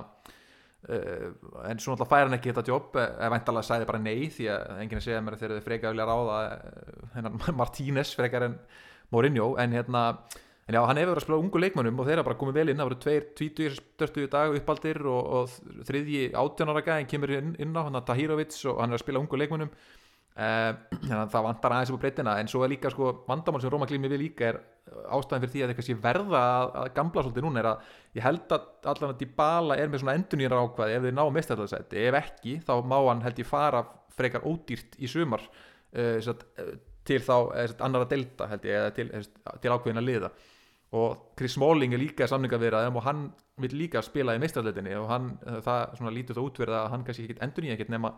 en 0.84 1.78
svo 1.80 1.94
náttúrulega 1.94 2.10
fær 2.10 2.26
hann 2.26 2.36
ekki 2.36 2.52
þetta 2.52 2.68
jobb 2.68 2.96
ef 3.00 3.30
væntalega 3.32 3.68
sagði 3.68 3.88
bara 3.88 4.00
nei 4.04 4.30
því 4.34 4.48
að 4.52 4.80
enginn 4.82 5.04
segja 5.04 5.22
mér 5.24 5.36
að 5.36 5.44
þeir 5.44 5.54
eru 5.54 5.64
frekar 5.64 5.94
vilja 5.94 6.08
ráða 6.10 6.40
eh, 6.52 7.04
hennan 7.14 7.38
Martínez 7.60 8.14
frekar 8.18 8.48
en 8.50 8.58
Mourinho. 9.14 9.54
En 9.60 9.76
hérna 9.76 10.04
En 10.64 10.72
já, 10.72 10.80
hann 10.80 10.96
hefur 10.96 11.10
verið 11.12 11.20
að 11.20 11.24
spila 11.26 11.38
ungu 11.42 11.60
leikmönnum 11.60 11.98
og 12.00 12.06
þeir 12.08 12.20
hafa 12.22 12.26
bara 12.30 12.38
komið 12.40 12.54
vel 12.56 12.70
inn, 12.72 12.78
það 12.80 12.86
voru 12.88 12.96
tveir 13.02 13.24
tvítur 13.36 13.74
störtu 13.76 14.22
dag 14.32 14.54
uppaldir 14.56 15.00
og, 15.12 15.26
og 15.36 15.82
þriðji 15.84 16.22
átjánara 16.40 16.82
gæðin 16.86 17.10
kemur 17.10 17.32
inn, 17.36 17.50
inn 17.60 17.76
á 17.76 17.84
hann 17.84 17.98
að 18.00 18.06
Tahirovic 18.08 18.56
og 18.72 18.80
hann 18.80 18.94
er 18.94 18.96
að 18.96 19.02
spila 19.02 19.20
ungu 19.20 19.40
leikmönnum 19.42 19.74
þannig 20.34 21.12
að 21.14 21.28
það 21.30 21.44
vantar 21.46 21.72
aðeins 21.76 21.90
upp 21.94 22.00
á 22.00 22.02
breytina 22.02 22.32
en 22.42 22.48
svo 22.50 22.64
er 22.64 22.72
líka 22.72 22.90
sko 22.90 23.10
vandamál 23.28 23.60
sem 23.62 23.70
Róma 23.70 23.86
glými 23.86 24.08
við 24.10 24.24
líka 24.24 24.48
er 24.48 24.56
ástæðan 25.14 25.44
fyrir 25.44 25.52
því 25.52 25.62
að 25.62 25.72
eitthvað 25.72 25.86
sé 25.86 25.96
verða 26.02 26.40
að, 26.44 26.72
að 26.80 26.88
gamla 26.96 27.22
svolítið 27.24 27.44
núna 27.46 27.60
er 27.60 27.68
að 27.70 27.92
ég 28.18 28.24
held 28.26 28.54
að 28.56 28.64
allan 28.92 29.12
að 29.12 29.20
Dybala 29.20 29.76
er 29.78 29.92
með 29.92 30.02
svona 30.02 30.16
endurnýjar 30.18 30.56
ákvaði 30.58 30.96
ef 30.96 31.06
þeir 31.06 31.14
ná 31.14 31.22
mestarðarsæti, 31.36 32.00
ef 32.08 32.18
ekki 32.20 32.56
þá 32.66 32.74
má 32.90 32.96
hann 32.98 33.22
held 33.24 33.40
ég 33.40 33.48
fara 33.48 33.84
frekar 34.14 34.48
ódýrt 34.48 34.98
í 34.98 35.10
sumar 35.10 35.44
uh, 35.44 36.18
satt, 36.24 36.44
uh, 36.58 36.74
til 37.06 37.20
þá 37.22 37.36
eða, 37.62 37.78
annara 37.86 38.10
delta 38.10 38.48
held 38.50 38.66
ég 38.68 38.90
til, 38.96 39.08
til 39.62 39.72
ákveðina 39.74 40.04
liða. 40.04 40.32
Og 40.94 41.34
Chris 41.38 41.56
Smalling 41.56 41.94
er 41.96 42.02
líka 42.02 42.26
samninga 42.30 42.58
verið 42.62 42.94
og 42.94 43.02
hann 43.06 43.26
vil 43.62 43.72
líka 43.74 44.02
spila 44.04 44.36
í 44.36 44.40
meistarleitinni 44.42 44.94
og 44.98 45.08
hann, 45.10 45.32
það 45.64 46.10
lítur 46.14 46.38
það 46.38 46.46
útverða 46.48 46.82
að 46.84 46.92
hann 46.92 47.06
kannski 47.06 47.26
ekkit 47.26 47.42
endur 47.42 47.66
nýja 47.66 47.74
ekkit 47.78 47.90
nema, 47.94 48.12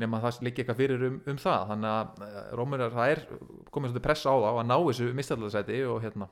nema 0.00 0.20
það 0.24 0.42
liggi 0.46 0.62
eitthvað 0.62 0.80
fyrir 0.82 1.06
um, 1.08 1.16
um 1.30 1.40
það. 1.40 1.70
Þannig 1.70 1.94
að 1.94 2.52
Rómunar, 2.58 2.92
það 2.94 3.14
er 3.14 3.24
komið 3.70 3.92
svolítið 3.92 4.06
pressa 4.08 4.34
á 4.34 4.36
þá 4.42 4.50
að 4.50 4.68
ná 4.70 4.76
þessu 4.88 5.08
meistarleitisæti 5.18 5.80
og 5.90 6.00
hérna 6.04 6.30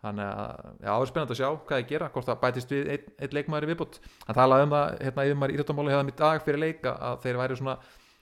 þannig 0.00 0.28
að 0.30 0.60
já, 0.80 0.90
það 0.90 1.02
er 1.02 1.10
spennandi 1.10 1.34
að 1.34 1.40
sjá 1.40 1.48
hvað 1.50 1.74
það 1.74 1.88
gera 1.90 2.10
hvort 2.14 2.28
það 2.30 2.38
bætist 2.44 2.70
við 2.72 2.92
einn 2.94 3.10
ein 3.20 3.34
leikmaður 3.36 3.66
í 3.66 3.70
viðbútt 3.70 3.98
hann 4.26 4.38
talaði 4.38 4.66
um 4.66 4.74
það, 4.74 4.94
hérna 5.04 5.26
yfir 5.26 5.40
maður 5.40 5.54
írættamáli 5.56 5.92
hefðan 5.92 6.12
í 6.12 6.14
dag 6.20 6.44
fyrir 6.46 6.62
leika 6.62 6.94
að 7.10 7.18
þeir 7.26 7.40
væri 7.40 7.58
svona 7.60 7.74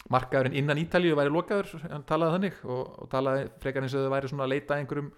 markaðurinn 0.08 0.58
innan 0.58 0.80
Ítalíu 0.82 1.18
væri 1.18 1.34
lokaður 1.34 1.84
hann 1.84 2.06
talaði 2.08 2.34
þannig 2.34 2.58
og, 2.66 2.82
og 3.04 3.10
talaði 3.12 3.46
frekar 3.62 3.86
eins 3.86 3.94
og 3.94 4.08
þau 4.08 4.14
væri 4.16 4.32
svona 4.32 4.48
að 4.48 4.54
leita 4.56 4.78
einhverjum 4.80 5.12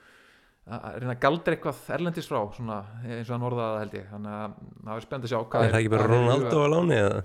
að 0.71 1.01
reyna 1.01 1.15
að 1.15 1.23
galdra 1.25 1.57
eitthvað 1.57 1.83
erlendis 1.97 2.29
frá 2.31 2.41
svona, 2.55 2.79
eins 3.07 3.29
og 3.31 3.35
hann 3.35 3.47
orðaði 3.49 3.79
held 3.81 3.95
ég. 3.97 4.09
Þannig 4.11 4.35
að 4.37 4.57
það 4.85 4.93
er 4.95 5.07
spennandi 5.07 5.29
að 5.29 5.33
sjá 5.33 5.41
Er 5.41 5.73
það 5.73 5.79
ekki 5.81 5.93
bara 5.95 6.09
Ronaldo 6.11 6.61
á 6.61 6.69
láni 6.71 6.99
eða? 6.99 7.23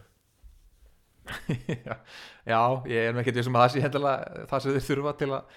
Já, 2.51 2.59
ég 2.89 2.99
er 2.99 3.15
með 3.15 3.23
ekki 3.23 3.35
því 3.37 3.45
sem 3.47 3.57
að 3.57 3.63
það 3.65 3.73
sé 3.73 3.85
hendilega 3.85 4.43
það 4.51 4.65
sem 4.65 4.75
þau 4.75 4.89
þurfa 4.89 5.15
til 5.21 5.31
að 5.37 5.55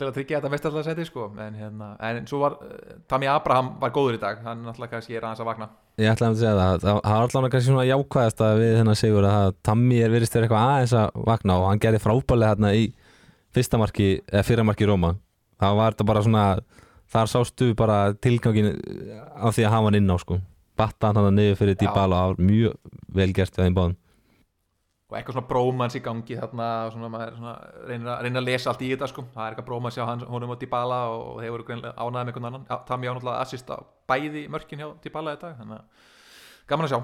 til 0.00 0.08
að 0.08 0.14
tryggja 0.16 0.38
þetta 0.38 0.50
mestarlagsæti 0.54 1.04
sko. 1.04 1.26
En, 1.44 1.56
hérna, 1.60 1.90
en 2.08 2.26
svo 2.28 2.38
var 2.40 2.54
uh, 2.64 2.76
Tami 3.10 3.28
Abraham 3.28 3.74
var 3.82 3.92
góður 3.92 4.16
í 4.16 4.20
dag, 4.22 4.38
hann 4.46 4.62
náttúrulega 4.64 4.94
kannski 4.94 5.18
er 5.18 5.26
aðeins 5.28 5.42
að 5.44 5.50
vakna. 5.50 5.66
Ég 6.00 6.08
ætlaði 6.14 6.32
að 6.32 6.40
segja 6.40 6.54
það, 6.56 6.84
það 6.86 7.00
var 7.02 7.26
allavega 7.26 7.52
kannski 7.54 7.68
svona 7.68 7.84
jákvæðast 7.84 8.44
að 8.46 8.62
við 8.62 8.76
þennan 8.78 9.00
segur 9.00 9.28
að 9.28 9.56
Tami 9.68 9.98
er 10.00 10.14
virðist 10.14 10.36
verið 10.38 10.48
eitthvað 10.48 10.70
aðeins 10.70 10.94
að 11.02 11.24
vakna 11.28 11.58
og 11.60 11.66
hann 11.68 11.82
gerði 11.84 12.00
frábælega 12.06 12.54
hérna 12.54 12.72
í 12.72 12.86
fyrsta 13.52 13.82
marki, 13.82 14.08
eða 14.30 14.46
fyrra 14.48 14.64
marki 14.70 14.86
í 14.86 14.88
Róma 14.88 15.12
það 15.60 15.80
var 15.80 15.96
þetta 15.96 16.08
bara 16.08 16.24
svona 16.24 16.44
þar 17.10 17.32
sástu 17.34 17.72
bara 17.76 17.98
tilgangin 18.22 18.72
af 19.36 19.56
því 19.56 19.66
að 19.66 19.74
hafa 19.74 19.90
hann 19.90 20.00
inn 20.00 20.14
á 20.14 20.16
sko. 20.22 20.40
Batta 20.80 21.10
hann 21.10 21.20
hann 21.20 21.36
niður 21.36 21.58
fyrir 21.60 21.76
Dybala 21.80 22.22
og 22.30 22.40
mjög 22.40 22.78
vel 23.12 23.32
gert 23.36 23.58
við 23.58 23.66
þeim 23.66 23.76
báðum 23.76 23.99
og 25.10 25.16
eitthvað 25.18 25.36
svona 25.36 25.50
brómans 25.50 25.96
í 25.98 26.02
gangi 26.04 26.36
þarna 26.38 26.66
og 26.86 26.92
svona 26.94 27.08
maður 27.10 27.38
svona 27.40 27.54
reynir, 27.88 28.10
að, 28.12 28.20
reynir 28.24 28.40
að 28.40 28.46
lesa 28.46 28.70
allt 28.70 28.84
í 28.86 28.90
þetta 28.92 29.08
sko. 29.10 29.24
Það 29.34 29.42
er 29.42 29.54
eitthvað 29.54 29.66
brómans 29.66 29.96
hjá 29.98 30.04
hann, 30.06 30.22
honum 30.30 30.52
og 30.54 30.60
Dybala 30.60 31.00
og 31.10 31.40
þeir 31.40 31.54
voru 31.56 31.66
ánæðið 31.70 32.12
með 32.14 32.30
einhvern 32.30 32.48
annan. 32.50 32.68
Tami 32.86 33.10
ánáttúrulega 33.10 33.40
assist 33.42 33.72
á 33.74 33.78
bæði 34.10 34.44
mörkin 34.54 34.84
hjá 34.84 34.92
Dybala 35.02 35.34
þetta 35.34 35.56
þannig 35.58 35.80
að 35.80 36.12
gaman 36.70 36.86
að 36.86 36.94
sjá. 36.94 37.00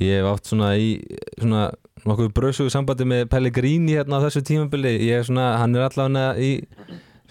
Ég 0.00 0.20
hef 0.20 0.30
átt 0.30 0.48
svona 0.50 0.70
í 0.80 0.88
svona 1.34 1.66
nokkuð 2.08 2.32
bröðsugu 2.36 2.72
sambandi 2.72 3.08
með 3.08 3.28
Pellegrini 3.32 3.98
hérna 3.98 4.20
á 4.20 4.24
þessu 4.24 4.44
tímabili. 4.44 4.96
Ég 5.04 5.20
er 5.20 5.28
svona, 5.28 5.54
hann 5.60 5.76
er 5.76 5.86
allavega 5.86 6.32
í 6.40 6.50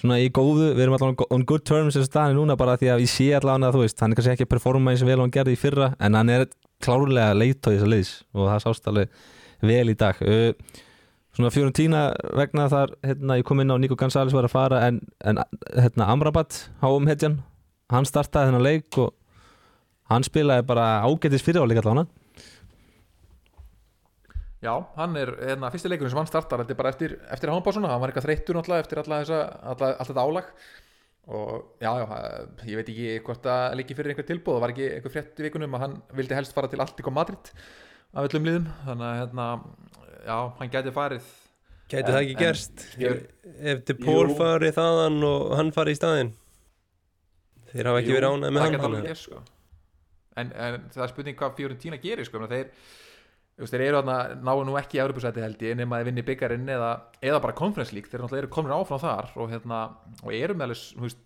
svona 0.02 0.18
í 0.22 0.30
góðu, 0.34 0.72
við 0.76 0.86
erum 0.86 0.98
allavega 0.98 1.28
on 1.34 1.46
good 1.50 1.66
terms 1.66 1.98
þessu 1.98 2.10
staðinu 2.10 2.44
núna 2.44 2.58
bara 2.60 2.78
því 2.78 2.92
að 2.94 3.06
ég 3.06 3.12
sé 3.14 3.28
allavega 3.38 3.74
þú 3.74 3.84
veist, 3.86 4.02
hann 4.02 4.14
er 4.14 4.20
kannski 4.20 4.34
ekki 4.34 4.48
að 4.48 4.54
performa 4.54 4.94
eins 4.94 5.06
og 5.06 5.10
vel 5.10 5.18
og 5.20 5.26
hann 5.26 5.36
gerði 5.38 5.56
í 5.56 5.62
fyrra 5.62 5.92
en 5.98 6.18
hann 6.18 6.32
er 6.34 6.48
klárlega 6.84 7.38
leitt 7.38 7.62
á 7.64 7.70
þess 7.72 7.86
að 7.86 7.94
leiðis 7.94 8.14
og 8.34 8.50
það 8.50 8.64
sást 8.66 8.90
alveg 8.92 9.22
vel 9.62 9.94
í 9.94 9.98
dag. 10.00 10.20
Uh, 10.22 10.52
svona 11.36 11.52
fjórum 11.52 11.76
tína 11.76 12.08
vegna 12.36 12.68
þar 12.72 12.96
hérna, 13.04 13.40
ég 13.40 13.48
kom 13.48 13.62
inn 13.62 13.72
á 13.72 13.78
Nico 13.80 13.98
González 14.00 14.36
var 14.36 14.48
að 14.48 14.56
fara 14.56 14.82
en, 14.88 15.02
en 15.24 15.42
hérna, 15.76 16.08
Amrabat 16.08 16.66
háum 16.84 17.08
hetjan, 17.12 17.42
hann 17.92 18.08
startaði 18.08 18.52
þennan 18.52 18.66
leik 18.66 19.00
og 19.04 19.12
hann 20.12 20.24
spilaði 20.26 20.68
bara 20.70 21.02
ágætis 21.04 21.44
fyrir 21.44 21.66
áleik 21.66 21.82
allavega 21.82 22.08
Já, 24.66 24.74
hann 24.96 25.14
er 25.20 25.30
hérna, 25.38 25.70
fyrsti 25.74 25.92
leikurinn 25.92 26.10
sem 26.10 26.18
hann 26.18 26.30
startar 26.30 26.64
þetta 26.64 26.74
er 26.74 26.80
bara 26.80 26.92
eftir, 26.94 27.14
eftir 27.34 27.52
hámbásuna, 27.52 27.92
hann 27.92 28.02
var 28.02 28.10
eitthvað 28.10 28.26
þreyttur 28.30 28.58
náttúrulega 28.58 28.86
eftir 28.86 29.02
alla 29.02 29.20
þessa, 29.22 29.42
alla, 29.74 29.90
allt 29.94 30.10
þetta 30.10 30.24
álag. 30.26 30.48
Og 31.36 31.82
já, 31.82 31.90
já, 32.00 32.06
ég 32.70 32.80
veit 32.80 32.90
ekki 32.94 33.12
hvort 33.26 33.46
það 33.46 33.76
líki 33.80 33.98
fyrir 33.98 34.14
einhver 34.14 34.28
tilbúð 34.30 34.58
það 34.58 34.64
var 34.64 34.74
ekki 34.74 34.88
einhver 34.94 35.14
frétt 35.14 35.42
í 35.42 35.46
vikunum 35.48 35.78
að 35.78 35.84
hann 35.86 35.96
vildi 36.18 36.38
helst 36.38 36.54
fara 36.54 36.70
til 36.70 36.82
Alltík 36.82 37.10
og 37.10 37.16
Madrid 37.18 37.50
af 38.16 38.30
öllum 38.30 38.48
liðum. 38.48 38.72
Þannig 38.88 39.10
að 39.10 39.20
hérna, 39.22 39.50
já, 40.26 40.38
hann 40.62 40.74
gæti 40.74 40.96
farið. 40.96 41.28
Gæti 41.92 42.10
það 42.10 42.24
ekki 42.24 42.40
gerst? 42.40 42.88
ef, 42.98 43.28
ef 43.62 43.86
De 43.86 43.96
Paul 44.00 44.32
fari 44.40 44.72
þaðan 44.74 45.22
og 45.28 45.54
hann 45.60 45.70
fari 45.76 45.94
í 45.94 46.00
staðin 46.00 46.34
þeir 47.76 47.90
hafa 47.90 48.02
ekki 48.02 48.16
verið 48.16 48.36
ánægð 48.36 48.54
með 48.56 48.64
hann 48.64 48.78
hann 48.84 49.10
sko. 49.20 49.42
en, 50.40 50.52
en 50.52 50.78
það 50.94 51.04
er 51.06 51.12
spurning 51.12 51.40
hvað 51.40 51.58
Fiorentina 51.60 52.00
gerir 52.02 52.28
sko, 52.28 52.42
þeir, 52.52 52.72
þeir 53.60 53.86
eru 53.90 54.02
að 54.02 54.36
náu 54.48 54.64
nú 54.68 54.78
ekki 54.80 55.00
í 55.00 55.04
Európusæti 55.04 55.44
held 55.44 55.64
ég 55.68 55.78
nema 55.80 56.00
að 56.00 56.10
vinni 56.10 56.26
byggarinn 56.28 56.72
eða, 56.78 56.92
eða 57.20 57.42
bara 57.44 57.58
Conference 57.58 57.96
League, 57.96 58.12
þeir 58.12 58.44
eru 58.44 58.52
komin 58.54 58.76
áfram 58.76 59.02
þar 59.04 59.32
og, 59.36 59.52
hérna, 59.52 59.82
og 60.24 60.36
eru 60.36 60.56
með 60.56 60.70
alveg 60.70 61.20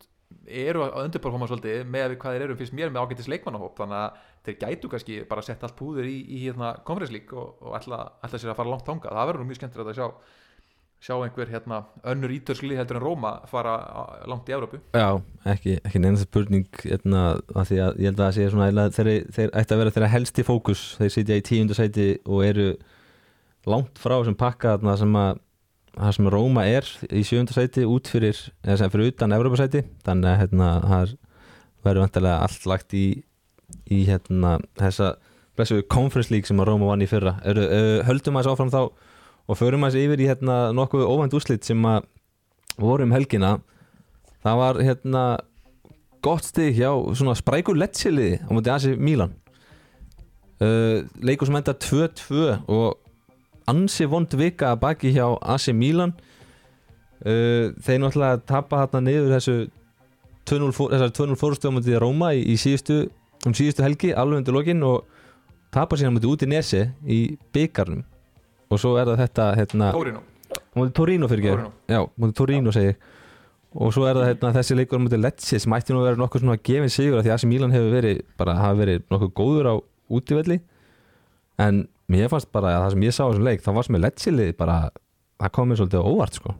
eru 0.49 0.83
að 0.85 1.05
undirperforma 1.05 1.47
svolítið 1.49 1.87
með 1.89 2.17
hvað 2.21 2.35
þeir 2.35 2.45
eru 2.47 2.57
fyrst 2.59 2.75
mér 2.77 2.91
með 2.93 3.05
ágættis 3.05 3.29
leikmannahóp. 3.31 3.77
Þannig 3.79 4.01
að 4.01 4.19
þeir 4.45 4.59
gætu 4.63 4.91
kannski 4.91 5.21
bara 5.29 5.43
að 5.43 5.49
setja 5.49 5.67
allt 5.67 5.77
púður 5.79 6.09
í, 6.09 6.17
í 6.25 6.43
hérna 6.45 6.75
Conference 6.85 7.15
League 7.15 7.37
og, 7.37 7.57
og 7.63 7.79
ætla, 7.79 8.03
sér 8.35 8.53
að 8.53 8.59
fara 8.61 8.73
langt 8.73 8.85
þanga, 8.87 9.15
það 9.15 9.31
verður 9.31 9.43
nú 9.43 9.49
mjög 9.49 9.61
skemmtilegt 9.61 9.91
að 9.93 9.99
sjá 9.99 10.37
sjá 10.99 11.15
einhver 11.15 11.47
hérna 11.47 11.77
önnur 12.11 12.31
ítörskli 12.35 12.75
heldur 12.75 12.97
en 12.99 13.03
Róma 13.05 13.31
fara 13.47 13.75
langt 14.27 14.49
í 14.51 14.55
Európu 14.55 14.81
Já, 14.91 15.21
ekki, 15.47 15.77
ekki 15.79 16.01
neina 16.03 16.19
spurning 16.19 16.81
hérna, 16.83 17.21
að 17.55 17.69
því 17.69 17.77
að 17.85 18.01
ég 18.03 18.09
held 18.09 18.19
að 18.19 18.25
það 18.25 18.33
sé 18.35 18.47
svona 18.51 18.87
þeir, 18.97 19.11
þeir 19.37 19.53
ætti 19.61 19.75
að 19.75 19.81
vera 19.83 19.93
þeirra 19.95 20.09
helst 20.11 20.41
í 20.41 20.45
fókus. 20.47 20.81
Þeir 20.99 21.13
sitja 21.15 21.37
í 21.39 21.45
tíundarsæti 21.47 22.09
og 22.27 22.43
eru 22.49 22.67
langt 23.69 24.01
frá 24.01 24.17
sem 24.27 24.35
pakka 24.39 24.75
þarna 24.75 24.97
sem 24.99 25.15
að 25.21 25.39
það 25.95 26.13
sem 26.15 26.30
Róma 26.34 26.65
er 26.69 26.88
í 27.10 27.23
sjöndarsæti 27.28 27.86
út 27.89 28.10
fyrir, 28.12 28.38
eða 28.65 28.78
sem 28.82 28.93
fyrir 28.93 29.12
utan 29.13 29.36
Európa-sæti 29.36 29.84
þannig 30.06 30.30
að 30.32 30.39
hérna, 30.43 30.69
það 30.86 31.15
verður 31.86 32.06
vantilega 32.06 32.45
allt 32.45 32.69
lagt 32.69 32.95
í, 32.97 33.06
í 33.89 33.99
hérna 34.08 34.58
þessa 34.80 35.13
blessu 35.60 35.82
Conference 35.91 36.34
League 36.34 36.49
sem 36.49 36.62
að 36.62 36.71
Róma 36.71 36.91
vann 36.91 37.04
í 37.04 37.10
fyrra. 37.10 37.36
Eru, 37.47 37.65
höldum 38.08 38.39
að 38.39 38.45
þessu 38.45 38.56
áfram 38.56 38.73
þá 38.73 38.82
og 39.49 39.60
förum 39.60 39.84
að 39.84 39.95
þessu 39.95 40.08
yfir 40.08 40.23
í 40.23 40.30
hérna 40.30 40.58
nokkuð 40.78 41.10
óvænt 41.10 41.36
úslit 41.36 41.67
sem 41.67 41.89
að 41.89 42.08
voru 42.80 43.08
um 43.08 43.15
helgina. 43.15 43.58
Það 44.45 44.62
var 44.62 44.82
hérna 44.86 45.23
gott 46.23 46.47
stig 46.47 46.78
hjá 46.80 46.91
svona 47.15 47.36
sprækur 47.38 47.80
lettsiliði 47.80 48.39
á 48.43 48.49
mútið 48.52 48.75
Asi 48.75 48.95
Mílan 48.99 49.36
uh, 50.63 51.06
leikur 51.23 51.49
sem 51.49 51.60
enda 51.60 51.75
2-2 51.75 52.45
og 52.67 52.97
ansi 53.69 54.08
vond 54.10 54.34
vika 54.39 54.73
að 54.73 54.82
baki 54.84 55.13
hjá 55.15 55.25
Asi 55.55 55.73
Mílan 55.75 56.13
uh, 56.15 57.69
þeir 57.77 58.01
náttúrulega 58.03 58.41
tapa 58.49 58.84
hérna 58.84 59.03
niður 59.05 59.36
þessu 59.38 59.58
2-0 60.49 61.38
fórstu 61.38 61.69
á 61.69 61.75
mútið 61.75 61.99
Róma 62.01 62.34
í, 62.34 62.41
í 62.53 62.55
síðustu, 62.58 63.03
um 63.45 63.53
síðustu 63.55 63.86
helgi 63.86 64.13
alveg 64.17 64.41
undir 64.41 64.55
lokin 64.55 64.82
og 64.88 65.05
tapa 65.73 65.99
síðan 65.99 66.15
mútið 66.17 66.34
út 66.34 66.45
í 66.45 66.49
Nesi 66.49 66.82
í 67.05 67.19
byggarnum 67.53 68.01
og 68.69 68.82
svo 68.82 68.95
er 69.01 69.10
það 69.10 69.23
þetta 69.23 69.45
hérna, 69.58 69.91
Torino. 69.93 70.25
Torino 70.95 71.29
fyrir 71.29 71.53
ekki 71.53 71.93
já, 71.93 72.01
Torino 72.38 72.73
segi 72.73 72.95
og 73.77 73.93
svo 73.93 74.08
er 74.10 74.17
það 74.17 74.27
hérna, 74.32 74.51
þessi 74.58 74.77
leikur 74.79 75.01
mútið 75.03 75.23
Lecce 75.27 75.62
sem 75.62 75.77
ætti 75.77 75.93
nú 75.93 76.01
að 76.01 76.10
vera 76.10 76.21
nokkuð 76.23 76.45
svona 76.45 76.62
gefin 76.65 76.93
sigur 76.93 77.21
því 77.21 77.29
að 77.32 77.38
AC 77.38 77.47
Milan 77.49 77.73
hefur 77.75 77.93
verið, 77.93 78.21
bara 78.39 78.58
hafa 78.58 78.79
verið 78.82 79.05
nokkuð 79.13 79.34
góður 79.38 79.69
á 79.69 79.75
útífelli 80.10 80.60
en 81.62 81.84
mér 82.10 82.32
fannst 82.32 82.50
bara 82.56 82.74
að 82.76 82.84
það 82.86 82.95
sem 82.95 83.06
ég 83.08 83.15
sá 83.15 83.22
á 83.24 83.30
þessum 83.30 83.48
leik 83.48 83.63
þá 83.65 83.69
var 83.78 83.88
sem 83.88 84.00
er 84.00 84.04
Lecce 84.06 84.34
lið 84.34 84.52
bara 84.60 84.80
það 85.39 85.54
kom 85.56 85.69
mér 85.72 85.80
svolítið 85.82 86.10
óvart 86.10 86.39
sko. 86.39 86.56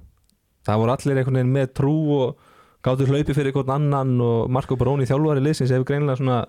Það 0.68 0.82
voru 0.84 0.96
allir 0.96 1.20
einhvern 1.22 1.40
veginn 1.40 1.56
með 1.56 1.74
trú 1.80 1.96
og 2.20 2.48
gáttu 2.86 3.10
hlaupi 3.10 3.36
fyrir 3.36 3.52
einhvern 3.52 3.76
annan 3.76 4.16
og 4.24 4.52
Marco 4.54 4.78
Baroni 4.80 5.08
þjálfari 5.10 5.44
liðsins 5.44 5.74
hefur 5.74 5.90
greinlega 5.90 6.22
svona 6.22 6.40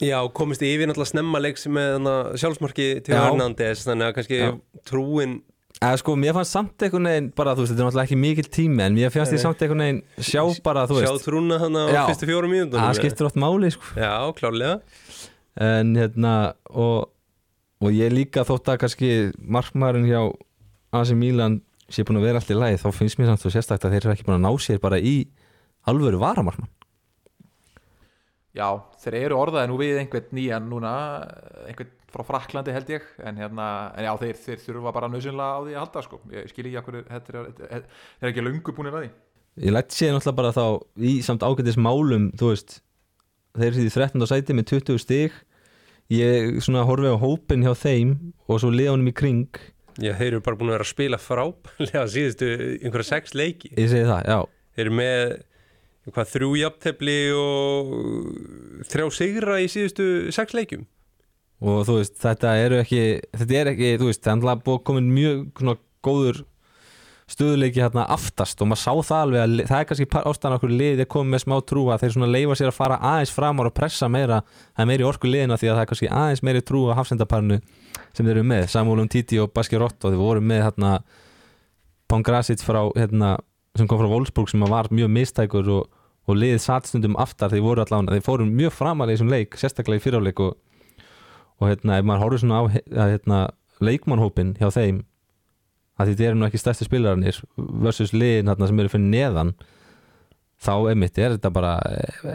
Já, 0.00 0.16
komist 0.32 0.62
yfir 0.64 0.88
náttúrulega 0.88 1.12
snemma 1.12 1.40
leiks 1.44 1.66
með 1.68 2.06
sjálfsmarki 2.40 2.88
til 3.04 3.16
Hernandez 3.18 3.82
þannig 3.84 4.08
að 4.08 4.14
kannski 4.16 4.38
Já. 4.40 4.52
trúin 4.88 5.40
Eða 5.80 5.96
sko, 6.02 6.12
mér 6.20 6.34
fannst 6.36 6.52
samt 6.52 6.82
einhvern 6.84 7.06
veginn 7.08 7.28
bara, 7.32 7.54
þú 7.56 7.62
veist, 7.62 7.70
þetta 7.72 7.80
er 7.80 7.86
náttúrulega 7.86 8.08
ekki 8.10 8.16
mikil 8.20 8.48
tími 8.52 8.82
en 8.84 8.96
mér 8.98 9.12
fannst 9.14 9.32
ég 9.32 9.40
samt 9.40 9.62
einhvern 9.64 9.80
veginn 9.80 10.00
sjá 10.28 10.42
bara, 10.66 10.82
þú 10.90 10.98
veist. 10.98 11.06
Sjá 11.08 11.24
trúna 11.24 11.56
þannig 11.62 11.94
á 11.96 12.04
fyrstu 12.10 12.28
fjórum 12.28 12.52
mínúndunum 12.52 12.84
Það 12.84 12.98
skiptir 12.98 13.28
átt 13.30 13.38
máli, 13.40 13.70
sko. 13.72 13.94
Já, 13.96 14.12
klárlega. 14.36 14.74
En 15.70 15.94
hérna, 15.96 16.34
og, 16.68 17.08
og 17.80 17.96
ég 17.96 18.12
líka 18.12 18.44
þótt 18.48 18.72
að 18.72 18.80
kannski 18.84 19.10
markmaðurinn 19.40 20.08
hjá 20.10 20.20
AC 20.96 21.14
Milan 21.16 21.60
sé 21.90 22.04
búin 22.06 22.20
að 22.20 22.28
vera 22.28 22.42
allt 22.42 22.52
í 22.52 22.58
læð 22.58 22.82
þá 22.84 22.90
finnst 22.94 23.18
mér 23.18 23.30
samt 23.32 23.46
og 23.46 23.54
sérstaklega 23.54 23.88
að 23.88 23.96
þeir 23.96 24.06
eru 24.06 24.14
ekki 24.14 24.26
búin 24.28 24.38
að 24.38 24.44
ná 24.46 24.62
sér 24.62 24.82
bara 24.82 25.00
í 25.00 25.14
alvöru 25.90 26.20
varamarkmann 26.20 26.70
Já, 28.50 28.66
þeir 28.98 29.16
eru 29.20 29.38
orðaði 29.38 29.70
nú 29.70 29.76
við 29.78 30.00
einhvern 30.00 30.32
nýjan 30.34 30.64
núna, 30.66 30.92
einhvern 31.70 31.92
frá 32.10 32.24
Fraklandi 32.26 32.72
held 32.74 32.88
ég, 32.90 33.04
en 33.22 33.36
hérna 33.38 33.66
en 33.94 34.08
já, 34.08 34.10
þeir, 34.18 34.38
þeir 34.42 34.62
þurfa 34.64 34.92
bara 34.96 35.10
nöðsynlega 35.12 35.54
á 35.54 35.60
því 35.62 35.74
að 35.76 35.82
halda 35.84 36.02
sko. 36.02 36.18
ég 36.34 36.48
skil 36.50 36.64
ekki 36.66 36.80
okkur, 36.80 36.96
þetta 37.06 37.30
er, 37.32 37.50
þetta 37.60 37.78
er 38.26 38.32
ekki 38.32 38.44
lungu 38.44 38.74
búinir 38.74 38.96
að 38.96 39.04
því. 39.04 39.10
Ég 39.60 39.74
lætt 39.76 39.94
séð 39.94 40.16
náttúrulega 40.16 40.40
bara 40.40 40.52
þá 40.56 40.64
í 41.06 41.12
samt 41.26 41.46
ágættis 41.46 41.78
málum 41.78 42.26
þú 42.40 42.50
veist, 42.50 42.76
þeir 43.54 43.68
eru 43.70 43.86
í 43.86 43.94
13. 43.94 44.26
sæti 44.32 44.58
með 44.58 44.68
20 44.72 45.02
stig 45.04 45.38
ég 46.10 46.60
svona 46.64 46.86
horfi 46.88 47.10
á 47.12 47.16
hópin 47.20 47.66
hjá 47.66 47.74
þeim 47.78 48.16
og 48.46 48.62
svo 48.62 48.72
liðanum 48.74 49.10
í 49.10 49.14
kring. 49.16 49.60
Já, 50.00 50.14
þeir 50.16 50.30
eru 50.32 50.42
bara 50.46 50.58
búin 50.58 50.70
að 50.70 50.76
vera 50.78 50.86
að 50.86 50.92
spila 50.94 51.20
frábælega 51.20 52.06
síðustu 52.14 52.48
einhverja 52.80 53.08
sex 53.10 53.34
leiki. 53.36 53.72
Ég 53.76 53.90
segi 53.92 54.08
það, 54.08 54.22
já. 54.30 54.38
Þeir 54.76 54.86
eru 54.86 54.96
með 55.00 55.24
hvað, 56.10 56.30
þrjú 56.34 56.50
jafntefli 56.60 57.18
og 57.36 57.92
þrjá 58.90 59.06
sigra 59.18 59.58
í 59.60 59.68
síðustu 59.70 60.06
sex 60.34 60.56
leikjum. 60.56 60.86
Og 61.60 61.82
þú 61.84 61.98
veist, 61.98 62.16
þetta 62.22 62.54
eru 62.62 62.80
ekki 62.80 63.02
þetta 63.36 63.58
er 63.60 63.72
ekki, 63.74 63.90
þú 64.00 64.08
veist, 64.08 64.22
það 64.24 64.32
er 64.32 64.38
alltaf 64.38 64.64
búið 64.64 64.84
komin 64.88 65.10
mjög 65.12 65.42
svona 65.60 65.76
góður 66.06 66.38
stöðuleiki 67.30 67.82
hérna 67.82 68.06
aftast 68.10 68.60
og 68.62 68.70
maður 68.70 68.82
sá 68.82 69.10
það 69.10 69.20
alveg 69.24 69.42
að 69.42 69.52
það 69.68 69.82
er 69.82 69.88
kannski 69.90 70.06
ástæðan 70.18 70.56
okkur 70.56 70.72
liðið 70.74 71.02
er 71.04 71.08
komið 71.14 71.34
með 71.34 71.42
smá 71.44 71.54
trú 71.70 71.84
að 71.90 72.02
þeir 72.02 72.14
svona 72.16 72.30
leifa 72.30 72.56
sér 72.58 72.70
að 72.72 72.78
fara 72.78 72.98
aðeins 73.10 73.34
fram 73.34 73.62
og 73.62 73.70
pressa 73.76 74.08
meira, 74.10 74.40
það 74.74 74.84
er 74.84 74.90
meiri 74.90 75.06
orku 75.06 75.30
liðina 75.30 75.58
því 75.60 75.70
að 75.70 75.76
það 75.76 75.84
er 75.84 75.90
kannski 75.92 76.10
aðeins 76.20 76.42
meiri 76.46 76.64
trú 76.66 76.82
á 76.90 76.98
hafsendaparnu 76.98 77.60
sem 78.10 78.26
þeir 78.26 78.34
eru 78.34 78.46
með, 78.50 78.66
Samuel 78.72 79.04
Umtiti 79.04 79.38
og 79.38 79.52
Baski 79.54 79.78
Rotto, 79.78 80.10
þeir 80.10 80.18
voru 80.18 80.42
með 80.42 80.64
hérna 80.66 80.96
Pongrasic 82.10 82.64
frá 82.66 82.82
hérna 82.96 83.36
sem 83.78 83.86
kom 83.86 84.00
frá 84.00 84.10
Wolfsburg 84.10 84.50
sem 84.50 84.66
var 84.66 84.90
mjög 84.90 85.12
mistækur 85.14 85.70
og, 85.76 85.86
og 86.26 86.38
liðið 86.38 86.64
satt 86.64 86.90
stundum 86.90 87.14
aftar 87.20 87.52
þeir 87.54 87.62
voru 87.62 87.84
allavega, 87.84 88.18
þeir 88.18 88.26
fóru 88.26 88.48
mjög 88.48 88.74
framalega 88.74 89.14
í 89.14 89.20
þessum 89.20 89.30
leik, 89.30 89.54
sérstaklega 89.60 90.02
í 90.02 90.04
fyrirleik 90.04 90.42
og, 90.42 90.56
og 91.60 91.70
hérna, 91.70 92.00
ef 92.00 92.08
maður 92.08 92.24
horfður 92.24 92.42
svona 92.42 92.58
á 92.58 92.62
að, 92.66 93.14
hérna, 93.14 93.40
leikmannhópin 93.80 94.56
hjá 94.58 94.68
þeim 94.74 95.04
að 96.00 96.10
þetta 96.12 96.26
eru 96.30 96.38
nú 96.40 96.46
ekki 96.48 96.60
stærsti 96.62 96.86
spilararnir 96.88 97.38
versus 97.84 98.14
liðin 98.16 98.48
hérna 98.50 98.68
sem 98.70 98.80
eru 98.82 98.92
fyrir 98.92 99.08
neðan 99.12 99.52
þá 100.60 100.72
emitt 100.92 101.18
er 101.20 101.34
þetta 101.36 101.50
bara 101.54 101.74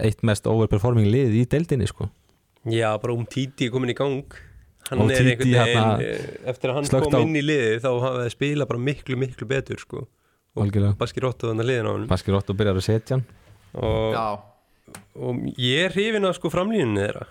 eitt 0.02 0.24
mest 0.26 0.48
overperforming 0.50 1.10
lið 1.12 1.36
í 1.42 1.46
deildinni 1.50 1.88
sko. 1.90 2.08
Já, 2.66 2.90
bara 3.02 3.14
um 3.14 3.26
Títi 3.30 3.68
komin 3.74 3.92
í 3.94 3.98
gang. 3.98 4.24
Hann 4.90 5.02
Og 5.02 5.12
er 5.14 5.18
einhvern 5.22 5.50
veginn 5.50 5.56
hérna 5.66 6.02
eh, 6.06 6.26
eftir 6.52 6.70
að 6.70 6.76
hann 6.80 6.90
kom 6.94 7.16
á- 7.18 7.22
inn 7.26 7.38
í 7.38 7.42
liði 7.42 7.80
þá 7.82 7.88
hafa 8.04 8.20
það 8.24 8.28
spila 8.36 8.68
bara 8.70 8.82
miklu, 8.86 9.18
miklu 9.18 9.48
betur 9.50 9.80
sko. 9.82 10.04
og 10.56 10.62
algjörlega, 10.64 10.96
Baski 11.00 11.20
Róttu 11.26 11.50
þannig 11.50 11.66
liðin 11.72 11.88
á 11.90 11.92
hann 11.96 12.04
Baski 12.12 12.32
Rotto 12.36 12.54
byrjar 12.58 12.78
að 12.80 12.86
setja 12.86 13.18
hann. 13.18 13.24
Og, 13.76 14.14
Já, 14.14 15.00
og 15.18 15.42
ég 15.58 15.88
er 15.88 15.96
hrifin 15.98 16.26
af 16.30 16.38
sko 16.38 16.52
framlínunni 16.54 17.02
þeirra 17.02 17.26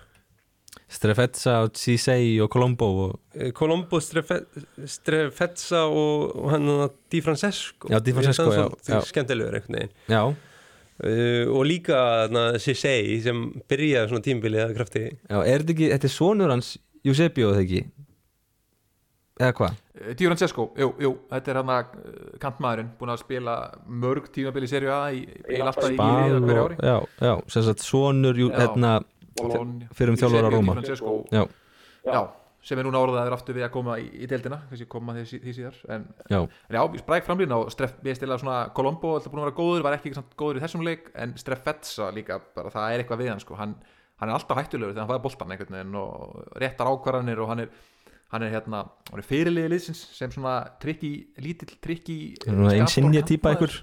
Strefetsa 0.87 1.63
og 1.65 1.73
Cisei 1.81 2.35
og 2.43 2.49
Colombo 2.53 2.85
og, 3.07 3.19
Eh, 3.35 3.51
Colombo, 3.57 3.97
Strefe- 3.99 4.45
Strefetsa 4.85 5.85
og, 5.89 6.35
og 6.37 6.51
hann 6.53 6.69
Di 7.11 7.21
Francesco 7.25 7.89
Já, 7.89 7.99
Di 7.99 8.13
Francesco, 8.13 8.51
já, 8.53 8.69
já. 8.87 8.99
skemmtilegur 9.01 9.57
einhvern 9.57 9.79
veginn 9.79 9.95
já, 10.07 10.21
uh, 10.29 11.57
og 11.57 11.65
líka 11.65 11.99
Sissei 12.61 13.19
sem 13.25 13.41
byrjaði 13.67 14.09
svona 14.13 14.23
tímbilið 14.29 14.65
að 14.67 14.75
krafti 14.77 15.05
já, 15.09 15.41
er 15.41 15.63
þetta 15.65 15.73
ekki 15.75 15.89
þetta 15.95 16.09
er 16.11 16.15
sonur 16.19 16.53
hans 16.53 16.77
Eusebio 17.05 17.51
eða 17.53 17.65
ekki 17.65 17.81
eða 19.35 19.51
hvað? 19.57 19.73
Di 20.15 20.25
Francesco, 20.27 20.69
jú, 20.79 20.89
jú, 20.99 21.09
þetta 21.31 21.51
er 21.51 21.57
hann 21.59 21.69
að 21.71 21.91
kantmaðurinn, 22.39 22.89
búin 22.99 23.11
að 23.13 23.19
spila 23.23 23.53
mörg 23.87 24.29
tímabili 24.35 24.67
serju 24.69 24.91
A 24.91 25.01
í, 25.15 25.21
í 25.25 25.59
alltaf 25.63 25.89
í 25.89 25.95
liða 25.97 26.39
hverju 26.39 26.61
og, 26.61 26.69
ári 26.69 26.77
já, 26.87 26.95
já, 27.25 27.33
sem 27.51 27.63
sagt 27.67 27.83
sonur 27.83 28.39
jú, 28.39 28.49
Já. 28.51 28.57
hérna. 28.61 28.93
Fyrir 29.35 30.11
um 30.11 30.17
Eusebio 30.17 30.41
Di 30.41 30.55
Róma. 30.55 30.75
Já, 31.31 31.43
já, 32.05 32.19
sem 32.65 32.81
er 32.81 32.87
núna 32.87 33.01
orðaður 33.05 33.35
aftur 33.37 33.57
við 33.57 33.67
að 33.67 33.73
koma 33.75 33.97
í, 34.01 34.05
í 34.23 34.29
deildina, 34.29 34.61
kannski 34.69 34.87
koma 34.89 35.15
því, 35.17 35.41
því 35.43 35.55
síðar 35.57 35.81
en, 35.95 36.05
já, 36.31 36.39
en 36.41 36.77
já, 36.79 36.83
spræk 37.01 37.27
framlýna 37.27 37.59
og 37.61 37.73
Streff, 37.73 37.97
við 38.05 38.19
stila 38.19 38.39
svona 38.41 38.61
Colombo, 38.77 39.15
alltaf 39.17 39.33
búin 39.33 39.43
að 39.43 39.49
vera 39.49 39.57
góður, 39.59 39.85
var 39.85 39.97
ekki 39.99 40.15
samt 40.17 40.33
góður 40.39 40.61
í 40.61 40.63
þessum 40.65 40.85
leik, 40.85 41.11
en 41.13 41.35
Streffetsa 41.37 42.09
líka, 42.15 42.39
bara 42.57 42.73
það 42.73 42.93
er 42.93 43.03
eitthvað 43.03 43.21
við 43.21 43.33
hann 43.33 43.43
sko, 43.43 43.59
hann, 43.59 43.75
hann 44.21 44.31
er 44.31 44.37
alltaf 44.39 44.61
hættulegur 44.61 44.95
þegar 44.95 45.05
hann 45.05 45.11
fæði 45.13 45.25
boltan 45.27 45.53
einhvern 45.53 45.77
veginn 45.77 45.99
og 46.01 46.55
réttar 46.63 46.89
ákvarðanir 46.89 47.43
og 47.43 47.51
hann 47.53 47.65
er 47.67 47.75
hann 48.33 48.43
er 48.43 48.55
hérna, 48.55 48.81
hann 49.11 49.21
er 49.21 49.27
fyrirliði 49.27 49.71
liðsins 49.75 50.01
sem 50.17 50.31
svona 50.33 50.57
trikki, 50.81 51.11
lítill 51.43 51.75
trikki 51.83 52.17
einsinja 52.49 53.21
típa 53.27 53.53
ykkur 53.55 53.77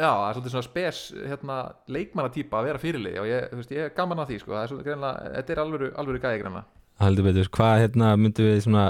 Já, 0.00 0.08
það 0.08 0.26
er 0.26 0.36
svolítið 0.36 0.52
svona 0.54 0.66
spes 0.66 1.00
hérna, 1.28 1.56
leikmannatýpa 1.92 2.60
að 2.60 2.68
vera 2.70 2.80
fyrirlið 2.80 3.16
og 3.20 3.26
ég, 3.28 3.48
veist, 3.58 3.72
ég 3.76 3.88
er 3.90 3.96
gaman 3.96 4.22
að 4.22 4.30
því 4.30 4.38
sko. 4.40 4.54
er 4.56 4.76
greinlega, 4.86 5.32
þetta 5.36 5.52
er 5.52 5.62
alvöru, 5.64 5.90
alvöru 6.00 6.22
gæði 6.22 6.44
greinlega 6.44 6.68
heldur 7.00 7.26
betur, 7.30 7.48
hvað 7.54 7.82
hérna 7.84 8.12
myndum 8.20 8.48
við 8.48 8.62
svona 8.66 8.86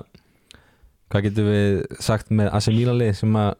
hvað 1.10 1.26
getum 1.26 1.50
við 1.50 1.76
sagt 2.02 2.30
með 2.34 2.50
AC 2.56 2.70
Milan 2.74 2.98
lið 2.98 3.12
sem 3.20 3.38
að 3.38 3.50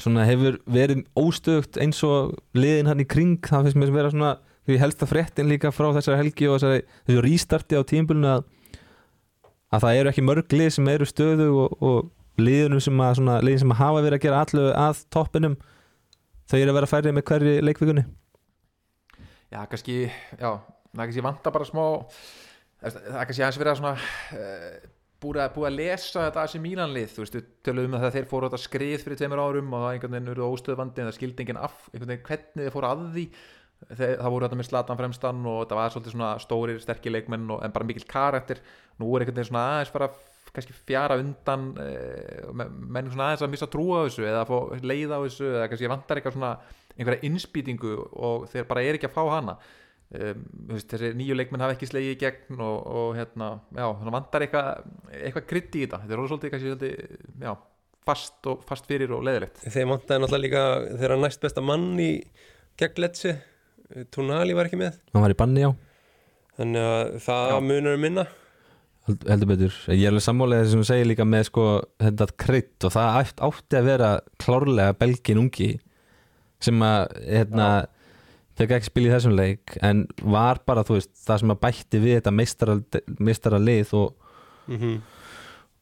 svona 0.00 0.24
hefur 0.26 0.58
verið 0.74 1.04
óstögt 1.18 1.78
eins 1.80 2.00
og 2.06 2.34
liðin 2.56 2.90
hann 2.90 3.02
í 3.04 3.06
kring? 3.08 3.38
Það 3.44 3.68
finnst 3.68 3.78
mér 3.78 3.90
sem 3.90 3.98
vera 3.98 4.12
svona 4.12 4.32
því 4.64 4.80
helsta 4.80 5.08
fréttin 5.08 5.50
líka 5.50 5.72
frá 5.74 5.90
þessari 5.94 6.20
helgi 6.22 6.48
og 6.48 6.58
þessari, 6.58 6.84
þessu 7.06 7.24
rístarti 7.24 7.78
á 7.78 7.82
tímbulinu 7.88 8.30
að, 8.32 8.46
að 9.70 9.86
það 9.86 10.00
eru 10.00 10.12
ekki 10.12 10.26
mörg 10.26 10.56
lið 10.56 10.72
sem 10.78 10.90
eru 10.94 11.08
stöðu 11.08 11.48
og, 11.62 11.76
og 11.84 12.40
liðunum 12.40 12.82
sem 12.82 13.04
að 13.04 13.22
liðin 13.46 13.62
sem 13.62 13.76
að 13.76 13.82
hafa 13.82 14.02
verið 14.02 14.18
að 14.18 14.24
gera 14.24 14.42
allu 14.44 14.66
að 14.72 15.04
toppinum 15.14 15.58
þau 16.54 16.62
eru 16.62 16.70
að 16.72 16.78
vera 16.78 16.90
færri 16.90 17.12
með 17.14 17.26
hverri 17.30 17.54
leikvikunni? 17.64 18.06
Já, 19.50 19.60
kannski, 19.70 20.00
já, 20.38 20.50
það 20.94 21.00
kannski 21.04 21.24
vanta 21.24 21.52
bara 21.54 21.66
smá 21.68 21.84
það 22.84 23.24
kannski 23.28 23.42
aðeins 23.44 23.58
verið 23.60 23.72
að 23.72 23.80
svona 23.80 23.94
uh, 23.96 24.92
búið, 25.24 25.40
að, 25.44 25.58
að 25.68 25.76
lesa 25.78 26.26
þetta 26.26 26.44
AC 26.44 26.56
Milan 26.62 26.94
lið, 26.94 27.10
þú 27.14 27.24
veist, 27.24 27.36
við 27.38 27.50
töluðum 27.66 27.90
um 27.90 27.96
það 27.96 28.04
þegar 28.04 28.16
þeir 28.16 28.30
fóru 28.30 28.46
á 28.46 28.48
þetta 28.50 28.62
skrið 28.64 29.04
fyrir 29.04 29.20
tveimur 29.20 29.42
árum 29.42 29.74
og 29.74 29.84
það 29.84 29.96
einhvern 29.96 30.16
veginn 30.16 30.32
eru 30.34 30.48
óstöðvandi 30.50 31.02
en 31.02 31.10
það 31.10 31.18
skildi 31.18 31.44
enginn 31.44 31.60
af 31.60 31.76
einhvern 31.90 32.12
veginn 32.12 32.26
hvernig 32.28 32.66
þeir 32.66 32.74
fóru 32.74 32.90
að 32.90 33.04
því. 33.14 33.26
Þeir, 33.84 34.12
það 34.20 34.30
voru 34.32 34.46
þetta 34.46 34.58
með 34.60 34.68
Slatan 34.68 34.98
fremstan 35.00 35.40
og 35.50 35.58
þetta 35.64 35.78
var 35.78 35.92
svolítið 35.92 36.14
svona 36.14 36.28
stórir, 36.40 36.78
sterkir 36.80 37.12
leikmenn 37.12 37.50
og, 37.52 37.64
en 37.66 37.74
bara 37.74 37.88
mikill 37.88 38.06
karakter, 38.08 38.62
nú 39.00 39.10
er 39.12 39.24
einhvern 39.24 39.40
veginn 39.40 39.50
svona 39.50 39.64
aðeins 39.74 39.92
bara 39.92 40.08
kannski 40.54 40.74
fjara 40.86 41.18
undan 41.20 41.70
eh, 41.82 42.48
menn 42.54 43.10
svona 43.10 43.30
aðeins 43.30 43.44
að 43.46 43.54
missa 43.54 43.70
trú 43.70 43.88
á 43.94 44.06
þessu 44.06 44.26
eða 44.26 44.42
að 44.44 44.50
fá 44.52 44.84
leið 44.90 45.14
á 45.14 45.18
þessu 45.24 45.48
eða 45.50 45.68
kannski 45.72 45.90
vantar 45.90 46.20
eitthvað 46.20 46.36
svona 46.36 46.52
einhverja 46.94 47.26
innspýtingu 47.28 47.94
og 48.12 48.46
þeir 48.52 48.68
bara 48.70 48.84
er 48.86 48.98
ekki 48.98 49.10
að 49.10 49.16
fá 49.16 49.24
hana. 49.32 49.56
Um, 50.14 50.42
veist, 50.68 50.86
þessi 50.92 51.08
nýju 51.18 51.34
leikmenn 51.34 51.62
hafa 51.64 51.74
ekki 51.74 51.88
slegið 51.88 52.12
í 52.12 52.18
gegn 52.20 52.60
og, 52.62 52.74
og 52.86 53.14
hérna, 53.16 53.48
já, 53.74 53.86
vantar 54.14 54.44
eitthvað 54.44 54.84
eitthvað 55.16 55.46
krydd 55.50 55.78
í 55.78 55.80
þetta, 55.86 55.98
þetta 56.02 56.14
er 56.14 56.20
alveg 56.20 56.30
svolítið 56.30 56.52
kannski 56.52 56.70
svolítið, 56.70 57.24
já, 57.42 57.54
fast 58.06 58.50
og 58.52 58.62
fast 58.68 58.86
fyrir 58.86 59.14
og 59.16 59.24
leðilegt 59.26 59.64
þeir 59.64 59.88
montaði 59.90 60.22
náttúrulega 60.22 60.44
líka 60.44 61.00
þeirra 61.00 61.18
næst 61.24 61.42
besta 61.42 61.64
mann 61.64 61.88
í 62.04 62.10
gegn 62.78 63.02
Letsi 63.02 63.34
Tónali 64.14 64.54
var 64.56 64.68
ekki 64.68 64.78
með. 64.80 65.00
Hann 65.16 65.24
var 65.24 65.34
í 65.34 65.40
banni 65.40 65.66
á 65.66 65.72
þannig 66.58 66.86
að 66.92 67.12
það 67.24 67.50
Já. 67.50 67.58
munar 67.72 67.98
um 67.98 68.04
minna 68.06 68.26
heldur 69.04 69.50
betur, 69.50 69.74
ég 69.92 70.06
er 70.06 70.12
alveg 70.12 70.24
sammálega 70.24 70.68
sem 70.68 70.80
þú 70.80 70.86
segir 70.88 71.08
líka 71.10 71.26
með 71.28 71.48
sko 71.50 71.64
þetta 72.00 72.28
krydd 72.40 72.86
og 72.88 72.94
það 72.94 73.18
átt, 73.20 73.42
átti 73.48 73.78
að 73.78 73.88
vera 73.90 74.12
klárlega 74.40 74.96
belgin 75.00 75.42
ungi 75.42 75.72
sem 76.64 76.84
að 76.86 77.18
hérna, 77.26 77.66
fekk 78.56 78.78
ekki 78.78 78.88
spila 78.88 79.10
í 79.10 79.12
þessum 79.12 79.36
leik 79.36 79.76
en 79.84 80.06
var 80.22 80.62
bara 80.64 80.86
þú 80.88 80.96
veist 80.96 81.12
það 81.20 81.42
sem 81.42 81.52
að 81.52 81.60
bætti 81.66 82.00
við 82.00 82.18
þetta 82.20 82.34
meistara, 82.38 82.78
meistara 83.18 83.60
og, 83.60 84.14
mm 84.70 84.96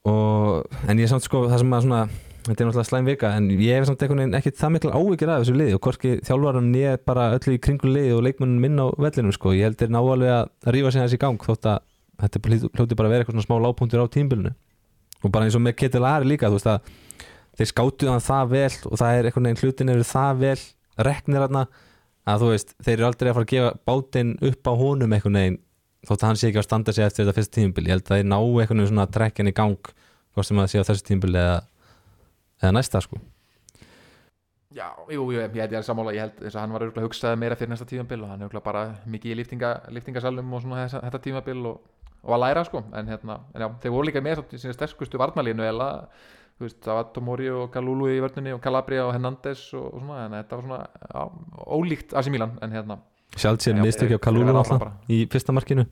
og 0.03 0.67
en 0.91 0.99
ég 0.99 1.07
er 1.07 1.11
samt 1.13 1.23
sko 1.23 1.45
það 1.47 1.61
sem 1.63 1.75
að 1.77 1.85
svona 1.85 1.99
þetta 2.43 2.57
er 2.57 2.67
náttúrulega 2.67 2.89
slæm 2.89 3.07
vika 3.07 3.31
en 3.39 3.45
ég 3.55 3.77
hef 3.77 3.87
samt 3.87 4.03
einhvern 4.03 4.23
veginn 4.25 4.39
ekki 4.39 4.53
það 4.59 4.73
mikla 4.75 4.97
áhyggjur 4.99 5.31
af 5.31 5.43
þessu 5.45 5.55
lið 5.61 5.77
og 5.77 5.83
hvorki 5.87 6.15
þjálfarinn 6.27 6.73
ég 6.75 7.05
bara 7.07 7.29
öllu 7.37 7.55
í 7.55 7.61
kringum 7.63 7.93
lið 7.95 8.09
og 8.17 8.25
leikmunum 8.27 8.65
minn 8.65 8.83
á 8.83 8.87
vellinum 8.99 9.35
sko. 9.37 9.53
Ég 9.55 9.69
held 9.69 9.85
er 9.85 9.93
náalveg 9.95 10.33
að 10.35 10.73
rífa 10.75 10.91
sig 10.91 11.05
hans 11.05 11.15
í 11.15 11.21
gang 11.23 11.47
þótt 11.47 11.69
að 11.71 11.85
þetta 12.23 12.43
hljóti 12.49 12.99
bara 12.99 13.09
að 13.09 13.15
vera 13.15 13.25
eitthvað 13.25 13.39
svona 13.39 13.49
smá 13.49 13.57
lágpunktur 13.67 14.05
á 14.05 14.15
tímbilinu 14.15 14.53
og 15.23 15.33
bara 15.33 15.47
eins 15.47 15.57
og 15.59 15.65
með 15.65 15.79
Ketil 15.83 16.05
Ari 16.07 16.31
líka 16.33 16.51
þú 16.51 16.59
veist 16.59 16.71
að 16.71 16.93
þeir 17.59 17.71
skáttu 17.71 18.11
hann 18.11 18.23
það 18.25 18.53
vel 18.53 18.71
og 18.89 19.01
það 19.01 19.17
er 19.19 19.29
einhvern 19.29 19.49
veginn 19.49 19.63
hlutin 19.63 19.93
eru 19.93 20.07
það 20.07 20.41
vel 20.43 20.61
reknir 21.09 21.45
hann 21.47 21.61
að 21.63 22.45
þú 22.45 22.53
veist 22.53 22.75
þeir 22.79 22.97
eru 22.97 23.09
aldrei 23.09 23.31
að 23.31 23.37
fara 23.37 23.47
að 23.49 23.53
gefa 23.53 23.75
bátinn 23.89 24.33
upp 24.51 24.71
á 24.71 24.73
honum 24.79 25.17
einhvern 25.17 25.39
veginn 25.41 25.61
þótt 26.03 26.23
að 26.23 26.31
hann 26.31 26.41
sé 26.41 26.49
ekki 26.49 26.63
að 26.63 26.67
standa 26.69 26.95
sig 26.95 27.07
eftir 27.07 27.27
þetta 27.27 27.37
fyrsta 27.39 27.59
tímbil 27.59 27.85
ég 27.87 27.97
held 27.97 28.09
að 28.09 28.17
þeir 28.17 28.31
ná 28.31 28.39
einhvern 28.39 28.81
veginn 28.81 28.91
svona 28.91 29.07
að 29.07 29.15
trekja 29.19 29.43
hann 29.43 29.53
í 29.53 29.59
gang 29.59 29.93
hvort 30.33 30.49
sem 30.49 30.63
að 30.63 30.73
sé 30.73 30.83
á 30.83 30.89
þessu 30.89 31.07
tímbil 31.07 31.35
eða, 31.37 31.61
eða 32.63 32.75
næsta 32.79 33.03
sko. 33.05 33.21
Já, 34.73 34.87
jú, 35.13 35.27
jú, 35.29 35.37
ég 35.37 35.53
held 35.53 35.75
ég 35.75 35.79
er 35.83 35.85
sammála 35.85 36.15
ég 36.17 36.25
held 36.25 36.39
þess 36.41 36.57
að 36.57 36.63
hann 36.63 36.75
var 36.75 36.85
örgulega 36.87 37.09
hugsaði 37.11 37.41
meira 37.43 37.59
fyrir 37.61 37.75
næsta 37.75 37.87
tímabil 37.91 38.23
og 38.25 38.31
hann 38.33 38.45
örgulega 38.47 38.65
bara 38.65 38.85
mikið 39.13 39.35
í 39.35 39.37
liftinga, 39.43 39.73
liftingasalum 39.93 40.55
og 40.57 40.63
svona 40.65 40.87
þetta 40.89 41.21
tímabil 41.27 41.67
og, 41.69 41.83
og 42.23 42.35
að 42.37 42.43
læra 42.45 42.65
sko, 42.69 42.83
en 42.95 43.09
hérna 43.11 43.41
en 43.55 43.65
já, 43.65 43.69
þeir 43.83 43.95
voru 43.97 44.07
líka 44.09 44.23
með 44.23 44.45
svona 44.55 44.77
sterkustu 44.77 45.19
varnalínu 45.19 45.65
eða, 45.67 45.89
það 46.63 46.95
var 46.99 47.09
Tomori 47.15 47.49
og 47.51 47.71
Kalulu 47.75 48.11
í 48.13 48.21
vörnunni 48.23 48.53
og 48.55 48.61
Calabria 48.63 49.07
og 49.09 49.13
Hernandez 49.17 49.65
og, 49.75 49.89
og 49.95 50.05
svona, 50.05 50.27
en 50.29 50.37
þetta 50.39 50.59
var 50.61 50.67
svona 50.69 50.81
já, 51.15 51.25
ólíkt 51.79 52.15
AC 52.21 52.31
Milan, 52.31 52.55
en 52.63 52.77
hérna. 52.77 52.99
Sjálf 53.37 53.63
sér 53.65 53.79
Já, 53.79 53.83
mistök 53.83 54.11
hjá 54.13 54.19
þeir- 54.19 54.25
Kalulu 54.27 54.53
alltaf 54.61 55.11
í 55.11 55.23
fyrsta 55.33 55.55
markinu. 55.57 55.87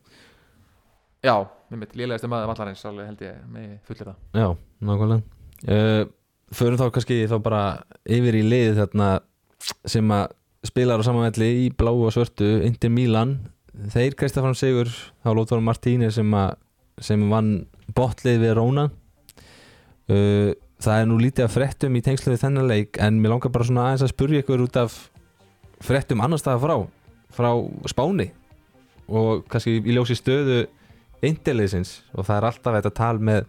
Já, 1.25 1.35
með 1.71 1.83
mitt 1.83 1.97
lélegasti 1.99 2.29
maður 2.33 2.49
vallarins, 2.53 2.83
alveg 2.89 3.09
held 3.11 3.23
ég 3.27 3.41
með 3.53 3.73
fullir 3.89 4.09
það. 4.09 4.19
Já, 4.41 4.47
nákvæmlega. 4.89 5.23
Uh, 5.69 6.05
förum 6.57 6.79
þá 6.81 6.87
kannski 6.95 7.19
þá 7.29 7.37
bara 7.45 7.63
yfir 8.09 8.39
í 8.39 8.45
liðið 8.47 8.79
þarna 8.85 9.09
sem 9.85 10.15
að 10.17 10.31
spilar 10.65 11.01
á 11.01 11.05
samanvelli 11.05 11.51
í 11.67 11.69
bláu 11.77 12.07
og 12.07 12.13
svörtu 12.15 12.49
Inter 12.65 12.93
Milan 12.93 13.35
þeir 13.89 14.17
kreista 14.19 14.43
fram 14.45 14.57
sigur 14.59 14.91
þá 14.91 15.31
Lóthvar 15.37 15.63
Martíni 15.65 16.11
sem, 16.13 16.35
að, 16.37 16.57
sem 17.01 17.23
vann 17.31 17.53
botlið 17.97 18.43
við 18.45 18.57
Róna 18.59 18.89
uh, 18.91 20.51
það 20.81 20.97
er 20.97 21.09
nú 21.09 21.19
lítið 21.21 21.47
af 21.47 21.55
fréttum 21.57 21.97
í 21.97 22.03
tengslu 22.05 22.35
við 22.35 22.43
þennan 22.45 22.69
leik 22.71 23.01
en 23.03 23.21
mér 23.21 23.35
langar 23.35 23.53
bara 23.55 23.69
svona 23.69 23.89
aðeins 23.89 24.05
að 24.07 24.13
spurja 24.15 24.43
ykkur 24.45 24.65
út 24.67 24.81
af 24.81 24.99
fréttum 25.85 26.23
annar 26.25 26.41
staða 26.41 26.63
frá 26.65 26.77
frá 27.31 27.51
Spáni 27.91 28.31
og 29.11 29.47
kannski 29.51 29.79
í 29.81 29.95
ljósi 29.95 30.17
stöðu 30.19 30.65
indeliðsins 31.27 32.01
og 32.15 32.27
það 32.27 32.37
er 32.37 32.49
alltaf 32.51 32.77
þetta 32.79 32.95
tal 32.97 33.17
með 33.21 33.49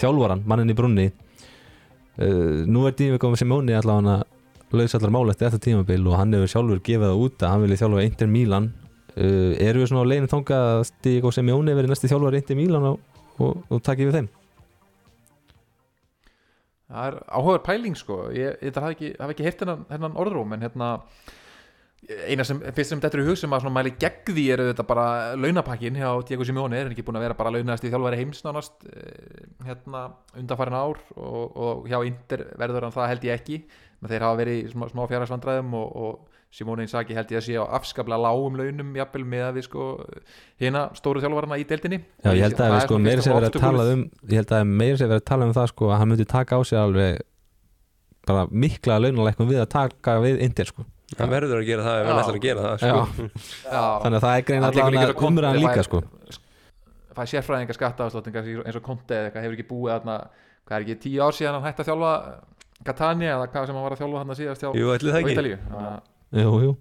þjálfaran, 0.00 0.44
mannin 0.48 0.72
í 0.72 0.76
brunni 0.76 1.08
uh, 1.08 2.62
nú 2.68 2.86
er 2.88 2.96
Dími 2.96 3.20
komið 3.22 3.42
Simóni 3.42 3.76
allavega 3.76 4.22
lausallar 4.72 5.12
mála 5.12 5.34
eftir 5.34 5.50
þetta 5.50 5.66
tímabil 5.66 6.06
og 6.08 6.16
hann 6.16 6.32
hefur 6.32 6.48
sjálfur 6.54 6.80
gefið 6.84 7.10
það 7.10 7.24
út 7.26 7.42
að 7.42 7.52
hann 7.52 7.64
vilja 7.66 7.80
þjálfa 7.82 8.06
Inter 8.06 8.30
Milan 8.32 8.70
uh, 9.16 9.52
eru 9.62 9.82
við 9.82 9.90
svona 9.90 10.04
á 10.04 10.10
leginu 10.10 10.30
þanga 10.30 10.60
að 10.68 10.92
Dími 11.04 11.34
Simóni 11.34 11.76
verið 11.78 11.92
næsti 11.92 12.10
þjálfar 12.12 12.38
Inter 12.38 12.58
Milan 12.58 12.88
og, 12.92 13.20
og, 13.38 13.60
og 13.68 13.84
takk 13.84 14.02
við 14.04 14.16
þeim? 14.18 14.30
Það 16.92 17.06
er 17.08 17.14
áhugaður 17.32 17.62
pæling 17.64 17.94
sko. 17.96 18.16
Ég, 18.36 18.58
ég 18.60 18.74
haf 18.76 18.90
ekki, 18.92 19.14
ekki 19.16 19.46
heyrt 19.46 19.62
hennan, 19.64 19.86
hennan 19.88 20.18
orðróm 20.20 20.52
en 20.52 20.66
hérna 20.66 20.88
eina 22.02 22.44
sem, 22.44 22.58
fyrst 22.74 22.90
sem 22.90 23.00
þetta 23.00 23.18
er 23.18 23.22
í 23.22 23.28
hug 23.28 23.38
sem 23.38 23.52
að 23.54 23.68
mæli 23.70 23.92
gegn 24.00 24.34
því 24.34 24.44
eru 24.56 24.66
þetta 24.72 24.84
bara 24.88 25.06
launapakkin 25.38 26.00
hjá 26.00 26.08
Diego 26.26 26.44
Simeone, 26.44 26.74
er 26.74 26.88
hann 26.88 26.96
ekki 26.96 27.04
búin 27.06 27.20
að 27.20 27.28
vera 27.28 27.36
bara 27.38 27.52
launaðast 27.54 27.86
í 27.86 27.92
þjálfæri 27.92 28.18
heims 28.18 28.42
nánast 28.42 28.88
eh, 28.90 29.46
hérna 29.68 30.02
undanfærin 30.34 30.76
ár? 30.76 30.98
Og, 31.14 31.54
og 31.54 31.86
hjá 31.90 32.00
Inter 32.08 32.44
verður 32.58 32.88
hann 32.88 32.96
það 32.96 33.10
held 33.12 33.26
ég 33.28 33.38
ekki 33.38 33.60
þeir 34.10 34.26
hafa 34.26 34.40
verið 34.40 34.58
í 34.58 34.70
smá, 34.72 34.88
smá 34.90 35.04
fjárhagsvandræðum 35.12 35.76
og, 35.78 36.32
og 36.52 36.56
Simone 36.58 36.84
Inzaghi 36.84 37.14
held 37.16 37.30
ég 37.32 37.38
að 37.40 37.44
sé 37.46 37.54
á 37.56 37.64
afskaplega 37.78 38.20
lágum 38.20 38.56
launum 38.60 38.90
jafnvel 38.98 39.24
með 39.24 39.44
að 39.48 39.54
við 39.56 39.64
sko 39.70 39.84
hérna 40.60 40.82
stóru 40.98 41.22
þjálfarna 41.24 41.56
í 41.56 41.64
deildinni. 41.64 41.98
Já, 42.20 42.30
ég 42.36 42.42
held 42.44 42.52
að 42.52 42.58
Það 42.60 42.72
við 42.72 42.76
er 42.76 43.22
sko 43.24 43.36
verið 43.38 43.56
að 43.80 43.92
um 43.94 44.02
ég 44.28 44.36
held 44.42 44.52
að 44.58 44.66
meira 44.68 44.96
sér 45.00 45.08
verið 45.08 45.22
að 45.22 45.28
tala 45.32 45.46
um 45.48 45.54
það 45.56 45.70
sko 45.72 45.88
að 45.88 45.98
hann 46.02 46.10
myndi 46.12 46.26
taka 46.28 46.58
á 46.58 46.60
sig 46.68 46.78
alveg 46.78 47.22
bara 48.28 48.44
mikla 48.52 48.98
launalækkum 49.00 49.48
við 49.48 49.62
að 49.64 49.70
taka 49.72 50.18
við 50.22 50.42
Inter 50.44 50.68
sko. 50.68 50.84
Hann 51.18 51.32
verður 51.32 51.58
að 51.62 51.66
gera 51.72 51.82
það 51.88 51.98
ef 52.02 52.06
hann 52.12 52.20
ætlar 52.22 52.36
að 52.38 52.44
gera 52.44 52.62
það 52.68 52.76
sko. 52.84 53.26
Já, 53.72 53.82
þannig 54.04 54.18
að 54.20 54.22
það 54.26 54.36
er 54.36 54.46
grein 54.48 54.68
allavega 54.68 55.26
umræðan 55.32 55.60
líka 55.64 55.82
sko. 55.88 56.02
fæ 57.12 57.22
sérfræðinga 57.32 57.74
skattaafsláttingar 57.76 58.46
eins 58.62 58.76
og 58.78 58.84
Conte 58.86 59.12
eða 59.16 59.26
eitthvað 59.28 59.44
hefur 59.44 59.56
ekki 59.58 59.68
búið 59.72 59.90
þarna 59.96 60.14
hvað 60.68 60.76
er 60.78 60.84
ekki 60.86 60.96
tíu 61.02 61.20
ár 61.24 61.34
síðan 61.36 61.58
hann 61.58 61.66
hætti 61.66 61.84
að 61.84 61.90
þjálfa 61.90 62.12
Catania 62.86 63.34
eða 63.36 63.50
hvað 63.52 63.66
sem 63.68 63.76
hann 63.76 63.84
var 63.84 63.92
að 63.96 64.00
þjálfa 64.00 64.22
hann 64.22 64.32
að 64.32 64.40
síðast 64.40 64.64
hjá 64.64 64.70
það 64.72 65.28
Ítalíu. 65.32 65.58
Þannig 65.68 65.90
að- 65.92 66.00
Jú, 66.32 66.52
jú. 66.64 66.72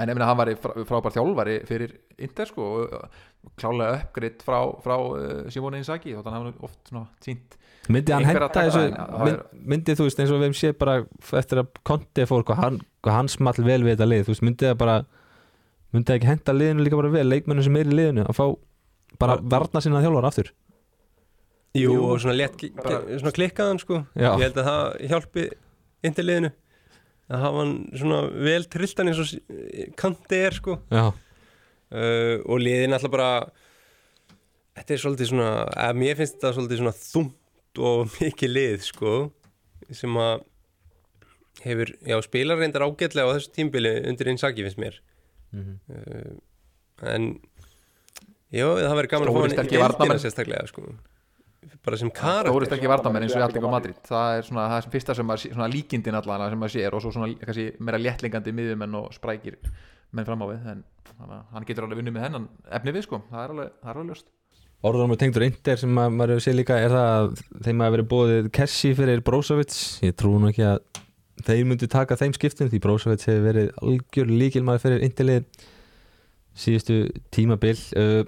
En 0.00 0.08
ég 0.08 0.16
meina 0.16 0.30
hann 0.30 0.38
var 0.40 0.48
frá, 0.56 0.72
frábær 0.88 1.12
þjálfari 1.14 1.58
fyrir 1.68 1.92
Inter 2.18 2.48
sko 2.48 2.68
og 2.80 2.94
og 3.40 3.52
klálega 3.56 4.02
uppgritt 4.02 4.42
frá, 4.44 4.58
frá 4.84 4.96
uh, 5.00 5.46
Simone 5.52 5.78
Inzaghi 5.80 6.12
þótt 6.12 6.26
hann 6.28 6.34
hafa 6.36 6.50
nú 6.50 6.66
oft 6.66 6.90
svona 6.90 7.06
tínt 7.24 7.54
myndi 7.88 8.12
hann 8.12 8.26
að 8.26 8.34
henda 8.34 8.48
þessu 8.66 8.82
mynd, 9.24 9.44
myndi 9.72 9.94
þú 9.96 10.06
veist 10.08 10.20
eins 10.20 10.32
og 10.34 10.42
við 10.42 10.46
hefum 10.50 10.58
séð 10.60 10.74
bara 10.82 10.96
eftir 11.40 11.62
að 11.62 11.70
Conte 11.88 12.26
fór 12.28 12.44
hvað 12.44 12.60
hann, 12.60 12.76
hvað 13.00 13.16
hann 13.16 13.30
small 13.32 13.56
vel 13.64 13.78
við 13.86 13.94
þetta 13.94 14.08
lið 14.10 14.26
þú 14.26 14.34
veist 14.34 14.44
myndi 14.44 14.68
það 14.68 14.76
bara 14.82 14.96
myndi 15.94 16.06
það 16.10 16.18
ekki 16.18 16.30
henda 16.30 16.56
liðinu 16.58 16.84
líka 16.84 17.00
bara 17.00 17.12
vel 17.16 17.24
leikmennum 17.32 17.66
sem 17.66 17.80
er 17.80 17.88
í 17.88 17.96
liðinu 17.96 18.26
að 18.28 18.36
fá 18.36 18.44
bara 19.24 19.38
varna 19.56 19.82
sinna 19.84 20.04
þjálfar 20.04 20.28
aftur? 20.28 20.52
Jú, 21.80 21.94
Jú, 21.96 22.04
og 22.10 22.20
svona, 22.20 22.36
létt, 22.42 22.62
bara- 22.76 23.00
svona 23.22 23.32
klikkaðan 23.34 23.78
sko. 23.80 24.02
Já. 24.18 24.34
Ég 24.34 24.44
held 24.48 24.56
að 24.60 24.68
það 24.68 25.08
hjálpi 25.14 25.44
Interliðinu 26.10 26.50
að 27.30 27.44
hafa 27.44 27.62
hann 27.62 27.74
svona 27.94 28.20
vel 28.34 28.62
trilltan 28.70 29.10
eins 29.10 29.20
og 29.22 29.96
kanti 29.98 30.40
er 30.48 30.56
sko. 30.56 30.78
Uh, 30.90 32.38
og 32.46 32.62
liðin 32.62 32.94
alltaf 32.94 33.10
bara 33.10 33.30
þetta 34.78 34.94
er 34.94 35.02
svolítið 35.02 35.30
svona 35.32 35.50
að 35.88 35.98
mér 35.98 36.18
finnst 36.18 36.36
þetta 36.36 36.52
svolítið 36.56 36.82
svona 36.82 36.96
þungt 37.00 37.82
og 37.90 38.12
mikið 38.20 38.54
lið 38.54 38.86
sko 38.86 39.14
sem 39.90 40.18
að 40.22 40.46
hefur, 41.64 41.90
já, 42.06 42.16
spilar 42.24 42.60
reyndar 42.60 42.86
ágætlega 42.86 43.26
á 43.26 43.34
þessu 43.34 43.54
tímbili 43.56 43.92
undir 44.08 44.30
einn 44.30 44.40
saki 44.40 44.64
finnst 44.64 44.80
mér. 44.80 45.00
Uh, 45.50 46.38
en 47.10 47.32
já, 48.54 48.66
það 48.66 48.96
verður 49.00 49.10
gaman 49.14 49.30
Stórir, 49.30 49.50
að 49.50 49.56
fá 49.56 49.62
hann 49.62 49.74
í 49.74 49.82
varnarmenn. 49.82 50.22
sérstaklega 50.22 50.70
sko 50.70 50.86
bara 51.84 51.98
sem 52.00 52.10
karakter 52.10 52.52
Stóri 52.52 52.68
sterkir 52.68 52.88
sko. 52.88 52.92
varnamenn 52.94 53.26
eins 53.26 53.36
og 53.36 53.44
Atletico 53.44 53.70
Madrid. 53.72 54.00
Það 54.08 54.38
er 54.38 54.48
svona 54.48 54.66
það 54.70 54.76
er 54.76 54.86
sem 54.86 54.94
fyrsta 54.94 55.16
sem 55.16 55.30
maður 55.30 55.72
líkindin 55.74 56.18
allan 56.18 56.48
sem 56.48 56.60
maður 56.60 56.74
sér 56.76 56.96
og 56.96 57.04
svo 57.04 57.14
svona 57.14 57.30
kannski 57.40 57.66
meira 57.78 58.00
léttlingandi 58.00 58.54
miðjumenn 58.56 58.98
og 59.00 59.14
sprækir 59.16 59.58
menn 60.16 60.26
fram 60.26 60.44
á 60.44 60.46
við 60.50 60.68
en 60.72 60.84
hann 61.52 61.66
getur 61.68 61.86
alveg 61.86 62.00
vunnið 62.00 62.16
með 62.16 62.26
hennan 62.26 62.46
efni 62.72 62.94
við 62.96 63.06
sko, 63.06 63.20
það 63.30 63.42
er 63.42 63.54
alveg, 63.54 63.74
það 63.80 63.90
er 63.92 64.00
alveg 64.00 64.14
ljóst. 64.14 64.30
Orðanum 64.80 65.12
og 65.12 65.20
tengdur 65.20 65.44
Inter 65.44 65.76
sem 65.76 65.98
að, 66.00 66.14
maður 66.16 66.32
hefur 66.34 66.44
séð 66.46 66.56
líka 66.56 66.78
er 66.80 66.94
það 66.94 67.10
að 67.16 67.42
þeim 67.66 67.82
að 67.84 67.94
verið 67.94 68.06
bóðið 68.14 68.46
Kessi 68.56 68.92
fyrir 68.96 69.24
Brozovic? 69.26 69.74
Ég 70.06 70.14
trú 70.16 70.38
nú 70.40 70.48
ekki 70.48 70.64
að 70.70 70.78
þeir 71.44 71.66
myndi 71.68 71.88
taka 71.92 72.16
þeim 72.16 72.32
skiptum 72.36 72.70
því 72.72 72.80
Brozovic 72.86 73.26
hefur 73.28 73.44
verið 73.44 73.68
algjör 73.84 74.32
líkilmaður 74.32 74.84
fyrir 74.86 75.04
Interlið 75.04 75.66
síðustu 76.56 76.96
tímabil. 77.34 77.76
Uh, 77.92 78.24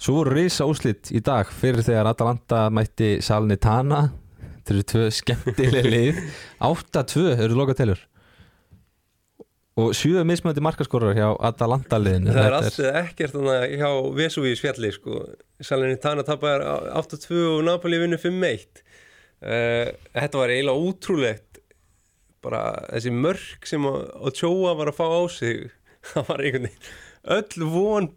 svo 0.00 0.20
voru 0.20 0.34
reysa 0.38 0.66
úslit 0.68 1.10
í 1.12 1.20
dag 1.24 1.48
fyrir 1.52 1.84
þegar 1.84 2.10
Atalanta 2.12 2.66
mætti 2.72 3.18
Salnitana 3.24 4.06
þetta 4.60 4.74
eru 4.74 4.86
tvö 4.92 5.08
skemmtileg 5.16 5.90
lið. 5.94 6.22
8-2 6.64 7.26
eru 7.36 7.58
lokateljur 7.58 8.06
og 9.80 9.94
sjö 9.96 10.24
mismöndi 10.28 10.60
markaskorrar 10.64 11.14
hjá 11.16 11.28
Atalanta 11.46 11.96
liðinu. 12.00 12.32
Það 12.34 12.42
er 12.42 12.54
Þetta 12.56 12.58
allt 12.58 12.80
eða 12.84 13.02
ekkert 13.04 13.36
hjá 13.80 13.90
Vesúvíus 14.18 14.60
fjalli 14.60 14.90
sko. 14.92 15.20
Salinni 15.64 15.96
Tana 16.02 16.24
tapar 16.26 16.64
8-2 17.00 17.38
og 17.54 17.62
Napoli 17.68 18.00
vinnur 18.02 18.20
5-1 18.20 18.82
uh, 18.82 19.92
þetta 20.16 20.40
var 20.40 20.52
eiginlega 20.52 20.88
útrúlegt 20.88 21.60
bara 22.44 22.64
þessi 22.88 23.12
mörk 23.12 23.68
sem 23.68 23.84
Ochoa 23.84 24.74
var 24.78 24.92
að 24.92 24.98
fá 25.00 25.06
á 25.08 25.22
sig 25.32 25.68
það 26.12 26.28
var 26.30 26.44
einhvern 26.44 26.68
veginn 26.68 26.90
öll 27.36 27.66
von 27.68 28.10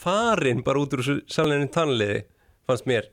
farin 0.00 0.62
bara 0.66 0.80
út 0.82 0.96
úr 0.96 1.04
Salinni 1.30 1.68
Tanliði 1.72 2.22
fannst 2.68 2.86
mér. 2.90 3.08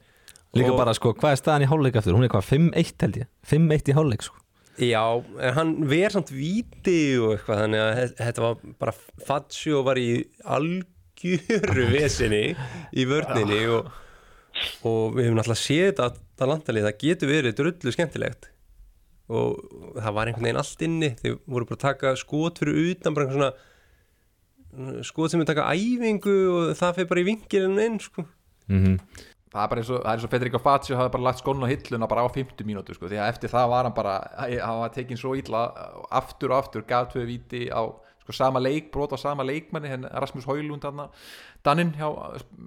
Líka 0.55 0.71
Og- 0.73 0.79
bara 0.79 0.93
sko, 0.95 1.11
hvað 1.13 1.35
er 1.35 1.39
staðan 1.41 1.65
í 1.65 1.69
hálfleik 1.69 1.97
aftur? 1.99 2.15
Hún 2.15 2.23
er 2.25 2.31
hvað, 2.31 2.45
5-1 2.49 3.01
held 3.03 3.17
ég. 3.21 3.27
5-1 3.51 3.91
í 3.91 3.95
hálfleik 3.97 4.23
sko. 4.25 4.39
Já, 4.77 5.01
en 5.41 5.53
hann 5.57 5.71
ver 5.89 6.13
samt 6.13 6.29
víti 6.29 7.17
og 7.17 7.31
eitthvað 7.33 7.61
þannig 7.63 7.81
að 7.81 7.95
þe- 7.97 8.17
þetta 8.21 8.43
var 8.45 8.57
bara 8.83 8.93
Fazio 9.25 9.79
var 9.87 9.97
í 9.97 10.09
algjöru 10.45 11.87
vesinni 11.95 12.43
í 12.93 13.05
vörninni 13.09 13.63
og, 13.73 13.89
og 14.85 15.15
við 15.17 15.25
hefum 15.27 15.39
náttúrulega 15.39 15.63
séð 15.63 15.87
þetta 15.97 16.45
að 16.45 16.51
landalið, 16.53 16.85
það 16.87 16.99
getur 17.03 17.31
verið 17.33 17.55
drullu 17.57 17.93
skemmtilegt. 17.95 18.51
Og 19.27 19.57
það 19.97 20.13
var 20.15 20.29
einhvern 20.29 20.45
veginn 20.47 20.61
allt 20.61 20.85
inni 20.85 21.09
þeir 21.19 21.39
voru 21.51 21.67
bara 21.67 21.79
að 21.79 21.85
taka 21.87 22.13
skot 22.21 22.61
fyrir 22.61 22.77
utan 22.93 23.17
bara 23.17 23.25
einhvern 23.25 23.41
svona 23.41 23.51
skot 25.07 25.31
sem 25.33 25.41
er 25.43 25.49
taka 25.49 25.69
æfingu 25.73 26.35
og 26.53 26.75
það 26.77 26.95
fyrir 26.99 27.09
bara 27.11 27.23
í 27.23 27.27
vingilinu 27.31 27.85
inn 27.89 27.99
sko. 28.03 28.25
mm 28.71 28.99
það 29.47 29.63
er 29.63 29.69
bara 29.71 29.79
eins 29.81 29.89
og, 29.89 30.01
það 30.03 30.09
er 30.11 30.17
eins 30.19 30.25
og 30.27 30.31
Federico 30.33 30.59
Fazio 30.59 30.97
hafi 30.99 31.11
bara 31.13 31.23
lagt 31.23 31.39
skónun 31.39 31.63
á 31.65 31.71
hilluna 31.71 32.07
bara 32.11 32.25
á 32.27 32.29
50 32.29 32.65
mínútu 32.67 32.93
sko, 32.93 33.07
því 33.07 33.15
að 33.17 33.29
eftir 33.31 33.49
það 33.49 33.69
var 33.71 33.87
hann 33.87 33.93
bara 33.95 34.15
hann 34.43 34.81
var 34.83 34.91
tekin 34.93 35.17
svo 35.17 35.31
illa 35.39 35.61
aftur 36.11 36.51
og 36.51 36.57
aftur 36.59 36.83
gaf 36.85 37.07
tvö 37.13 37.23
viti 37.25 37.61
á 37.71 37.79
sko, 38.21 38.35
sama 38.35 38.59
leik, 38.59 38.91
brot 38.91 39.15
á 39.15 39.17
sama 39.17 39.45
leikmanni 39.47 39.87
henn 39.89 40.03
Rasmus 40.19 40.45
Højlund 40.45 40.83
hann 40.83 40.99
Daninn 41.63 41.93
hjá, 41.95 42.09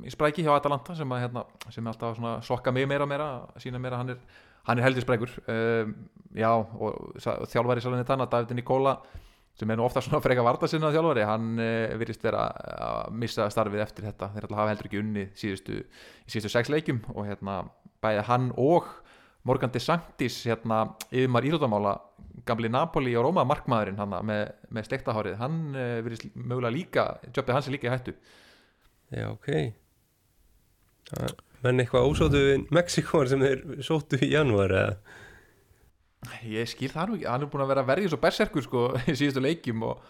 í 0.09 0.11
spræki 0.11 0.43
hjá 0.43 0.55
Atalanta 0.57 0.97
sem, 0.97 1.13
að, 1.15 1.21
hérna, 1.29 1.45
sem 1.71 1.87
alltaf 1.93 2.19
sokka 2.49 2.73
mig 2.73 2.89
meira 2.89 3.05
og 3.05 3.13
meira 3.13 3.29
sína 3.61 3.79
meira 3.79 4.01
hann 4.01 4.17
er, 4.17 4.19
hann 4.67 4.81
er 4.81 4.89
heldur 4.89 5.05
sprækur 5.05 5.37
um, 5.53 5.95
já 6.35 6.51
og, 6.57 7.13
sa- 7.21 7.37
og 7.45 7.53
þjálfari 7.53 7.85
Salinni 7.85 8.09
Tanna, 8.09 8.27
David 8.27 8.57
Nikola 8.57 8.97
sem 9.61 9.71
er 9.71 9.79
nú 9.79 9.85
ofta 9.85 10.01
svona 10.05 10.23
freka 10.25 10.45
varta 10.47 10.69
sinna 10.71 10.91
þjálfari. 10.95 11.27
Hann 11.29 11.51
uh, 11.61 11.93
virðist 12.01 12.25
vera 12.25 12.47
að 12.51 13.15
missa 13.21 13.47
starfið 13.53 13.85
eftir 13.85 14.09
þetta, 14.09 14.31
þeir 14.35 14.47
alltaf 14.47 14.61
hafa 14.63 14.73
heldur 14.73 14.89
ekki 14.89 15.03
unni 15.03 15.27
síðustu, 15.37 15.83
í 15.85 16.33
síðustu 16.33 16.53
sex 16.55 16.73
leikjum. 16.73 17.03
Og 17.15 17.29
hérna 17.29 17.61
bæði 18.01 18.25
hann 18.31 18.49
og 18.61 18.89
Morgan 19.49 19.73
De 19.73 19.81
Sanctis 19.81 20.41
hérna 20.49 20.83
yfirmar 21.11 21.47
íþróttamála 21.49 21.95
gamli 22.49 22.71
Napoli 22.73 23.13
og 23.17 23.29
Róma 23.29 23.45
markmaðurinn 23.49 24.01
hann 24.01 24.17
með, 24.29 24.43
með 24.73 24.89
stektahárið, 24.89 25.37
hann 25.41 25.61
uh, 25.77 26.01
virðist 26.05 26.33
mögulega 26.35 26.75
líka, 26.75 27.07
jobbið 27.29 27.57
hans 27.57 27.69
er 27.69 27.77
líka 27.77 27.89
í 27.89 27.95
hættu. 27.95 28.17
Já, 29.13 29.29
ok. 29.31 29.49
Það- 31.11 31.39
menn 31.61 31.83
eitthvað 31.83 32.07
ósótu 32.09 32.41
Mexikóar 32.73 33.29
sem 33.29 33.43
þeir 33.45 33.83
sóttu 33.85 34.17
í 34.25 34.31
janúar 34.33 34.73
eða 34.73 34.93
ég 36.53 36.69
skil 36.69 36.91
það 36.93 37.09
nú 37.13 37.19
ekki, 37.19 37.29
hann 37.33 37.45
er 37.47 37.51
búin 37.53 37.65
að 37.65 37.71
vera 37.73 37.85
að 37.85 37.91
verja 37.95 38.11
svo 38.13 38.19
berserkur 38.21 38.65
sko 38.67 38.87
í 39.11 39.15
síðustu 39.17 39.45
leikjum 39.45 39.85
og, 39.89 40.01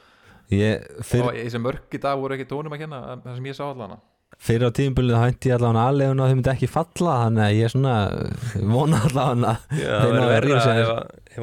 Ég, 0.50 0.82
og 0.98 1.06
fyrr, 1.06 1.28
þessi 1.36 1.60
mörk 1.62 1.92
í 1.94 2.00
dag 2.02 2.18
voru 2.18 2.34
ekki 2.34 2.48
tónum 2.50 2.72
að 2.74 2.80
kenna 2.82 2.98
það 3.22 3.36
sem 3.36 3.44
ég 3.52 3.54
sá 3.60 3.64
allan 3.68 4.00
fyrr 4.40 4.64
á 4.66 4.70
tímabilið 4.74 5.18
hætti 5.20 5.50
ég 5.50 5.56
allavega 5.58 5.84
aðleguna 5.90 6.24
að 6.24 6.30
þau 6.32 6.36
myndi 6.40 6.50
ekki 6.54 6.68
falla 6.70 7.14
þannig 7.24 7.44
að 7.44 7.54
ég 7.58 7.66
er 7.68 7.72
svona 7.74 7.94
vona 8.74 9.00
allavega 9.06 9.54
Þeir 9.70 10.14
ná 10.16 10.22
að 10.24 10.32
verður 10.32 10.46
rífa 10.46 10.56
verra 10.56 10.64
sig 10.64 10.82
ef, 10.82 10.90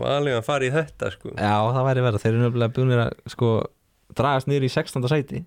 að- 0.03 0.45
fari 0.47 0.67
í 0.69 0.73
þetta 0.75 1.11
sko. 1.13 1.31
Já, 1.37 1.53
það 1.77 1.87
væri 1.87 2.05
verið, 2.07 2.23
þeir 2.25 2.33
eru 2.33 2.43
nefnilega 2.45 2.75
búinir 2.79 3.03
að 3.05 3.13
sko 3.35 3.51
dragast 4.17 4.49
niður 4.51 4.65
í 4.67 4.71
16. 4.75 5.07
sæti 5.13 5.43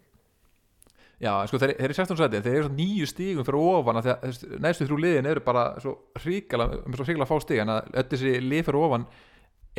Já, 1.21 1.35
sko, 1.51 1.59
þeir, 1.61 1.75
þeir 1.77 1.91
eru 1.91 1.97
16 1.99 2.17
sæti 2.17 2.39
þeir 2.47 2.59
eru 2.63 2.71
nýju 2.73 3.07
stígum 3.11 3.45
fyrir 3.45 3.61
ofan 3.61 4.01
að 4.01 4.07
veist, 4.23 4.47
næstu 4.65 4.87
þrjú 4.89 5.01
liðin 5.05 5.29
eru 5.29 5.43
bara 5.45 5.65
svo 5.83 5.93
hrikala, 6.23 6.67
með 6.87 6.97
svo 6.97 7.07
hrikala 7.09 7.29
fá 7.29 7.35
stíg 7.45 7.61
en 7.61 7.73
að 7.75 7.91
öll 8.01 8.07
þessi 8.15 8.33
lið 8.41 8.63
fyrir 8.71 8.81
ofan 8.87 9.05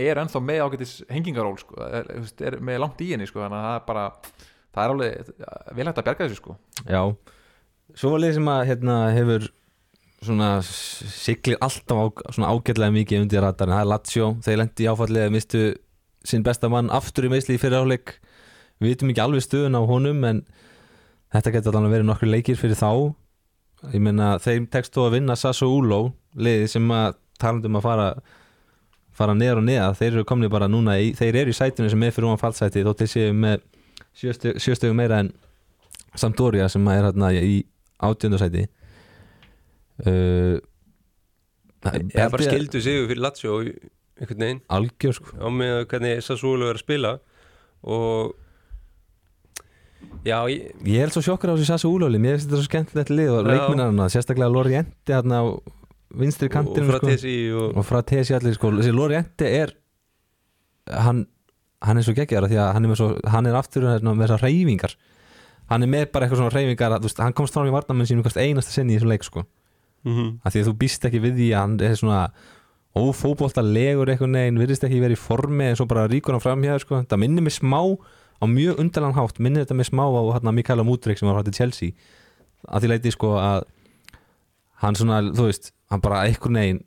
er 0.05 0.21
ennþá 0.21 0.41
með 0.45 0.61
ágætis 0.67 0.93
hengingaról 1.09 1.57
sko, 1.57 1.79
er, 1.87 2.11
er 2.45 2.59
með 2.61 2.83
langt 2.83 3.01
í 3.01 3.09
henni 3.15 3.25
sko, 3.29 3.41
þannig 3.41 3.57
að 3.57 3.65
það 3.65 3.79
er 3.79 3.87
bara 3.89 4.05
það 4.71 4.83
er 4.83 4.93
alveg 4.93 5.33
vel 5.79 5.87
hægt 5.89 6.03
að 6.03 6.07
berga 6.11 6.27
þessu 6.27 6.39
sko. 6.39 6.57
Já, 6.85 7.01
svo 7.97 8.13
var 8.13 8.23
lið 8.23 8.37
sem 8.37 8.53
að 8.53 8.63
hérna, 8.69 9.01
hefur 9.17 9.49
svona 10.21 10.49
siglir 10.61 11.57
alltaf 11.65 11.97
á, 11.97 12.05
svona 12.37 12.53
ágætlega 12.53 12.93
mikið 12.99 13.25
undir 13.25 13.41
ratarinn, 13.41 13.73
það 13.79 13.85
er 13.87 13.89
Lazio 13.89 14.33
þeir 14.45 14.61
lendi 14.61 14.85
í 14.85 14.91
áfallið 14.91 15.31
mistu 15.33 15.63
sinn 16.21 16.45
besta 16.45 16.69
mann 16.69 16.93
aftur 16.93 17.25
í 17.25 17.31
meðsli 17.33 17.57
í 17.57 17.61
fyrir 17.61 17.81
áleik 17.81 18.19
við 18.81 18.93
vitum 18.93 19.09
ekki 19.09 19.23
alveg 19.23 19.45
stöðun 19.45 19.77
á 19.77 19.81
honum 19.89 20.21
en 20.29 20.43
þetta 21.31 21.53
getur 21.55 21.77
alveg 21.79 21.95
verið 21.95 22.07
nokkur 22.09 22.31
leikir 22.31 22.59
fyrir 22.59 22.79
þá. 22.79 22.91
Ég 23.91 24.03
meina 24.03 24.35
þeim 24.41 24.67
tekst 24.71 24.93
þó 24.95 25.07
að 25.07 25.17
vinna 25.17 25.37
Sasso 25.39 25.69
Ulo 25.71 26.01
liðið 26.37 26.67
sem 26.75 26.91
að 26.95 27.17
talandum 27.41 27.79
að 27.79 27.87
fara 27.87 28.07
fara 29.17 29.35
neðar 29.35 29.59
og 29.59 29.65
neðar, 29.67 29.95
þeir 29.99 30.11
eru 30.13 30.25
komni 30.27 30.49
bara 30.51 30.69
núna 30.71 30.95
í, 31.01 31.11
þeir 31.17 31.41
eru 31.41 31.51
í 31.51 31.55
sætinu 31.57 31.89
sem 31.91 32.03
er 32.05 32.13
fyrir 32.15 32.29
ofan 32.29 32.41
fallsæti 32.45 32.83
þó 32.85 32.93
til 32.97 33.09
séu 33.11 33.33
með 33.35 33.65
sjöstögu 34.15 34.95
meira 34.97 35.19
en 35.25 35.31
Sampdoria 36.15 36.67
sem 36.71 36.87
er 36.91 37.05
hérna 37.07 37.31
í 37.35 37.61
átjöndarsæti 38.03 38.65
uh, 40.07 40.57
Ég 41.81 42.31
bara 42.31 42.45
skildu 42.45 42.81
sig 42.83 43.07
fyrir 43.09 43.21
Lazio 43.23 43.57
einhvern 44.21 44.43
veginn. 44.43 44.61
Algjör 44.69 45.17
sko. 45.17 45.33
Á 45.41 45.47
með 45.49 45.87
hvernig 45.89 46.21
Sassúlu 46.25 46.69
er 46.69 46.77
að 46.77 46.83
spila 46.83 47.13
og 47.81 48.35
já, 50.25 50.37
ég, 50.51 50.71
ég 50.85 51.03
er 51.05 51.13
svo 51.13 51.23
sjokkar 51.25 51.53
á 51.53 51.55
þessu 51.55 51.69
Sassu 51.69 51.91
Úlóli 51.91 52.21
mér 52.21 52.37
finnst 52.37 52.49
þetta 52.49 52.59
svo 52.59 52.69
skemmtilegt 52.69 53.13
lið 53.13 53.31
og 53.33 53.41
Já. 53.41 53.51
leikminnarna 53.51 54.09
sérstaklega 54.13 54.51
Lorienti 54.53 55.15
hérna 55.15 55.41
á 55.41 55.45
vinstri 56.21 56.49
og 56.49 56.55
kantinu 56.55 56.89
frá 56.89 56.99
sko. 56.99 57.13
Og, 57.61 57.77
og 57.79 57.87
frá 57.87 58.01
Tesi 58.05 58.35
allir 58.35 58.57
sko 58.57 58.73
þessi 58.75 58.93
Lorienti 58.95 59.47
er 59.47 59.73
hann, 60.91 61.25
hann 61.81 62.01
er 62.01 62.05
svo 62.05 62.15
geggjara 62.17 62.49
því 62.51 62.59
að 62.61 62.73
hann 62.75 62.89
er, 62.89 62.99
svo, 62.99 63.09
hann 63.31 63.49
er 63.49 63.57
aftur 63.57 63.87
hérna, 63.87 64.13
með 64.13 64.27
þessar 64.27 64.45
reyfingar 64.47 64.97
hann 65.71 65.85
er 65.85 65.91
með 65.91 66.07
bara 66.11 66.27
eitthvað 66.27 66.43
svona 66.43 66.55
reyfingar 66.55 66.97
að, 66.97 67.07
veist, 67.07 67.21
hann 67.23 67.35
komst 67.37 67.55
fram 67.55 67.69
í 67.69 67.73
varnamenn 67.73 68.09
sínum 68.09 68.25
einasta 68.27 68.73
sinni 68.75 68.95
í 68.95 68.99
þessum 68.99 69.13
leik 69.13 69.27
sko 69.27 69.45
mm 70.07 70.41
að 70.41 70.55
því 70.55 70.61
að 70.61 70.67
þú 70.67 70.73
býst 70.81 71.05
ekki 71.05 71.21
við 71.21 71.35
því 71.37 71.47
að 71.53 71.61
hann 71.61 71.75
er 71.85 71.99
svona 71.99 72.21
ófóbolta 72.97 73.63
legur 73.63 74.09
eitthvað 74.11 74.33
neginn, 74.33 74.57
virðist 74.59 74.83
ekki 74.83 74.99
verið 74.99 75.15
í 75.15 75.21
formi 75.21 75.69
en 75.69 75.77
svo 75.79 75.85
bara 75.87 76.07
ríkur 76.11 76.35
hann 76.35 76.43
fram 76.43 76.63
hér 76.65 76.81
sko. 76.83 77.03
það 77.07 77.21
minnir 77.21 77.45
mig 77.45 77.55
smá 77.55 77.79
á 78.41 78.45
mjög 78.49 78.79
undarlan 78.81 79.15
hátt 79.17 79.39
minnir 79.39 79.65
þetta 79.65 79.77
mig 79.77 79.89
smá 79.89 80.03
á 80.05 80.21
hérna, 80.33 80.53
Mikaela 80.55 80.85
Múdrik 80.87 81.19
sem 81.19 81.29
var 81.29 81.39
hætti 81.39 81.53
Chelsea 81.55 81.91
að 82.67 82.83
því 82.83 82.91
leiti 82.91 83.13
sko 83.13 83.35
að 83.41 83.67
hann 84.81 84.97
svona, 84.97 85.21
þú 85.29 85.45
veist, 85.49 85.71
hann 85.93 86.01
bara 86.01 86.23
eitthvað 86.25 86.55
neginn 86.57 86.81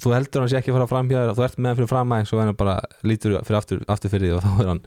þú 0.00 0.12
heldur 0.16 0.44
hann 0.44 0.52
sé 0.52 0.60
ekki 0.60 0.72
að 0.72 0.78
fara 0.78 0.90
fram 0.90 1.10
hér 1.12 1.32
þú 1.36 1.46
ert 1.46 1.58
með 1.58 1.70
hann 1.70 1.80
fyrir 1.80 1.90
fram 1.90 2.14
aðeins 2.14 2.34
og 2.34 2.42
hann 2.42 2.60
bara 2.60 2.76
lítur 3.06 3.38
fyrir 3.44 3.58
aftur, 3.60 3.82
aftur 3.88 4.12
fyrir 4.12 4.30
því 4.30 4.36
og 4.36 4.44
þá 4.44 4.52
er 4.52 4.70
hann 4.70 4.82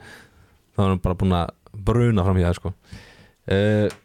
þá 0.74 0.80
er 0.86 0.90
hann 0.92 1.04
bara 1.04 1.20
búin 1.20 1.36
að 1.38 1.54
bruna 1.74 2.26
fram 2.26 2.40
hér 2.42 2.58
sko. 2.58 2.74
uh, 3.50 4.00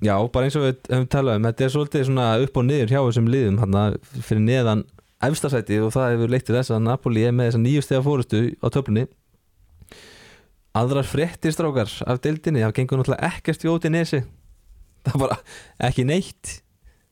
Já, 0.00 0.14
bara 0.32 0.48
eins 0.48 0.56
og 0.56 0.64
við 0.64 0.78
hefum 0.88 1.08
talað 1.12 1.36
um 1.36 1.46
þetta 1.50 1.64
er 1.66 1.72
svolítið 1.74 2.04
svona 2.08 2.26
upp 2.40 2.54
og 2.56 2.64
niður 2.64 2.92
hjá 2.94 3.00
þessum 3.04 3.26
liðum 3.28 3.58
hann 3.60 3.98
fyrir 4.24 4.40
neðan 4.46 4.84
efstasæti 5.28 5.76
og 5.84 5.92
það 5.92 6.14
hefur 6.14 6.32
leitt 6.32 6.46
til 6.48 6.56
þess 6.56 6.72
að 6.72 6.86
Napoli 6.86 7.24
er 7.28 7.34
með 7.36 7.50
þessa 7.50 7.60
nýju 7.60 8.70
töflunni 8.72 9.04
aðrar 10.78 11.06
fréttir 11.08 11.52
strákar 11.54 11.90
af 12.06 12.20
deildinni, 12.24 12.62
það 12.62 12.74
gengur 12.78 13.00
náttúrulega 13.00 13.30
ekkert 13.34 13.64
jóti 13.66 13.90
nesi. 13.90 14.20
Það 15.08 15.22
bara 15.24 15.38
ekki 15.88 16.04
neitt. 16.06 16.58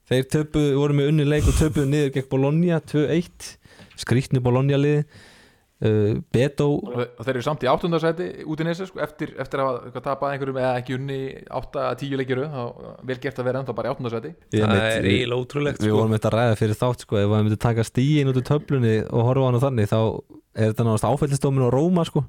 Þeir 0.09 0.29
töpuð, 0.33 0.69
voru 0.79 0.95
með 0.97 1.09
unni 1.13 1.25
leik 1.29 1.49
og 1.51 1.57
töpuð 1.59 1.89
niður 1.91 2.13
gegn 2.15 2.29
Bologna 2.31 2.79
2-1 2.81 3.51
skrýtnu 3.99 4.41
Bologna 4.41 4.79
liði 4.81 5.03
uh, 5.85 6.15
Beto 6.33 6.69
og 6.79 7.19
þeir 7.27 7.35
eru 7.35 7.43
samt 7.45 7.67
í 7.67 7.69
áttundarsæti 7.69 8.29
út 8.49 8.63
í 8.63 8.67
nesi 8.69 8.87
sko, 8.89 9.03
eftir, 9.05 9.35
eftir 9.43 9.61
að 9.61 9.69
hafa 9.91 10.03
tapað 10.07 10.33
einhverjum 10.37 10.61
eða 10.63 10.71
ekki 10.81 10.97
unni 10.97 11.19
8-10 11.61 12.17
leikiru 12.23 12.47
þá 12.49 12.63
vel 13.11 13.19
gert 13.27 13.43
að 13.43 13.49
vera 13.51 13.61
ennþá 13.63 13.75
bara 13.77 13.91
í 13.91 13.93
áttundarsæti 13.93 14.33
það 14.55 14.75
er 14.79 15.05
við- 15.05 15.11
eiginlega 15.19 15.43
ótrúlegt 15.45 15.83
Við 15.83 15.91
sko. 15.93 15.99
vorum 16.01 16.17
þetta 16.17 16.31
að 16.33 16.37
ræða 16.39 16.57
fyrir 16.63 16.81
þátt 16.81 17.05
sko, 17.05 17.19
ef 17.21 17.29
við 17.35 17.45
myndum 17.49 17.63
taka 17.67 17.85
stíin 17.91 18.33
út 18.33 18.41
úr 18.41 18.49
töflunni 18.49 18.95
og 19.11 19.29
horfa 19.29 19.45
á 19.45 19.47
hann 19.51 19.59
og 19.61 19.65
þannig 19.67 19.91
þá 19.93 19.99
er 20.09 20.73
þetta 20.73 20.89
náttúrulega 20.89 21.13
áfællistómin 21.19 21.67
og 21.69 21.75
Róma 21.77 22.07
sko 22.09 22.25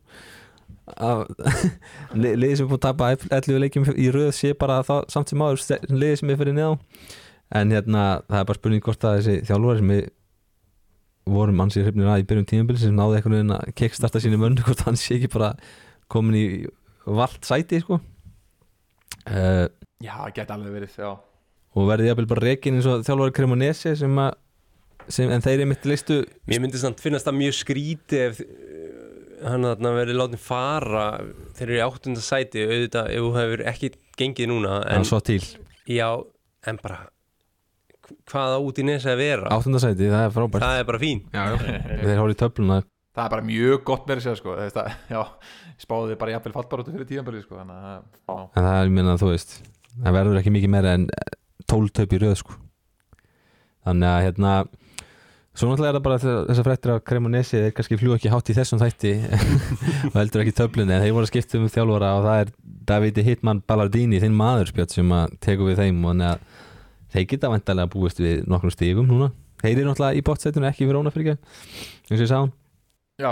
Li- 2.22 2.36
liðið 2.36 2.56
sem 2.60 2.66
er 2.66 2.70
búin 2.70 2.80
að 2.80 2.86
tapa 2.88 3.10
11 3.16 3.64
leikjum 3.64 3.90
í 3.96 4.08
röð 4.14 4.32
sé 4.36 4.54
bara 4.58 4.80
það, 4.88 5.10
samt 5.14 5.32
sem 5.32 5.44
áður 5.44 5.66
liðið 5.90 6.22
sem 6.22 6.32
er 6.34 6.40
fyrir 6.42 6.58
neðá 6.58 6.72
en 7.60 7.74
hérna 7.74 8.06
það 8.28 8.42
er 8.42 8.48
bara 8.50 8.60
spurning 8.60 8.86
hvort 8.86 9.06
að 9.10 9.20
þessi 9.20 9.46
þjálfari 9.50 9.82
sem 9.82 9.94
við 9.94 10.04
vorum 11.30 11.64
ansið 11.64 11.88
hrifnir 11.88 12.10
að 12.10 12.24
í 12.24 12.28
byrjun 12.30 12.50
tímabili 12.50 12.82
sem 12.82 12.96
náði 12.98 13.20
einhvern 13.20 13.38
veginn 13.38 13.56
að 13.58 13.72
kickstarta 13.78 14.22
sínu 14.24 14.40
mönnu 14.42 14.64
hvort 14.68 14.86
hann 14.88 15.00
sé 15.00 15.18
ekki 15.18 15.32
bara 15.34 15.54
komin 16.10 16.38
í 16.38 16.46
vald 17.06 17.42
sæti 17.46 17.82
sko 17.84 18.00
uh, 18.00 19.66
já, 20.02 20.16
geti 20.36 20.54
alveg 20.56 20.78
verið 20.78 21.02
já. 21.02 21.10
og 21.74 21.90
verði 21.90 22.10
jafnvel 22.10 22.30
bara 22.34 22.46
reikin 22.50 22.80
eins 22.80 22.90
og 22.90 23.06
þjálfari 23.08 23.36
Cremonese 23.38 23.96
sem 24.00 24.22
að 24.22 24.38
sem, 25.10 25.30
en 25.34 25.42
þeir 25.42 25.56
eru 25.60 25.70
mitt 25.72 25.86
listu 25.90 26.22
Mér 26.50 26.62
myndi 26.64 26.82
samt 26.82 27.02
finnast 27.02 27.26
það 27.26 27.40
mjög 27.40 27.56
skríti 27.58 28.20
ef 28.28 28.42
hann 29.46 29.68
þarna 29.68 29.94
verið 29.96 30.20
látið 30.20 30.44
fara 30.44 31.06
þeir 31.58 31.66
eru 31.68 31.78
í 31.78 31.86
áttunda 31.86 32.24
sæti 32.24 32.66
auðvitað 32.66 33.14
ef 33.14 33.24
þú 33.24 33.32
hefur 33.38 33.64
ekki 33.72 33.94
gengið 34.20 34.52
núna 34.52 34.82
en 34.92 35.08
já, 35.90 36.10
en 36.70 36.80
bara 36.84 37.00
hvaða 38.30 38.62
út 38.66 38.80
í 38.82 38.86
nesa 38.88 39.14
að 39.14 39.22
vera 39.24 39.52
áttundasæti, 39.54 40.10
það 40.10 40.24
er 40.26 40.34
frábært 40.36 40.66
það 40.66 40.80
er 40.82 40.88
bara 40.90 41.02
fín 41.02 41.22
já, 41.34 41.44
já. 41.46 41.58
þeir 42.08 42.22
hóru 42.22 42.36
í 42.36 42.40
töfluna 42.40 42.80
það 43.20 43.26
er 43.26 43.34
bara 43.34 43.48
mjög 43.50 43.84
gott 43.88 44.08
með 44.08 44.22
þessu 44.22 44.40
sko. 44.40 44.56
Að, 44.56 44.94
já, 45.10 45.22
spáði 45.82 46.14
þið 46.14 46.20
bara 46.22 46.36
jafnvel 46.36 46.56
fallbaróttu 46.56 46.94
fyrir 46.96 47.10
tíðanbyrði 47.10 47.44
sko. 47.46 47.60
að 47.60 47.74
en 47.74 48.64
það 48.64 48.74
er, 48.74 48.86
ég 48.86 48.96
meina, 48.96 49.18
þú 49.20 49.32
veist 49.34 49.56
það 49.96 50.18
verður 50.20 50.42
ekki 50.42 50.54
mikið 50.56 50.74
meira 50.76 50.96
en 50.98 51.08
12 51.70 51.96
töp 52.00 52.16
í 52.16 52.22
röð 52.24 52.38
sko. 52.44 52.58
þannig 53.88 54.12
að 54.12 54.24
hérna 54.28 54.54
svo 55.60 55.68
náttúrulega 55.70 55.91
er 55.91 55.97
það 55.99 56.05
bara 56.07 56.18
þessar- 56.22 56.45
þessar 56.49 56.66
fréttir 56.70 56.91
af 56.93 57.01
Cremonesi 57.10 57.60
þeir 57.60 57.74
kannski 57.78 57.97
fljú 57.99 58.16
ekki 58.16 58.32
hátt 58.32 58.49
í 58.51 58.55
þessum 58.55 58.80
þætti 58.82 59.12
og 60.10 60.16
heldur 60.18 60.43
ekki 60.45 60.55
töflunni 60.60 60.95
en 60.95 61.03
þeir 61.03 61.16
voru 61.18 61.28
að 61.28 61.32
skipta 61.34 61.60
um 61.60 61.68
þjálfara 61.74 62.12
og 62.20 62.26
það 62.30 62.41
er 62.45 62.53
Davide 62.89 63.22
Hitman 63.28 63.60
Ballardini, 63.70 64.18
þinn 64.24 64.34
maður 64.39 64.72
spjöld 64.72 64.95
sem 64.95 65.12
að 65.14 65.36
teku 65.45 65.68
við 65.68 65.78
þeim. 65.84 65.99
Og 66.01 66.14
þannig 66.16 66.30
að 66.32 66.39
þeir 67.14 67.26
geta 67.36 67.51
vantarlega 67.53 67.91
búist 67.93 68.22
við 68.24 68.39
nokkrum 68.49 68.74
stígum 68.74 69.05
núna. 69.12 69.28
Þeir 69.62 69.76
eru 69.84 69.89
náttúrulega 69.91 70.18
í 70.18 70.24
bótsætinu 70.26 70.70
ekki 70.72 70.88
fyrir 70.88 70.97
ónafrika 71.03 71.36
eins 71.36 72.16
og 72.16 72.24
ég 72.24 72.30
sá 72.32 72.39
já, 73.20 73.32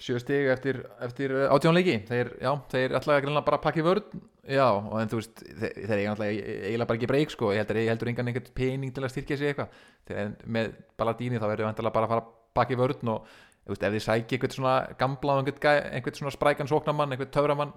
sjö 0.00 0.18
stig 0.20 0.48
eftir, 0.50 0.80
eftir 1.04 1.32
átjónleiki 1.54 1.96
þeir, 2.08 2.32
já, 2.42 2.50
þeir 2.72 2.96
að 2.98 3.08
greinlega 3.24 3.46
bara 3.46 3.60
pakki 3.62 3.84
vörn. 3.86 4.22
Já, 4.44 4.66
og 4.74 4.98
en 5.00 5.10
þú 5.12 5.20
veist 5.20 5.42
þeir, 5.44 5.74
þeir 5.78 5.98
eiga 6.00 6.12
náttúrulega 6.12 6.54
eiginlega 6.68 6.88
bara 6.90 7.00
ekki 7.00 7.10
breyk 7.12 7.32
sko. 7.32 7.52
ég 7.54 7.62
heldur, 7.62 7.80
heldur 7.88 8.10
engan 8.12 8.30
einhvern 8.30 8.54
pening 8.58 8.94
til 8.94 9.04
að 9.04 9.14
styrkja 9.14 9.38
sig 9.40 9.52
eitthvað. 9.52 9.80
Þegar 10.10 10.34
með 10.56 10.74
Ballardini 11.00 11.40
þá 11.40 11.48
verður 11.48 11.68
vantarlega 11.70 11.96
bara 11.96 12.08
að 12.08 12.14
fara 12.14 12.24
að 12.24 12.32
pakki 12.58 12.78
vörn 12.80 13.12
og 13.14 13.32
veist, 13.70 13.82
ef 13.86 13.94
þið 13.94 14.04
sæki 14.04 14.36
einhvern 14.36 14.56
svona 14.58 14.76
gamla 15.00 15.38
einhvern, 15.40 15.90
einhvern 15.96 16.18
svona 16.18 16.34
sprækan 16.34 16.70
sóknarmann 16.70 17.14
einhvern 17.14 17.32
töframann 17.32 17.74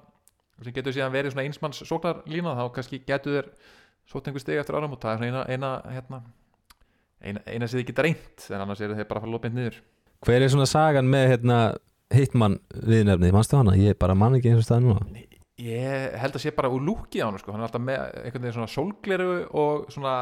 sem 0.63 0.73
getur 0.73 0.95
síðan 0.95 1.13
verið 1.13 1.35
svona 1.35 1.45
einsmanns 1.47 1.83
sóknarlína 1.85 2.55
þá 2.57 2.63
kannski 2.75 2.99
getur 3.07 3.37
þeir 3.37 3.51
sótt 4.07 4.27
einhver 4.29 4.43
stig 4.43 4.59
eftir 4.61 4.77
áram 4.77 4.95
og 4.95 5.01
það 5.01 5.13
er 5.13 5.21
svona 5.21 5.29
eina, 5.29 5.43
eina, 5.53 5.95
hérna, 5.95 6.21
eina, 7.21 7.43
eina 7.45 7.67
sem 7.67 7.81
þið 7.81 7.89
geta 7.91 8.05
reynt 8.07 8.47
en 8.49 8.63
annars 8.63 8.83
eru 8.83 8.97
þeir 8.97 9.09
bara 9.09 9.21
að 9.21 9.27
fara 9.27 9.35
lópind 9.35 9.57
niður. 9.57 9.79
Hver 10.25 10.43
er 10.43 10.53
svona 10.53 10.69
sagan 10.69 11.11
með 11.11 11.27
hérna, 11.33 11.57
Hitman 12.13 12.59
viðnefnið, 12.71 13.33
mannstu 13.35 13.57
hana? 13.59 13.73
ég 13.79 13.97
bara 13.99 14.15
man 14.15 14.37
ekki 14.37 14.53
eins 14.53 14.61
og 14.63 14.67
stað 14.67 14.85
núna 14.85 15.25
Ég 15.57 16.13
held 16.21 16.35
að 16.37 16.43
sé 16.43 16.51
bara 16.53 16.69
úr 16.69 16.83
lúkið 16.85 17.23
á 17.25 17.27
hann 17.27 17.39
sko. 17.41 17.51
hann 17.51 17.63
er 17.63 17.67
alltaf 17.67 17.81
með 17.81 18.01
einhvern 18.21 18.43
veginn 18.43 18.55
svona 18.59 18.69
sólgleru 18.69 19.31
og 19.57 19.87
svona, 19.91 20.13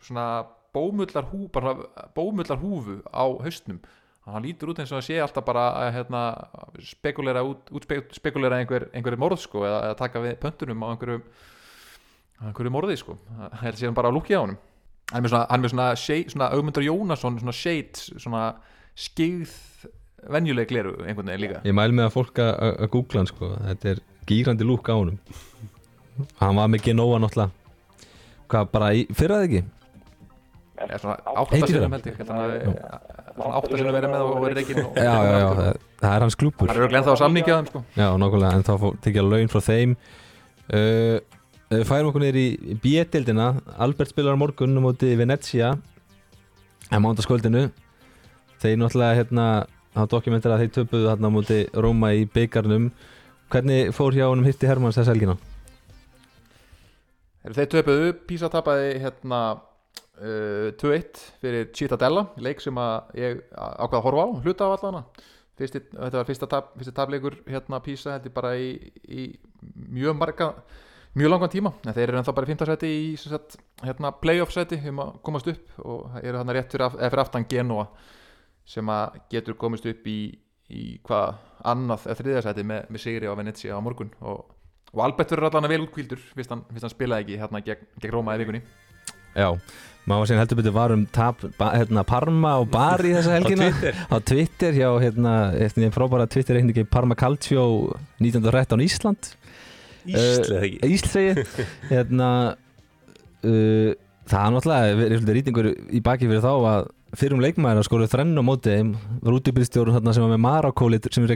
svona 0.00 0.26
bómullar, 0.72 1.26
hú, 1.28 1.48
bara 1.52 1.74
bómullar 2.16 2.60
húfu 2.62 3.00
á 3.12 3.24
haustnum 3.44 3.82
hann 4.30 4.44
lítur 4.44 4.72
út 4.72 4.80
eins 4.80 4.92
og 4.92 5.00
hann 5.00 5.06
sé 5.06 5.20
alltaf 5.20 5.44
bara 5.44 5.66
að 5.82 5.92
hérna, 5.98 6.24
spekulera 6.86 7.44
út, 7.44 7.70
út 7.74 7.86
spekulera 8.16 8.60
einhver, 8.60 8.88
einhverju 8.94 9.20
morð 9.20 9.44
sko, 9.44 9.64
eða, 9.66 9.80
eða 9.90 10.00
taka 10.00 10.24
við 10.24 10.36
pöntunum 10.42 10.84
á 10.86 10.88
einhverju 10.94 11.22
einhverju 12.40 12.72
morði 12.72 12.98
sko. 13.00 13.18
það 13.28 13.56
held 13.64 13.74
að 13.74 13.80
sé 13.80 13.88
hann 13.90 13.98
bara 14.00 14.12
á 14.12 14.16
lúkið 14.16 14.40
á 14.40 14.42
hann 14.42 14.58
hann 15.10 15.18
er 15.18 15.24
með 15.26 15.32
svona, 15.34 15.46
er 15.50 15.72
svona, 15.74 16.34
svona 16.34 16.50
Augmundur 16.54 16.86
Jónasson 16.86 17.40
svona 17.42 17.56
shade, 17.56 18.04
svona 18.16 18.44
skigð 18.94 19.56
venjuleg 20.28 20.68
gleru 20.68 20.94
einhvern 21.04 21.26
veginn 21.30 21.44
líka. 21.46 21.60
Ég 21.64 21.74
mæl 21.76 21.90
með 21.96 22.08
að 22.08 22.14
fólk 22.16 22.40
að 22.44 22.86
googla 22.92 23.22
hann 23.22 23.30
sko. 23.30 23.52
Þetta 23.68 23.92
er 23.94 24.02
gýrandi 24.28 24.66
lúk 24.68 24.90
á 24.90 24.94
honum. 24.98 25.18
Hann 26.40 26.56
var 26.60 26.68
með 26.68 26.84
Genova 26.90 27.20
náttúrulega. 27.22 27.50
Hvað, 28.50 28.70
bara 28.74 28.92
í, 28.98 29.06
fyrrað 29.14 29.46
ekki? 29.46 29.62
Fyrra? 30.80 31.88
held 31.92 32.06
ég 32.08 32.16
held 32.16 32.30
að 32.30 32.30
hann 32.30 32.40
hafi- 32.40 33.10
svona 33.36 33.58
áttasinum 33.60 33.94
verið 33.94 34.10
með 34.10 34.22
og 34.24 34.38
verið 34.44 34.60
ekki 34.62 34.74
Já, 34.96 35.12
já, 35.24 35.34
já, 35.40 35.48
það, 36.00 36.14
er 36.14 36.24
hans 36.24 36.36
klúpur 36.40 36.68
hann 36.70 36.80
er 36.80 36.96
ennþá 37.00 37.12
á 37.12 37.20
þeim 37.20 37.66
sko. 37.68 37.82
Já, 37.96 38.06
nákvæmlega, 38.20 38.54
en 38.56 38.64
þá 38.64 38.72
fór- 38.80 38.96
tekja 39.04 39.22
laun 39.24 39.48
frá 39.52 39.60
þeim. 39.60 39.94
Uh, 40.70 41.18
færum 41.86 42.10
okkur 42.10 42.24
niður 42.24 42.40
í 42.40 42.76
B-dildina 42.82 43.60
Albert 43.78 44.10
spilar 44.10 44.34
á 44.34 44.40
morgun 44.40 44.76
á 44.76 44.80
móti 44.82 45.12
Venezia. 45.16 45.76
Á 46.90 46.96
mándaskvöldinu 46.98 47.70
þeir 48.60 48.76
náttúrulega 48.80 49.20
hérna 49.20 49.46
á 49.96 50.02
dokumentar 50.10 50.54
að 50.54 50.64
þeir 50.64 50.74
töpuðu 50.78 51.08
hérna 51.10 51.30
á 51.30 51.34
móti 51.34 51.62
Róma 51.74 52.12
í 52.14 52.26
byggarnum 52.30 52.90
hvernig 53.50 53.90
fór 53.96 54.14
hjá 54.14 54.28
honum 54.28 54.46
hitti 54.46 54.68
Hermanns 54.68 54.98
þess 54.98 55.10
helgina? 55.10 55.36
Þeir 57.40 57.70
töpuðu, 57.72 58.12
Písa 58.28 58.50
tapaði 58.52 58.92
hérna 59.00 59.40
uh, 60.20 60.70
2-1 60.78 61.22
fyrir 61.40 61.70
Cittadella, 61.74 62.28
leik 62.38 62.60
sem 62.62 62.76
ég 63.18 63.40
ákvaða 63.56 64.00
að 64.00 64.06
horfa 64.06 64.26
á, 64.26 64.28
hluta 64.44 64.68
á 64.68 64.74
allana 64.76 65.04
Fyrsti, 65.60 65.82
þetta 65.92 66.16
var 66.16 66.28
fyrsta, 66.28 66.46
tap, 66.48 66.68
fyrsta 66.78 66.94
tapleikur 66.96 67.34
hérna 67.48 67.82
Písa, 67.84 68.14
er 68.16 68.32
bara 68.32 68.54
í, 68.56 68.70
í 69.04 69.26
mjög 69.92 70.16
marga 70.16 70.54
mjög 71.18 71.32
langan 71.32 71.50
tíma, 71.52 71.72
en 71.84 71.92
þeir 71.96 72.06
eru 72.06 72.20
ennþá 72.20 72.34
bara 72.36 72.46
í 72.46 72.52
15 72.52 72.70
seti 72.70 72.92
í 72.94 73.10
sagt, 73.18 73.58
hérna, 73.82 74.12
playoff 74.22 74.54
seti 74.54 74.78
um 74.88 75.02
að 75.02 75.12
komast 75.26 75.50
upp 75.50 75.82
og 75.82 76.20
eru 76.22 76.38
hann 76.38 76.54
rétt 76.54 76.72
fyrir, 76.72 76.86
af, 76.86 76.96
fyrir 77.00 77.22
aftan 77.24 77.48
Genoa 77.50 77.88
sem 78.68 78.92
að 78.92 79.20
getur 79.32 79.58
komist 79.60 79.86
upp 79.90 80.06
í, 80.10 80.20
í 80.70 80.84
hvað 81.06 81.38
annað 81.70 82.06
eða 82.08 82.18
þriðja 82.20 82.44
seti 82.46 82.66
með, 82.66 82.88
með 82.90 83.04
Sigri 83.04 83.30
á 83.30 83.34
Venezia 83.38 83.76
á 83.76 83.84
morgun 83.84 84.12
og, 84.20 84.44
og 84.92 85.04
Albert 85.04 85.34
verður 85.34 85.50
allan 85.50 85.68
að 85.68 85.74
vel 85.74 85.86
útkvíldur 85.86 86.22
fyrst 86.34 86.54
hann, 86.54 86.64
fyrst 86.70 86.86
hann 86.86 86.94
spilaði 86.94 87.26
ekki 87.26 87.40
hérna 87.40 87.62
gegn, 87.66 87.88
gegn 88.00 88.14
Róma 88.14 88.36
í 88.36 88.42
vikunni 88.44 88.62
Já, 89.30 89.46
maður 90.10 90.22
var 90.22 90.28
síðan 90.30 90.40
heldur 90.42 90.58
betur 90.58 90.74
var 90.74 90.94
um 90.94 91.02
tap, 91.14 91.42
ba, 91.58 91.68
hérna, 91.78 92.02
Parma 92.06 92.56
og 92.58 92.70
Bari 92.72 93.12
þessa 93.14 93.36
helgina 93.36 93.68
Twitter. 93.70 94.00
á 94.10 94.16
Twitter 94.26 94.78
hjá 94.80 94.88
hérna, 95.04 95.34
eftir 95.54 95.84
því 95.84 95.90
frábæra 95.94 96.26
Twitter 96.30 96.58
reikningi 96.58 96.86
Parma 96.90 97.18
Calcio 97.18 97.66
1913 98.18 98.86
Ísland 98.86 99.30
Íslega 100.08 100.64
ekki 100.64 100.94
Íslandsegi 100.96 101.66
hérna, 101.92 102.30
uh, 103.44 103.90
það 104.30 104.46
er 104.46 104.56
náttúrulega 104.56 105.36
rýtingur 105.36 105.70
í 105.70 106.02
baki 106.04 106.28
fyrir 106.30 106.42
þá 106.44 106.52
að 106.54 106.88
fyrrum 107.18 107.40
leikmæður 107.42 107.80
að 107.82 107.86
skora 107.88 108.06
þrenn 108.10 108.38
á 108.38 108.42
móti 108.46 108.74
þeim 108.74 108.90
var 109.24 109.36
útibyrðstjórun 109.38 109.96
hérna, 109.96 110.12
sem 110.14 110.22
var 110.24 110.32
með 110.34 110.42
Marokko 110.44 110.88
lit- 110.92 111.08
sem, 111.14 111.26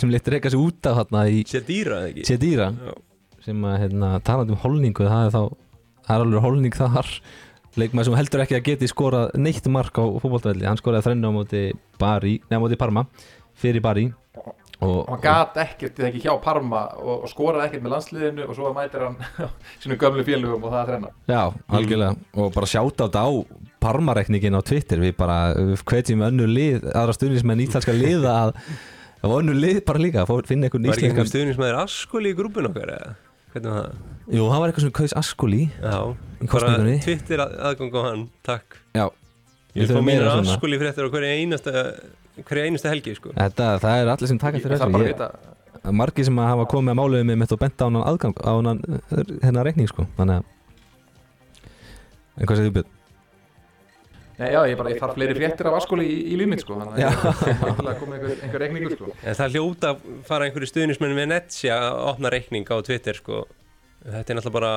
sem 0.00 0.10
leitt 0.10 0.28
reyka 0.32 0.50
sig 0.50 0.58
út 0.60 0.88
af 0.90 0.98
hérna, 1.02 1.24
í 1.30 1.42
Sér 1.48 1.64
dýra 1.68 2.00
eða 2.02 2.10
ekki? 2.12 2.24
Sedira 2.26 2.68
Já. 2.74 2.92
sem 3.46 3.64
að 3.68 3.78
hérna, 3.84 4.10
talandi 4.26 4.56
um 4.56 4.60
holningu 4.64 5.06
það 5.06 5.26
er, 5.28 5.34
þá, 5.36 5.42
það 6.08 6.16
er 6.16 6.24
alveg 6.26 6.46
holning 6.46 6.76
þar. 6.80 7.12
Leikmæður 7.80 8.04
sem 8.10 8.16
heldur 8.18 8.42
ekki 8.44 8.56
að 8.58 8.66
geti 8.66 8.88
skorað 8.90 9.30
neitt 9.40 9.66
mark 9.72 9.96
á 9.96 10.04
fótboltavelli. 10.20 10.66
Hann 10.68 10.76
skoraði 10.76 11.06
þrenn 11.06 11.24
á 11.24 11.30
móti, 11.32 11.62
Bari, 12.02 12.34
nei, 12.50 12.58
á 12.58 12.60
móti 12.60 12.76
Parma 12.76 13.06
fyrir 13.56 13.80
Bari. 13.80 14.10
Og, 14.82 15.06
hann 15.08 15.20
gat 15.22 15.56
ekkert 15.62 15.96
eða 16.02 16.08
ekki 16.10 16.20
hjá 16.26 16.34
Parma 16.42 16.82
og, 16.98 17.22
og 17.24 17.30
skoraði 17.30 17.68
ekkert 17.70 17.84
með 17.86 17.94
landsliðinu 17.94 18.44
og 18.50 18.56
svo 18.58 18.72
mætir 18.76 19.04
hann 19.06 19.16
sínum 19.80 19.96
gömlu 20.02 20.24
félugum 20.26 20.66
og 20.66 20.72
það 20.74 20.80
að 20.82 20.90
þrenna. 20.90 21.12
Já, 21.30 21.42
algjörlega. 21.78 22.16
Og 22.42 22.52
bara 22.58 22.68
sjáta 22.74 23.06
á 23.06 23.08
þetta 23.08 23.22
á 23.24 23.30
parmarekningin 23.82 24.54
á 24.56 24.62
Twitter 24.64 25.02
við 25.02 25.16
bara 25.18 25.38
hvetjum 25.82 26.22
önnur 26.28 26.50
lið 26.50 26.86
aðra 26.92 27.14
stuðnismenn 27.16 27.62
ítalska 27.66 27.94
liða 27.96 28.32
að 28.46 28.56
og 29.22 29.36
önnur 29.40 29.58
lið 29.58 29.82
bara 29.86 30.02
líka 30.02 30.24
að 30.24 30.46
finna 30.48 30.66
einhvern 30.70 30.88
Var 30.88 30.96
ekki 30.96 31.08
einhver 31.10 31.22
íslenskan 31.26 31.32
stuðnismæður 31.32 31.80
Askoli 31.84 32.32
í 32.32 32.38
grúpun 32.38 32.66
okkar 32.70 32.94
eða? 32.96 33.12
Hvernig 33.52 33.68
var 33.74 33.84
það? 33.84 34.00
Jú, 34.32 34.44
hann 34.48 34.62
var 34.62 34.70
eitthvað 34.72 34.86
sem 34.86 34.94
kaus 34.96 35.14
Askoli 35.20 35.60
Já, 35.68 35.98
bara. 36.50 36.72
Twitter 37.04 37.42
að- 37.44 37.56
aðgang 37.70 37.92
á 37.94 38.00
hann, 38.08 38.22
takk 38.46 38.78
Já, 38.96 39.04
Ég 39.76 39.88
þurfum 39.88 40.08
fór 40.10 40.26
svona. 40.26 40.56
Askoli 40.56 40.78
fréttir 40.80 41.06
á 41.06 41.10
hverja 41.12 41.32
einasta 41.38 41.72
hverja 42.48 42.64
einasta 42.70 42.90
helgi 42.92 43.14
sko 43.18 43.34
Þetta, 43.36 43.68
það 43.84 44.00
er 44.02 44.12
allir 44.16 44.30
sem 44.32 44.38
taka 44.40 44.56
ég 44.58 44.64
eftir 44.64 44.78
þarf 44.78 44.92
bara 44.96 45.04
að 45.04 45.12
vita 45.12 45.28
Ég- 45.32 45.94
Margir 45.98 46.24
sem 46.28 46.36
hafa 46.38 46.64
komið 46.70 46.92
að 46.92 46.98
máluðu 47.02 47.24
með 47.26 47.38
mitt 47.42 47.52
og 47.52 47.58
bent 47.62 47.80
á 47.82 47.84
hann 47.88 47.96
aðgang 48.06 48.34
á 48.38 48.52
hann 48.54 48.82
hérna 49.42 49.64
reikning 49.66 49.88
sko 49.90 50.04
Þannig 50.18 50.40
að 50.40 50.50
En 52.40 52.46
hvað 52.48 52.56
segir 52.60 52.70
þú 52.70 52.74
Björn? 52.78 52.90
Nei, 54.42 54.48
já, 54.50 54.60
ég, 54.66 54.74
bara, 54.80 54.90
ég 54.90 54.98
þarf 54.98 55.14
fleiri 55.14 55.34
fréttir 55.38 55.68
af 55.70 55.76
Askóli 55.78 56.04
í, 56.08 56.14
í 56.32 56.36
lífmitt 56.40 56.64
sko, 56.64 56.74
þannig 56.80 56.96
að 56.96 57.02
ég 57.04 57.18
þarf 57.60 57.82
að 57.92 57.98
koma 58.00 58.16
einhver, 58.16 58.32
einhver 58.42 58.62
reikningur 58.64 58.94
sko. 58.96 59.10
En 59.22 59.36
það 59.38 59.56
hljóta 59.56 59.92
að 59.92 60.06
fara 60.26 60.48
einhverju 60.48 60.70
stuðnismenn 60.72 61.14
við 61.18 61.28
Netsja 61.30 61.76
að 61.78 61.98
opna 62.10 62.32
reikning 62.34 62.66
á 62.66 62.76
Twitter 62.82 63.18
sko. 63.20 63.44
Þetta 64.02 64.34
er 64.34 64.38
náttúrulega 64.40 64.56
bara 64.56 64.72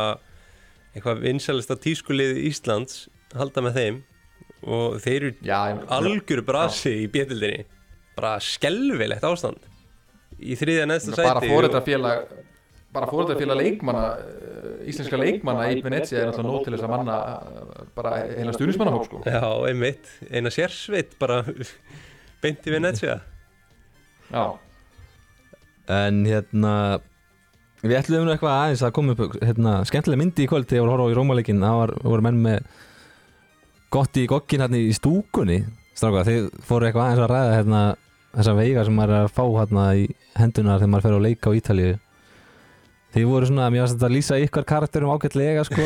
eitthvað 0.93 1.23
vinsælista 1.25 1.79
tískulið 1.81 2.41
Íslands 2.51 3.07
halda 3.33 3.63
með 3.65 3.79
þeim. 3.79 4.01
Og 4.65 4.99
þeir 5.01 5.17
eru 5.17 5.31
Já, 5.45 5.57
ég, 5.71 5.81
algjöru 5.97 6.45
brasi 6.45 6.93
í 7.03 7.07
bjöldinni 7.11 7.65
bara 8.15 8.35
skelvilegt 8.41 9.25
ástand. 9.27 9.65
Í 10.39 10.55
þriðja 10.59 10.85
neðsta 10.89 11.15
sæti 11.15 11.27
bara 11.27 11.43
fóreldrafélag 11.49 12.29
bara 12.95 13.09
fóreldrafélag 13.11 13.59
leikmanna. 13.61 14.03
eh, 14.15 14.89
íslenska 14.91 15.17
leikmanna 15.19 15.65
í 15.73 15.79
Venezia 15.85 16.19
er 16.21 16.29
náttúrulega 16.29 16.51
nóg 16.51 16.65
til 16.65 16.75
þess 16.75 16.85
að 16.87 16.93
manna 16.95 17.15
eh, 17.35 17.87
bara 17.97 18.11
heila 18.25 18.53
stuðnismannahóp 18.55 19.07
sko. 19.07 19.21
Já, 19.25 19.41
einmitt, 19.69 20.11
eina 20.31 20.51
sérsveit 20.53 21.15
bara 21.21 21.41
beint 22.43 22.65
í 22.67 22.73
Venetia 22.75 23.19
Já, 24.31 24.45
En 25.91 26.23
hérna 26.25 26.71
Við 27.85 27.93
ætlum 27.99 28.23
nú 28.25 28.31
eitthvað 28.33 28.55
aðeins 28.57 28.81
að 28.81 28.93
koma 28.97 29.13
upp 29.13 29.35
hérna, 29.45 29.73
skemmtilega 29.85 30.17
myndi 30.17 30.45
í 30.45 30.49
kvöld 30.49 30.65
þegar 30.65 30.79
ég 30.79 30.85
voru 30.87 30.93
að 30.95 30.95
horfa 30.95 31.05
á 31.05 31.13
í 31.13 31.17
Rómaleikin 31.19 31.59
það 31.61 31.75
var, 31.77 31.91
voru 32.01 32.25
menn 32.25 32.39
með 32.41 32.63
gott 33.93 34.17
í 34.17 34.23
gogkin 34.31 34.63
hérna 34.65 34.79
í 34.81 34.95
stúkunni 34.97 35.59
stráka, 35.93 36.23
þið 36.25 36.47
fóru 36.65 36.87
eitthvað 36.87 37.05
aðeins 37.11 37.21
að 37.27 37.29
ræða 37.35 37.51
hérna, 37.59 37.81
þessa 38.39 38.55
veiga 38.57 38.85
sem 38.87 38.97
maður 38.97 39.13
er 39.19 39.27
að 39.27 39.35
fá 39.37 39.43
hérna 39.59 39.83
í 40.01 40.07
hendunar 40.39 40.81
þegar 40.81 40.91
maður 40.95 41.05
fer 41.05 41.17
á 41.19 41.25
leika 41.27 41.53
á 41.53 41.57
Ítalíu 41.59 41.91
Þið 43.15 43.27
voru 43.29 43.47
svona, 43.47 43.69
mér 43.71 43.85
varst 43.85 44.03
að 44.03 44.11
lýsa 44.11 44.37
ykkar 44.43 44.65
karakterum 44.67 45.13
ágætlega 45.15 45.63
sko. 45.67 45.83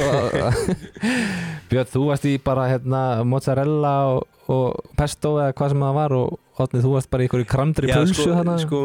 Björn, 1.70 1.90
þú 1.92 2.06
varst 2.08 2.26
í 2.26 2.36
bara 2.42 2.66
hérna 2.72 3.02
mozzarella 3.30 3.94
og, 4.16 4.24
og 4.50 4.96
pesto 4.98 5.36
eða 5.38 5.54
hvað 5.58 5.76
sem 5.76 5.84
það 5.86 6.00
var 6.00 6.16
og 6.18 6.40
Otni, 6.60 6.82
þú 6.84 6.96
varst 6.98 7.12
bara 7.14 7.24
í 7.24 7.30
ykkur 7.30 7.46
kramdri 7.48 7.92
pulsu 7.94 8.18
sko, 8.18 8.34
þarna. 8.36 8.58
sko 8.60 8.82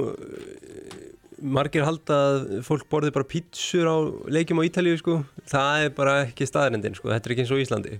margir 1.44 1.84
halda 1.84 2.18
að 2.28 2.44
fólk 2.64 2.84
borði 2.92 3.12
bara 3.14 3.28
pítsur 3.28 3.88
á 3.88 3.96
leikjum 4.32 4.60
á 4.60 4.66
Ítalíu 4.68 4.98
sko. 5.00 5.16
Það 5.50 5.86
er 5.86 5.96
bara 5.96 6.18
ekki 6.26 6.46
staðrendin 6.48 6.96
sko. 6.96 7.10
Þetta 7.12 7.28
er 7.28 7.34
ekki 7.34 7.44
eins 7.44 7.54
og 7.54 7.64
Íslandi. 7.64 7.98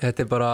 Þetta 0.00 0.24
er 0.24 0.30
bara 0.32 0.50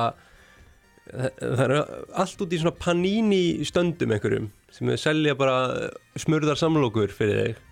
það 1.11 1.64
er 1.64 1.74
allt 2.22 2.45
út 2.45 2.55
í 2.55 2.61
svona 2.61 2.76
panini 2.78 3.43
stöndum 3.66 4.14
einhverjum 4.14 4.51
sem 4.70 4.91
við 4.91 5.01
selja 5.03 5.34
bara 5.38 5.91
smurðar 6.20 6.61
samlokur 6.61 7.14
fyrir 7.14 7.41
þig. 7.41 7.64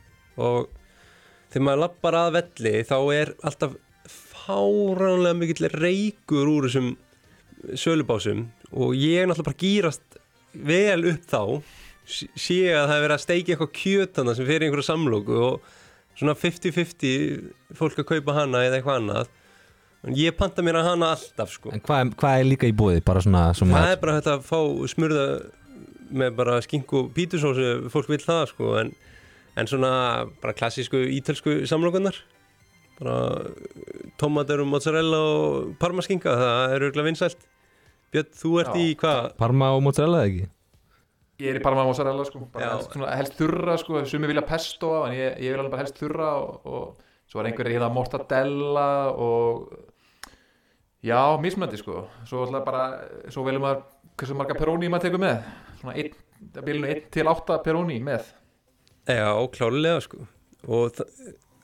Og 0.42 0.77
þegar 1.52 1.64
maður 1.68 1.82
lappar 1.84 2.18
að 2.20 2.32
velli 2.38 2.74
þá 2.88 2.96
er 3.16 3.32
alltaf 3.48 3.76
fáránlega 4.48 5.36
mikill 5.36 5.68
reykur 5.74 6.48
úr 6.54 6.68
þessum 6.68 6.92
sölubásum 7.78 8.46
og 8.72 8.94
ég 8.96 9.22
er 9.22 9.28
náttúrulega 9.30 9.48
bara 9.50 9.62
gýrast 9.64 10.18
vel 10.68 11.04
upp 11.12 11.26
þá. 11.28 11.42
Sé- 12.08 12.72
að 12.72 12.86
það 12.88 12.94
er 12.94 13.02
verið 13.04 13.16
að 13.18 13.24
steikja 13.24 13.54
eitthvað 13.56 13.74
kjötana 13.76 14.34
sem 14.36 14.46
fyrir 14.48 14.64
einhverja 14.68 14.88
samlóku 14.88 15.40
og 15.44 15.66
svona 16.16 16.34
50-50 16.40 17.76
fólk 17.76 18.00
að 18.00 18.08
kaupa 18.14 18.36
hana 18.38 18.62
eða 18.64 18.78
eitthvað 18.78 19.00
annað. 19.02 19.28
En 20.08 20.14
ég 20.16 20.36
panta 20.38 20.62
mér 20.62 20.78
að 20.80 20.88
hana 20.92 21.10
alltaf 21.12 21.52
sko. 21.52 21.72
En 21.74 21.82
hvað, 21.84 22.14
hvað 22.16 22.40
er 22.40 22.48
líka 22.48 22.70
í 22.70 22.72
bóði? 22.76 23.02
Svona, 23.04 23.48
svona 23.58 23.82
það 23.82 23.92
er 23.92 24.00
bara 24.04 24.14
hægt 24.16 24.30
að 24.32 24.44
fá 24.48 24.60
smurða 24.94 25.26
með 26.08 26.36
bara 26.38 26.60
skinku 26.64 27.02
og 27.02 27.10
pítusósu 27.16 27.90
fólk 27.92 28.08
vil 28.08 28.22
það 28.22 28.44
sko 28.54 28.72
en, 28.80 28.92
en 29.58 29.70
svona 29.70 29.92
bara 30.42 30.56
klassísku 30.56 31.00
ítölsku 31.18 31.62
samlokunar 31.68 32.16
bara 32.98 33.16
tomater 34.18 34.62
og 34.62 34.70
mozzarella 34.72 35.18
og 35.22 35.74
parmaskinka 35.78 36.34
það 36.34 36.74
er 36.74 36.84
auðvitað 36.84 37.08
vinsælt. 37.10 37.44
Björn, 38.08 38.30
þú 38.40 38.52
ert 38.62 38.72
Já. 38.72 38.80
í 38.80 38.94
hvað? 38.98 39.26
Parma 39.38 39.74
og 39.76 39.84
mozzarella 39.84 40.22
ekki? 40.26 40.46
ég 41.38 41.52
er 41.52 41.60
í 41.60 41.62
Parma 41.62 41.84
mozzarella 41.86 42.24
sko, 42.26 42.40
helst, 42.58 42.94
svona, 42.94 43.12
helst 43.14 43.36
þurra 43.38 43.76
sko, 43.78 44.00
sumi 44.10 44.26
vilja 44.30 44.42
pesto 44.46 44.88
en 45.06 45.14
ég, 45.14 45.36
ég 45.38 45.52
vil 45.52 45.60
alveg 45.60 45.74
bara 45.74 45.84
helst 45.84 46.00
þurra 46.00 46.32
og, 46.40 46.66
og 46.66 47.28
svo 47.30 47.42
er 47.42 47.50
einhverjir 47.50 47.76
hérna 47.76 47.90
mortadella 47.94 48.88
og 49.14 49.68
já, 51.04 51.20
mismöndi 51.38 51.78
sko. 51.78 52.08
Svo 52.26 52.42
alltaf 52.42 52.66
bara, 52.66 52.82
svo 53.30 53.44
viljum 53.46 53.62
maður 53.68 53.84
hversu 54.18 54.38
marga 54.38 54.58
peróni 54.58 54.90
maður 54.90 55.06
tekur 55.06 55.22
með. 55.22 55.46
Svona 55.78 55.94
einn, 55.94 56.18
það 56.56 56.68
byrjum 56.70 56.88
1 56.96 57.06
til 57.14 57.30
8 57.30 57.60
peróni 57.68 58.00
með 58.02 58.32
Já, 59.08 59.30
klálega 59.54 60.00
sko 60.04 60.26
og 60.68 60.96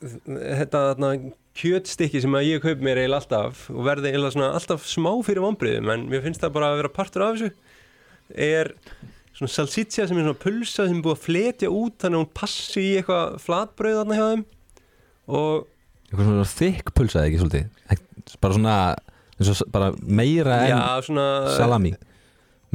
þetta 0.05 0.81
þarna 0.91 1.09
kjötstykki 1.55 2.19
sem 2.23 2.35
að 2.35 2.47
ég 2.49 2.63
kaup 2.63 2.81
mér 2.83 2.99
eiginlega 3.03 3.21
alltaf 3.21 3.65
og 3.71 3.83
verði 3.87 4.11
eiginlega 4.11 4.35
svona 4.35 4.49
alltaf 4.57 4.85
smá 4.89 5.11
fyrir 5.25 5.43
vonbriðum 5.45 5.91
en 5.93 6.07
mér 6.11 6.23
finnst 6.25 6.43
það 6.43 6.55
bara 6.57 6.71
að 6.73 6.79
vera 6.81 6.91
partur 6.95 7.25
af 7.25 7.35
þessu 7.37 7.51
er 8.47 8.71
svona 9.35 9.51
salsiccia 9.51 10.07
sem 10.07 10.19
er 10.19 10.25
svona 10.27 10.41
pulsa 10.41 10.87
sem 10.87 10.97
er 10.97 11.05
búið 11.05 11.15
að 11.17 11.23
fletja 11.27 11.71
út 11.71 11.97
þannig 12.01 12.19
að 12.19 12.23
hún 12.23 12.33
passi 12.41 12.83
í 12.83 12.91
eitthvað 12.99 13.37
flatbrauð 13.45 13.99
þarna 14.01 14.19
hjá 14.19 14.25
þeim 14.33 14.45
og 15.39 15.71
Eitthvað 16.05 16.27
svona 16.29 16.49
þykk 16.55 16.91
pulsa 16.95 17.21
eða 17.21 17.29
ekki 17.29 17.39
svolítið? 17.41 17.69
Bara 18.41 18.57
svona, 18.57 18.75
bara 19.73 19.87
meira 20.01 20.59
en 20.65 20.69
já, 20.71 20.81
svona 21.07 21.25
salami 21.55 21.93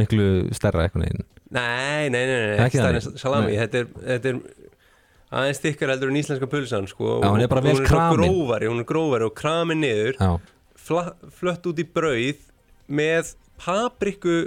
Miklu 0.01 0.27
stærra 0.57 0.87
eitthvað 0.87 1.05
neginn 1.07 1.27
Nei, 1.51 2.07
nei, 2.15 2.25
nei, 2.31 2.35
nei, 2.55 2.57
stærri 2.71 3.01
þannig? 3.03 3.21
salami 3.21 3.51
Nei. 3.53 3.61
þetta 3.65 3.81
er, 3.83 3.89
þetta 4.07 4.33
er 4.33 4.41
aðeins 5.31 5.61
stikkar 5.61 5.93
heldur 5.95 6.11
en 6.11 6.19
íslenska 6.21 6.49
pulsan 6.51 6.89
sko, 6.91 7.21
Já, 7.23 7.29
hún 7.31 7.45
er 7.45 7.51
bara 7.53 7.63
vel 7.65 7.77
hún 7.77 7.85
er 7.85 7.91
kramin. 7.91 8.25
grófari, 8.33 8.71
hún 8.71 8.83
er 8.83 8.89
grófari 8.89 9.29
og 9.29 9.35
kramin 9.39 9.81
niður. 9.85 10.17
Já, 10.19 10.31
fla, 10.89 11.05
flött 11.39 11.69
út 11.71 11.79
í 11.79 11.87
brauð 11.87 12.41
með 12.91 13.35
papriku 13.61 14.39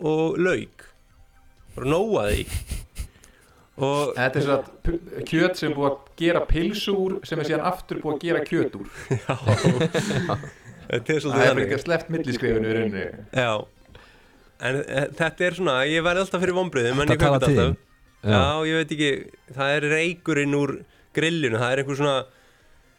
og 0.00 0.38
lauk. 0.40 0.86
Bara 1.74 1.90
nóa 1.92 2.24
því. 2.30 2.46
Og 3.74 4.12
Þetta 4.14 4.38
er 4.38 4.44
svona 4.46 5.24
kjöt 5.26 5.58
sem 5.58 5.72
er 5.72 5.76
búið 5.76 5.88
að 5.90 6.10
gera 6.20 6.42
pilsu 6.46 6.92
úr 6.94 7.16
sem 7.26 7.40
er 7.42 7.48
síðan 7.48 7.64
aftur 7.66 7.98
búið 8.04 8.14
að 8.14 8.20
gera 8.28 8.42
kjöt 8.46 8.76
úr. 8.78 8.90
Þetta 10.84 11.10
er 11.10 11.18
Það 11.18 11.24
svolítið 11.24 11.40
er 11.40 11.48
þannig. 11.48 11.64
ekki 11.64 11.80
sleppt 11.82 12.12
milliskrifinu 12.14 12.68
í 12.70 12.74
rauninni. 12.76 13.04
Já. 13.34 13.50
En 14.64 14.78
e, 14.84 15.00
þetta 15.18 15.46
er 15.48 15.56
svona, 15.58 15.74
ég 15.90 16.04
verði 16.06 16.22
alltaf 16.22 16.44
fyrir 16.44 16.54
vonbröðum 16.56 17.02
en 17.02 17.10
það 17.10 17.16
ég 17.16 17.22
til 17.24 17.32
alltaf 17.32 17.50
Já, 18.24 18.44
ég 18.68 18.80
veit 18.80 18.96
ekki, 18.96 19.10
það 19.56 19.74
er 19.76 19.88
reykurinn 19.92 20.56
úr 20.58 20.78
grillinu, 21.14 21.60
það 21.60 21.74
er 21.74 21.84
einhver 21.84 22.00
svona 22.00 22.16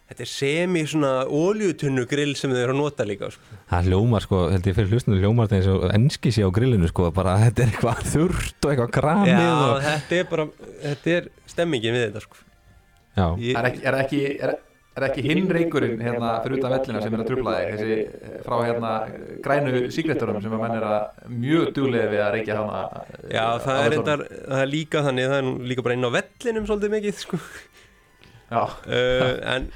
Þetta 0.05 0.21
er 0.21 0.29
semi 0.29 0.81
svona 0.85 1.11
óljutunnu 1.33 2.03
grill 2.05 2.35
sem 2.37 2.51
þau 2.53 2.59
eru 2.61 2.73
að 2.75 2.77
nota 2.77 3.05
líka 3.09 3.31
sko. 3.33 3.55
Það 3.71 3.87
hljómar 3.89 4.21
sko, 4.21 4.41
held 4.53 4.67
ég 4.69 4.75
fyrir 4.77 4.91
hlustinu 4.93 5.17
hljómar 5.17 5.47
það 5.49 5.57
eins 5.57 5.69
og 5.73 5.85
enski 5.97 6.33
sé 6.35 6.43
á 6.45 6.49
grillinu 6.53 6.89
sko 6.91 7.07
bara 7.15 7.33
þetta 7.47 7.63
er 7.63 7.71
eitthvað 7.71 8.03
þurrt 8.11 8.67
og 8.67 8.73
eitthvað 8.75 8.91
kramið 8.99 9.31
Já, 9.33 9.47
og... 9.55 9.79
þetta 9.87 10.19
er 10.19 10.29
bara, 10.29 10.45
þetta 10.83 11.15
er 11.15 11.29
stemmingin 11.55 11.97
við 11.97 12.05
þetta 12.05 12.21
sko. 12.27 12.43
Já, 13.15 13.25
ég, 13.41 13.57
Er 13.57 13.69
ekki, 13.71 13.81
er 13.89 13.97
ekki, 14.03 14.21
er, 14.45 14.53
er 14.95 15.05
ekki 15.09 15.23
hinn 15.25 15.49
reykurinn 15.51 16.01
hérna 16.03 16.31
fyrir 16.43 16.59
utan 16.59 16.73
vellina 16.75 17.01
sem 17.03 17.15
er 17.15 17.23
að 17.23 17.29
trubla 17.29 17.53
þig? 17.57 17.71
þessi 17.75 17.95
eh, 17.99 18.35
frá 18.45 18.55
hérna 18.61 18.91
grænu 19.45 19.83
síkretturum 19.95 20.41
sem 20.43 20.55
að 20.55 20.63
menn 20.63 20.75
er 20.77 20.87
að 20.89 21.31
mjög 21.43 21.71
duglega 21.75 22.11
við 22.13 22.23
að 22.25 22.33
reykja 22.37 22.59
hana 22.61 23.03
Já, 23.27 23.45
það 23.65 23.81
er, 23.81 23.89
reyndar, 23.95 24.25
það 24.33 24.63
er 24.63 24.71
líka 24.71 25.05
þannig, 25.07 25.29
það 25.31 25.39
er 25.41 25.69
líka 25.71 25.87
bara 25.87 25.97
inn 25.99 26.09
á 26.09 26.15
vellinum 26.15 26.67
svolítið 26.69 26.95
mikið 26.95 27.21
sko. 27.21 27.41
Já, 28.45 28.61
uh, 28.61 29.31
En, 29.55 29.71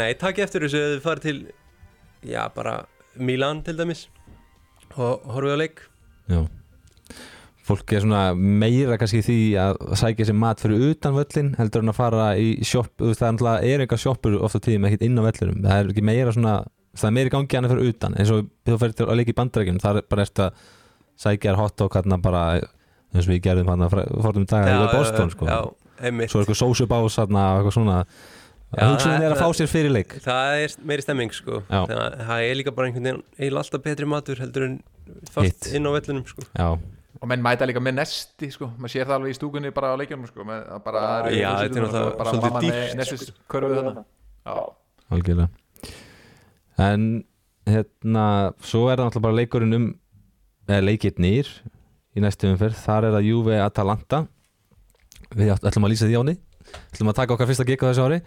nei, 0.00 0.08
takk 0.18 0.40
eftir 0.42 0.66
þessu 0.66 0.80
að 0.80 0.94
þið 0.94 1.04
farið 1.04 1.28
til, 1.28 1.36
já, 2.32 2.40
bara 2.56 2.78
Milan 3.20 3.60
til 3.66 3.76
dæmis 3.78 4.08
og 4.96 5.28
horfið 5.30 5.54
á 5.54 5.58
leik. 5.60 5.84
Já 6.30 6.40
Fólk 7.68 7.92
er 7.92 8.00
svona 8.02 8.22
meira 8.34 8.96
kannski 9.00 9.20
í 9.20 9.24
því 9.26 9.38
að 9.60 9.80
sækja 10.00 10.26
sér 10.30 10.36
mat 10.40 10.62
fyrir 10.62 10.80
utan 10.90 11.14
völlin 11.14 11.50
heldur 11.58 11.84
en 11.84 11.92
að 11.92 11.98
fara 11.98 12.28
í 12.40 12.48
veist, 12.64 13.20
það 13.20 13.42
er 13.44 13.66
er 13.68 13.84
einhver 13.84 14.00
sjoppur 14.00 14.38
ofta 14.40 14.62
tíðum 14.64 14.88
ekkert 14.88 15.04
inn 15.06 15.20
á 15.20 15.22
vellinum, 15.26 15.60
það 15.66 15.76
er 15.76 15.90
ekki 15.92 16.04
meira 16.08 16.32
svona 16.34 16.54
það 16.96 17.08
er 17.10 17.14
meira 17.18 17.30
í 17.30 17.34
gangi 17.36 17.58
hann 17.58 17.68
að 17.68 17.74
fyrir 17.74 17.92
utan. 17.92 18.16
Eins 18.18 18.32
og 18.34 18.48
þú 18.66 18.78
fyrir 18.82 18.96
til 18.98 19.06
að 19.06 19.20
leika 19.20 19.32
í 19.34 19.38
bandarækjum, 19.38 19.80
það 19.84 20.00
er 20.00 20.08
bara 20.10 20.26
eftir 20.26 20.46
að 20.48 20.66
sækja 21.20 21.52
þér 21.52 21.60
hot 21.60 21.84
og 21.84 21.96
hérna 21.98 22.20
bara 22.24 22.42
eins 22.58 23.26
og 23.26 23.32
við 23.34 23.42
gerðum 23.46 23.72
hann 23.74 23.86
að 23.86 23.96
fórum 24.24 24.46
daga 24.50 24.76
í 24.76 24.92
Boston 24.94 25.32
sko, 25.34 25.48
Já, 25.50 25.58
einmitt. 26.08 26.32
Svo 26.32 26.40
er 26.40 26.46
eitthvað 26.46 26.62
sósubás 26.62 27.18
hérna 27.20 27.46
og 27.52 27.60
eitthvað 27.60 27.76
svona. 27.76 27.98
Já, 28.70 28.84
hugsunin 28.86 29.24
er 29.24 29.32
að 29.32 29.36
það- 29.36 29.42
fá 29.42 29.58
sér 29.58 29.70
fyrir 29.70 29.90
leik. 29.90 30.12
Það 30.22 30.64
er 30.64 30.74
meiri 30.86 31.02
stemming 31.02 31.32
sko. 31.34 31.62
Að 31.68 31.90
það 31.90 32.44
er 32.46 32.54
líka 32.54 32.74
bara 32.74 32.86
einhvern 32.86 33.22
veginn 33.36 33.58
alltaf 33.58 33.82
betri 33.82 34.06
matur 34.06 34.38
heldur 34.38 34.66
en 34.68 34.76
fast 35.30 35.66
Hitt. 35.66 35.74
inn 35.74 35.86
á 35.86 35.90
vellinum 35.90 36.26
sko 36.26 36.46
og 37.20 37.28
menn 37.28 37.42
mæta 37.44 37.68
líka 37.68 37.82
með 37.84 37.98
nesti 38.00 38.50
sko, 38.54 38.70
maður 38.80 38.94
sér 38.94 39.08
það 39.08 39.16
alveg 39.18 39.34
í 39.34 39.38
stúkunni 39.38 39.72
bara 39.76 39.92
á 39.92 40.00
leikjunum 40.00 40.28
sko, 40.30 40.44
að 40.48 40.84
bara, 40.86 41.02
er 41.28 41.40
og 41.44 41.64
náttúrulega 41.68 42.04
bara 42.18 42.34
mamma 42.36 42.62
dýrt, 42.64 42.78
með 42.78 43.00
nestis 43.02 43.32
körfuð 43.50 43.76
þarna. 43.80 44.04
Já, 44.48 44.54
algjörlega. 45.16 45.48
En 46.80 47.08
hérna 47.68 48.26
svo 48.64 48.86
er 48.88 48.96
það 48.96 49.10
náttúrulega 49.10 49.26
bara 49.28 49.38
leikurinn 49.40 49.76
um 49.76 49.88
eða 50.70 50.86
leikirnir 50.86 51.50
í 52.16 52.24
næstu 52.24 52.48
umferð, 52.48 52.78
þar 52.80 53.08
er 53.08 53.18
það 53.18 53.28
Juve 53.28 53.58
Atalanta 53.62 54.24
við 55.36 55.52
ætlum 55.58 55.86
að 55.86 55.92
lýsa 55.92 56.08
því 56.08 56.22
áni 56.22 56.38
ætlum 56.94 57.12
að 57.12 57.20
taka 57.20 57.36
okkar 57.36 57.50
fyrsta 57.50 57.66
gig 57.68 57.82
á 57.82 57.90
þessu 57.90 58.06
ári. 58.06 58.20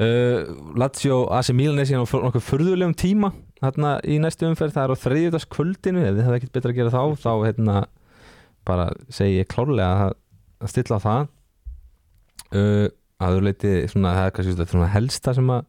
Uh, 0.00 0.72
Lazio 0.80 1.26
AC 1.36 1.52
Milan 1.52 1.82
er 1.82 1.88
síðan 1.88 2.06
á 2.08 2.16
nokkuð 2.24 2.44
furðulegum 2.46 2.94
tíma 2.96 3.28
hérna 3.60 3.98
í 4.08 4.16
næstu 4.22 4.48
umferð, 4.48 4.72
það 4.72 4.86
er 4.86 4.94
á 4.96 5.02
þriðjúdags 5.02 5.48
kvöldinu 5.52 6.00
ef 6.00 6.14
þið 6.14 6.22
hefði 6.24 6.38
ekkert 6.38 6.54
betra 6.56 6.72
að 6.72 6.78
gera 6.78 6.92
þá 6.94 7.02
þá 7.20 7.32
hérna 7.44 7.74
bara 8.68 8.88
segi 9.12 9.40
ég 9.40 9.50
klárlega 9.50 10.08
að, 10.08 10.16
að 10.62 10.72
stilla 10.72 10.98
á 10.98 11.04
það. 11.06 11.30
Uh, 12.52 12.88
að 13.22 13.36
þú 13.36 13.44
leiti 13.46 13.74
svona, 13.90 14.16
það 14.16 14.26
er 14.26 14.34
kannski 14.36 14.66
svona, 14.72 14.90
helsta 14.92 15.36
sem 15.36 15.54
að 15.54 15.62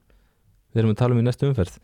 við 0.74 0.82
erum 0.82 0.96
að 0.96 1.00
tala 1.04 1.16
um 1.16 1.22
í 1.22 1.28
næstu 1.28 1.50
umferð. 1.50 1.78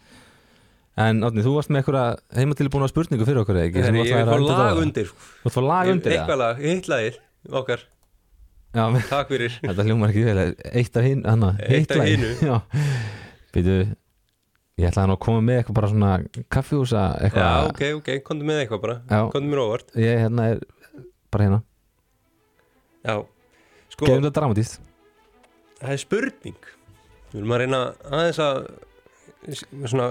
En 0.99 1.23
Átni, 1.23 1.43
þú 1.45 1.53
varst 1.55 1.71
með 1.71 1.83
eitthvað 1.83 2.17
heimatilbúna 2.35 2.89
spurningu 2.91 3.27
fyrir 3.27 3.39
okkur 3.43 3.61
ekki 3.61 3.85
sem 3.85 3.95
Ég 4.01 4.09
fá 4.11 4.33
að 4.35 4.47
lag 4.49 4.81
undir 4.81 5.07
sko. 5.07 5.29
Þú 5.45 5.51
að 5.51 5.55
fá 5.55 5.61
lag 5.63 5.91
undir 5.93 6.11
það? 6.11 6.17
Eitthvað 6.17 6.41
lag, 6.41 6.61
eitt 6.73 6.89
lagið 6.91 7.19
okkar. 7.61 7.85
Já, 8.75 8.83
men, 8.93 9.05
Takk 9.09 9.31
fyrir. 9.31 9.55
Þetta 9.69 9.85
hljómar 9.87 10.11
ekki 10.11 10.25
vel 10.27 10.43
eitt 10.81 10.99
af 10.99 11.07
hinn, 11.07 11.23
Eitt 11.69 11.93
af. 11.95 12.09
Já, 12.49 12.57
býtu 13.55 13.77
ég 14.79 14.89
ætlaði 14.89 15.09
nú 15.09 15.15
að 15.15 15.23
koma 15.23 15.43
með 15.43 15.61
eitthvað 15.61 15.77
bara 15.79 15.91
svona 15.93 16.11
kaffihúsa 16.51 17.05
Já, 17.05 17.23
eitthvað. 17.27 17.69
Ok, 17.71 17.81
ok, 17.99 18.11
komdu 18.27 18.49
með 18.49 18.61
eitthvað 18.63 18.83
bara. 18.83 18.97
Já. 19.07 19.23
Komdu 19.33 19.53
mér 19.53 19.63
óvart. 19.63 19.95
Ég 19.99 20.21
hérna 20.25 20.49
er 20.53 20.61
bara 21.31 21.47
hérna. 21.47 21.63
Já, 23.05 23.15
sko, 23.89 24.05
gefum 24.05 24.23
þetta 24.23 24.35
dramatíst 24.41 24.79
það 25.79 25.95
er 25.95 26.01
spurning. 26.01 26.69
Við 27.29 27.39
viljum 27.39 27.55
að 27.55 27.61
reyna 27.63 27.79
aðeins 28.09 28.41
að 28.43 28.59
svona, 29.87 30.09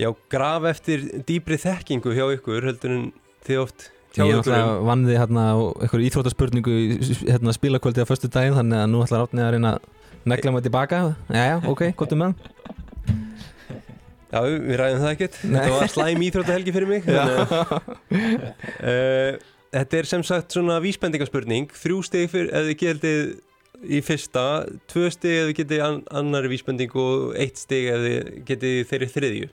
já, 0.00 0.08
graf 0.32 0.68
eftir 0.72 1.08
dýpri 1.28 1.58
þekkingu 1.62 2.14
hjá 2.16 2.26
ykkur 2.36 2.68
heldur 2.68 2.94
en 2.96 3.08
þið 3.46 3.62
oft 3.62 3.88
hjá 4.12 4.24
ég 4.26 4.34
ykkur 4.36 4.52
náttúrulega 4.52 4.84
vann 4.90 5.06
þið 5.08 5.20
hérna 5.22 5.46
eitthvað 5.80 6.06
íþróttaspurningu 6.08 6.76
í 6.76 7.16
hérna 7.22 7.56
spilakvöldi 7.56 8.04
á 8.04 8.10
föstu 8.10 8.30
daginn 8.32 8.58
þannig 8.58 8.82
að 8.82 8.92
nú 8.92 9.02
ætlar 9.06 9.24
Átni 9.26 9.44
að 9.44 9.54
reyna 9.56 9.74
að 9.78 9.88
negla 10.28 10.54
mig 10.54 10.66
tilbaka. 10.66 11.02
Jæja, 11.32 11.56
ok, 11.72 11.88
gott 11.98 12.14
um 12.16 12.26
með 12.26 12.36
Já, 14.32 14.38
við 14.48 14.78
ræðum 14.80 15.02
það 15.02 15.10
ekkert. 15.10 15.34
Nei. 15.44 15.56
Þetta 15.58 15.72
var 15.76 15.90
slæm 15.92 16.22
íþróttahelgi 16.24 16.72
fyrir 16.72 16.88
mig 16.88 17.02
þannig 17.04 17.50
að, 17.52 17.72
uh, 18.80 19.42
Þetta 19.72 19.98
er 19.98 20.08
sem 20.08 20.22
sagt 20.26 20.54
svona 20.54 20.76
vísbendingaspurning 20.84 21.72
Þrjú 21.76 22.02
stig 22.04 22.30
fyrir, 22.32 22.52
þið 22.52 22.78
getið 22.82 23.88
í 23.88 24.00
fyrsta 24.04 24.44
Tvö 24.92 25.08
ef 25.08 25.18
þið 25.22 25.52
getið 25.58 25.84
an 25.86 26.00
annari 26.12 26.52
vísbending 26.52 26.94
og 27.00 27.32
eitt 27.40 27.62
ef 27.72 28.04
þið 28.04 28.32
getið 28.48 28.78
þeirri 28.90 29.10
þriðju 29.16 29.50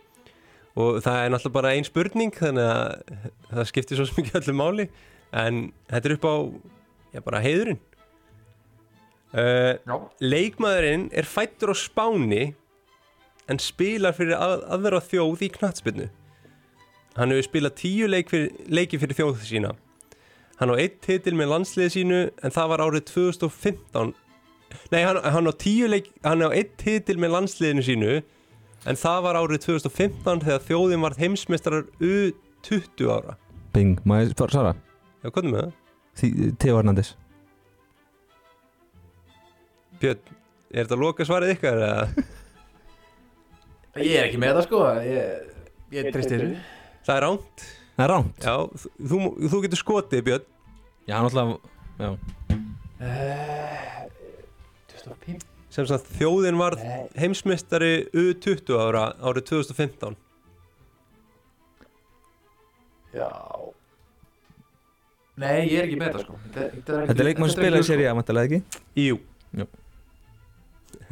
Og 0.79 0.99
það 1.03 1.19
er 1.19 1.31
náttúrulega 1.33 1.57
bara 1.59 1.75
ein 1.75 1.87
spurning 1.87 2.35
Þannig 2.35 2.71
að 2.71 3.29
það 3.51 3.69
skiptir 3.71 4.01
svo 4.01 4.23
ekki 4.23 4.37
öllu 4.41 4.57
máli 4.59 4.89
En 5.29 5.69
þetta 5.89 6.09
er 6.09 6.17
upp 6.17 6.25
á, 6.25 6.35
já 7.13 7.21
bara 7.25 7.43
heiðurinn 7.43 7.81
uh, 9.37 10.07
Leikmaðurinn 10.23 11.09
er 11.13 11.29
fættur 11.29 11.73
á 11.73 11.75
Spáni 11.77 12.49
en 13.49 13.59
spilar 13.61 14.15
fyrir 14.17 14.37
að, 14.37 14.63
aðra 14.69 15.01
þjóð 15.03 15.45
í 15.47 15.51
knattspinnu. 15.55 16.07
Hann 17.17 17.33
hefur 17.33 17.47
spilað 17.47 17.77
tíu 17.81 18.09
leik 18.09 18.29
fyrir, 18.31 18.53
leiki 18.69 18.99
fyrir 19.01 19.17
þjóð 19.17 19.45
sína. 19.47 19.71
Hann 20.59 20.73
á 20.73 20.75
eitt 20.75 20.97
titil 21.05 21.35
með 21.39 21.53
landsliði 21.53 21.91
sínu 21.93 22.17
en 22.43 22.53
það 22.55 22.71
var 22.73 22.83
árið 22.83 23.05
2015. 23.13 24.09
Nei, 24.91 25.01
hann, 25.07 25.19
hann 25.23 25.49
á 25.49 25.53
tíu 25.55 25.87
leik, 25.89 26.09
hann 26.25 26.43
á 26.43 26.49
eitt 26.51 26.75
titil 26.81 27.15
með 27.21 27.33
landsliðinu 27.37 27.85
sínu 27.87 28.17
en 28.89 28.99
það 28.99 29.21
var 29.25 29.39
árið 29.39 29.63
2015 29.69 30.43
þegar 30.45 30.65
þjóðin 30.67 31.05
var 31.05 31.15
heimsmeistarar 31.19 31.87
U20 32.03 33.07
ára. 33.15 33.37
Bing, 33.75 34.01
maður 34.07 34.35
bara 34.41 34.55
svara 34.55 34.75
Já, 35.19 35.29
er 35.29 35.47
með 35.47 35.61
það? 35.61 36.55
Theo 36.59 36.75
Hernandez 36.79 37.13
Björn, 39.99 40.35
er 40.71 40.85
þetta 40.87 40.99
loka 40.99 41.27
svarið 41.27 41.53
ykkar 41.55 41.81
eða? 41.85 42.25
ég 43.99 44.15
er 44.15 44.27
ekki 44.27 44.39
með 44.41 44.59
það 44.59 44.67
sko 44.67 44.83
ég, 45.03 45.55
ég 45.95 46.11
tristi 46.15 46.35
þessu 46.35 46.51
Það 47.07 47.15
er 47.15 47.23
ránt. 47.25 47.63
Það 47.99 48.05
er 48.05 48.11
ránt 48.13 48.45
Já, 48.47 48.53
þú, 49.11 49.17
þú 49.51 49.57
getur 49.65 49.79
skotið, 49.81 50.21
Björn. 50.29 50.45
Já, 51.09 51.15
náttúrulega 51.19 51.59
Já, 51.99 52.11
Eh, 52.99 54.07
2005 54.91 55.43
sem 55.71 55.85
sagt 55.87 56.07
þjóðin 56.17 56.57
var 56.59 56.75
heimsmeistari 57.15 58.09
U20 58.11 58.73
ára 58.75 59.03
árið 59.23 59.45
2015 59.51 60.17
Já. 63.15 63.29
Nei, 65.39 65.69
ég 65.71 65.79
er 65.79 65.85
ekki 65.87 65.99
með 66.01 66.15
það 66.17 66.23
sko. 66.25 66.39
Þetta, 66.55 66.97
Þetta 67.07 67.15
er 67.15 67.27
leikmann 67.29 67.53
sér 67.87 68.03
í 68.03 68.07
að 68.09 68.17
mæntalega 68.19 68.49
ekki? 68.59 68.81
Jú. 68.99 69.19
Jú. 69.55 69.67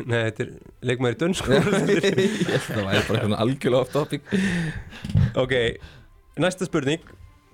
Nei, 0.03 0.17
þetta 0.27 0.43
er 0.43 0.51
leikmaður 0.91 1.15
í 1.15 1.19
dönsku. 1.23 1.57
Það 1.63 1.77
væri 1.87 2.11
bara 2.67 2.97
eitthvað 2.99 3.37
algjörlega 3.39 3.79
off 3.79 3.93
topic. 3.95 4.27
Ok, 5.39 5.55
næsta 6.41 6.67
spurning. 6.67 7.01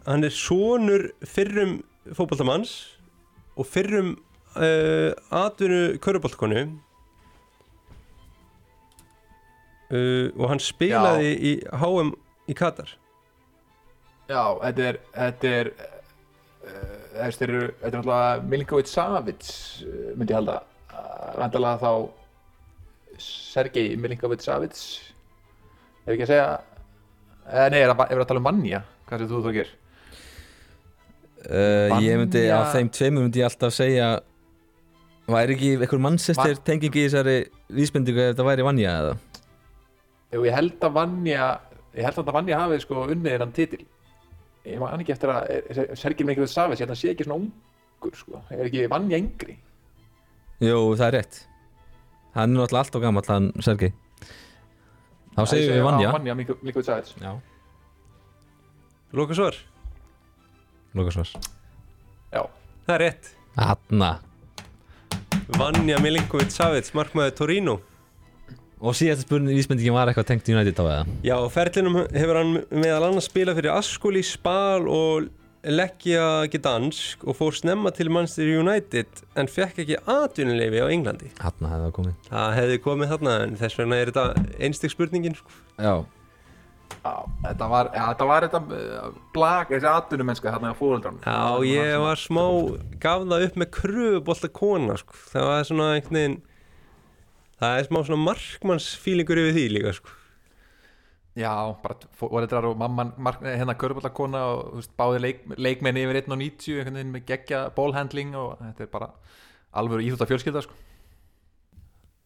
Hann 0.08 0.24
er 0.24 0.34
sonur 0.36 1.08
fyrrum 1.24 1.78
fótboltamanns 2.12 2.98
og 3.56 3.68
fyrrum 3.70 4.16
uh, 4.56 5.12
atvinnu 5.32 5.98
köruboltkonu 6.04 6.64
uh, 9.92 10.28
og 10.40 10.50
hann 10.52 10.60
spilaði 10.64 11.32
í 11.38 11.54
HM 11.80 12.14
í 12.50 12.58
Katar. 12.58 12.98
Já, 14.28 14.44
þetta 14.64 14.90
er 14.90 15.00
Þetta 15.14 15.56
er 15.62 15.72
uh, 15.78 17.00
Þetta 17.14 17.46
er, 17.46 17.52
þetta 17.84 17.98
náttúrulega 18.00 18.44
Milinkovic 18.50 18.88
Savic 18.90 19.50
myndi 20.18 20.34
ég 20.34 20.40
halda. 20.40 20.62
Vandalega 21.38 21.78
þá 21.78 21.92
Sergei 23.22 23.94
Milinkovic-Savic 24.00 24.80
ef 26.04 26.14
ekki 26.14 26.26
að 26.26 26.32
segja 26.32 26.48
eða 27.48 27.70
nei, 27.74 27.80
er 27.84 27.94
það 27.94 28.22
að 28.24 28.28
tala 28.32 28.42
um 28.42 28.48
Manja 28.50 28.84
hvað 29.08 29.20
sér 29.24 29.32
þú 29.32 29.42
þú 29.46 29.54
gerir? 29.58 29.74
uh, 31.50 31.98
Ég 32.04 32.18
myndi, 32.22 32.44
af 32.54 32.72
þeim 32.76 32.90
tveimur 32.96 33.26
myndi 33.28 33.42
ég 33.44 33.50
alltaf 33.50 33.74
segja 33.76 34.12
Væri 35.28 35.56
ekki 35.56 35.70
einhver 35.80 36.02
mannsestir 36.04 36.58
Va- 36.58 36.64
tengingi 36.68 37.00
í 37.00 37.08
þessari 37.08 37.36
vísbendingu 37.72 38.20
ef 38.26 38.34
þetta 38.34 38.46
væri 38.50 38.66
vanja 38.68 38.96
eða? 39.00 39.14
Jú, 40.34 40.42
ég 40.44 40.56
held 40.58 40.82
að 40.84 40.96
Vanja 40.98 41.46
ég 41.96 42.04
held 42.04 42.18
að 42.18 42.18
þetta 42.24 42.34
Vanja 42.36 42.58
hafi 42.60 42.80
sko 42.84 43.04
unnið 43.08 43.32
hennan 43.38 43.54
titil. 43.56 43.86
Ég 44.68 44.80
man 44.82 45.00
ekki 45.00 45.14
eftir 45.16 45.32
að 45.32 45.48
er- 45.54 45.80
er- 45.86 45.96
Sergei 45.96 46.26
Milinkovic-Savic, 46.28 46.76
ég 46.76 46.84
held 46.84 46.90
að 46.90 46.96
hann 46.96 47.02
sé 47.04 47.12
ekki 47.14 47.24
svona 47.28 47.40
ungur 47.40 48.16
sko, 48.20 48.42
er 48.52 48.66
ekki 48.68 48.84
Vanja 48.92 49.18
yngri? 49.22 49.56
Jú, 50.64 50.78
það 51.00 51.08
er 51.08 51.16
rétt. 51.22 51.40
Hann 52.36 52.52
er 52.58 52.60
náttúrulega 52.60 52.84
alltaf 52.84 53.02
gamall, 53.02 53.28
hann 53.32 53.52
Sergei 53.62 53.94
Þá 55.34 55.42
segjum 55.50 55.74
við 55.78 55.86
vanja. 55.88 56.12
Vanja 56.14 56.36
Milinkovic-Savic 56.38 57.14
Já, 57.22 57.32
Lóka 59.14 59.36
svar, 59.38 59.58
lókasvar 60.98 61.30
já, 62.34 62.42
það 62.88 62.94
er 62.96 63.02
rétt. 63.04 63.32
Hanna 63.58 64.12
Vanja 65.58 66.00
Milinkovic 66.02 66.54
Savic, 66.54 66.90
markmaður 66.98 67.36
Torino. 67.38 67.76
Og 68.84 68.96
síðasta 68.98 69.24
spurning 69.24 69.56
vísbendingin 69.56 69.94
var 69.96 70.10
eitthvað 70.12 70.28
tengt 70.32 70.50
United 70.50 70.80
á 70.82 70.84
eða? 70.84 71.04
Já, 71.24 71.36
ferlinum 71.54 72.02
hefur 72.12 72.40
hann 72.42 72.56
meðal 72.74 73.06
annars 73.08 73.30
spilað 73.30 73.60
fyrir 73.62 73.74
Ascoli, 73.78 74.24
Spal 74.28 74.90
og 74.92 75.30
Leggja 75.64 76.24
Gdansk 76.52 77.22
og 77.24 77.38
fór 77.40 77.56
snemma 77.56 77.94
til 77.96 78.10
Manchester 78.12 78.50
United 78.60 79.22
en 79.40 79.48
fekk 79.48 79.80
ekki 79.86 80.00
atvinnuleifi 80.12 80.82
á 80.84 80.88
Englandi. 80.92 81.30
Hanna 81.40 81.70
hefði 81.72 81.86
það 81.86 81.94
komið 82.00 82.28
Það 82.28 82.58
hefði 82.58 82.82
komið 82.84 83.14
þarna 83.14 83.36
en 83.46 83.56
þess 83.62 83.80
vegna 83.80 84.00
er 84.02 84.12
þetta 84.12 84.50
einstak 84.68 84.92
spurningin. 84.92 85.38
Sko. 85.40 85.56
Já 85.80 85.94
já 87.04 87.14
þetta 87.44 87.68
var, 87.72 87.90
já, 87.92 88.04
þetta 88.12 88.26
var 88.30 88.46
þetta 88.48 88.60
uh, 88.78 89.22
blag, 89.36 89.72
þessi 89.72 89.90
atvinnumennska 89.92 90.54
þarna 90.54 90.72
á 90.72 90.76
fóreldran 90.78 91.20
Já, 91.24 91.40
ég 91.68 91.94
var 92.04 92.20
smá, 92.22 92.44
gaf 93.04 93.26
það 93.28 93.46
upp 93.48 93.60
með 93.60 93.72
kröfubolta 93.78 94.50
kona, 94.60 94.98
sko. 95.00 95.18
Það 95.32 95.48
var 95.50 95.68
svona 95.68 95.88
einhvern 95.98 96.20
veginn, 96.20 96.38
það 97.64 97.80
er 97.80 97.88
smá 97.90 98.00
svona 98.04 98.26
markmannsfílingur 98.28 99.42
yfir 99.44 99.58
því 99.58 99.66
líka, 99.78 99.96
sko. 100.00 100.16
Já, 101.34 101.50
bara 101.82 101.96
fóreldrar 102.20 102.68
og 102.70 102.78
mamman 102.78 103.14
mark, 103.18 103.42
hérna 103.42 103.74
körbólakona 103.80 104.42
og 104.52 104.76
veist, 104.78 104.92
báði 105.00 105.22
leik, 105.24 105.40
leikmenni 105.58 106.04
yfir 106.06 106.20
1.90 106.22 106.76
einhvern 106.78 107.00
veginn 107.00 107.14
með 107.16 107.24
geggja 107.32 107.62
bólhandling 107.74 108.36
og 108.38 108.60
þetta 108.62 108.86
er 108.86 108.92
bara 108.94 109.08
alveg 109.74 110.06
íþjótt 110.06 110.26
af 110.26 110.30
fjölskylda 110.30 110.62
sko. 110.66 110.78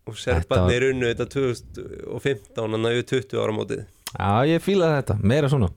Og 0.08 0.16
Þetta 0.16 0.41
serbarnir 0.41 0.89
unnu 0.89 1.08
þetta 1.12 1.28
2015, 1.32 2.60
hann 2.60 2.88
að 2.88 2.97
yfir 2.97 3.08
20 3.16 3.41
ára 3.43 3.55
mótið. 3.55 3.86
Já, 4.14 4.32
ég 4.47 4.64
fílaði 4.64 5.01
þetta, 5.01 5.18
meira 5.28 5.49
svona 5.51 5.68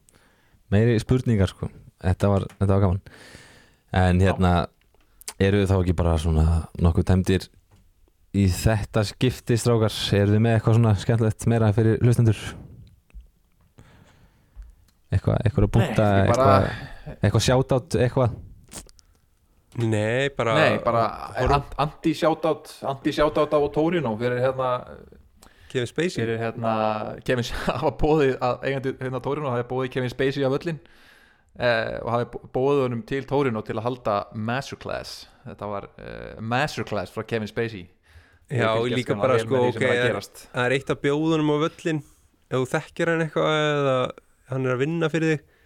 Meiri 0.71 0.99
spurningar 1.03 1.51
sko 1.51 1.67
Þetta 2.01 2.29
var, 2.31 2.45
þetta 2.61 2.75
var 2.77 2.83
gaman 2.85 3.01
En 4.01 4.21
hérna, 4.23 4.53
eru 5.43 5.65
þið 5.65 5.73
þá 5.73 5.77
ekki 5.81 5.97
bara 5.99 6.13
svona 6.23 6.45
nokkuð 6.79 7.09
tæmdir 7.09 7.49
í 8.39 8.47
þetta 8.55 9.03
skipti 9.09 9.59
strákar 9.59 9.95
Eru 10.21 10.37
þið 10.37 10.45
með 10.47 10.57
eitthvað 10.57 10.79
svona 10.79 10.95
skemmtilegt 11.03 11.49
meira 11.51 11.73
fyrir 11.75 11.99
hlustendur? 12.05 12.45
Eitthvað, 15.11 15.41
eitthvað 15.43 15.67
að 15.67 15.73
búta 15.75 16.07
eitthvað, 16.21 16.67
eitthvað 17.19 17.45
shoutout, 17.47 17.97
eitthvað? 17.99 18.39
Nei, 19.81 20.31
bara... 20.35 20.55
Nei, 20.59 20.79
bara 20.83 21.03
Horf- 21.37 21.55
an- 21.55 21.75
anti-shoutout 21.87 22.73
anti-shoutout 22.91 23.55
á 23.55 23.59
Torino 23.75 24.17
fyrir 24.19 24.41
hérna, 24.43 24.71
Kevin 25.71 25.87
Spacey. 25.87 26.19
fyrir 26.19 26.41
hérna 26.43 26.73
Kevin 27.27 27.47
hafa 27.71 27.93
bóðið 28.01 28.35
að 28.43 28.67
eigandi 28.67 28.95
hérna 29.01 29.23
Torino 29.23 29.53
hafi 29.55 29.67
bóðið 29.71 29.93
Kevin 29.97 30.13
Spacey 30.15 30.47
af 30.47 30.57
öllin 30.59 30.81
eh, 31.59 31.99
og 32.03 32.11
hafi 32.15 32.43
bóðið 32.55 32.83
honum 32.89 33.05
til 33.07 33.23
Torino 33.31 33.63
til 33.67 33.79
að 33.79 33.87
halda 33.87 34.17
masterclass. 34.35 35.29
Þetta 35.47 35.71
var 35.71 35.87
eh, 36.03 36.35
masterclass 36.43 37.15
frá 37.15 37.27
Kevin 37.27 37.51
Spacey. 37.51 37.87
Já, 38.51 38.75
líka 38.91 39.15
bara 39.15 39.39
sko, 39.39 39.69
ok, 39.69 39.85
er 39.87 40.09
er, 40.11 40.19
það 40.51 40.65
er 40.65 40.75
eitt 40.75 40.89
af 40.91 40.99
bjóðunum 41.05 41.53
á 41.55 41.57
völlin 41.69 42.01
ef 42.51 42.57
þú 42.57 42.67
þekkir 42.73 43.13
hann 43.13 43.23
eitthvað 43.23 43.59
eða 43.61 43.95
hann 44.51 44.67
er 44.69 44.75
að 44.77 44.83
vinna 44.85 45.09
fyrir 45.13 45.35
þig 45.37 45.57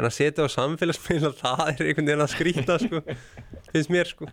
en 0.00 0.08
að 0.08 0.14
setja 0.16 0.46
á 0.46 0.54
samfélagsmiðla 0.56 1.32
það 1.42 1.62
er 1.68 1.82
einhvern 1.90 2.08
veginn 2.10 2.24
að 2.26 2.32
skrýta 2.34 2.78
sko, 2.82 3.02
finnst 3.72 3.92
mér 3.92 4.08
sko. 4.12 4.28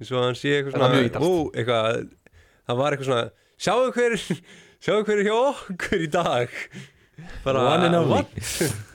Eins 0.00 0.10
og 0.12 0.24
hann 0.26 0.38
sé 0.38 0.56
eitthvað 0.58 0.76
svona 0.76 0.88
ó, 1.22 1.32
eitthvað, 1.56 2.00
það 2.68 2.80
var 2.82 2.96
eitthvað 2.96 3.10
svona 3.10 3.26
sjáu 3.62 3.92
hver, 3.96 4.16
sjáu 4.84 5.02
hver 5.06 5.20
er 5.22 5.28
hjá 5.30 5.36
okkur 5.40 6.06
í 6.06 6.08
dag? 6.12 6.56
Bara, 7.44 7.66
One 7.76 7.86
and 7.90 7.98
only. 8.00 8.16
what? 8.16 8.28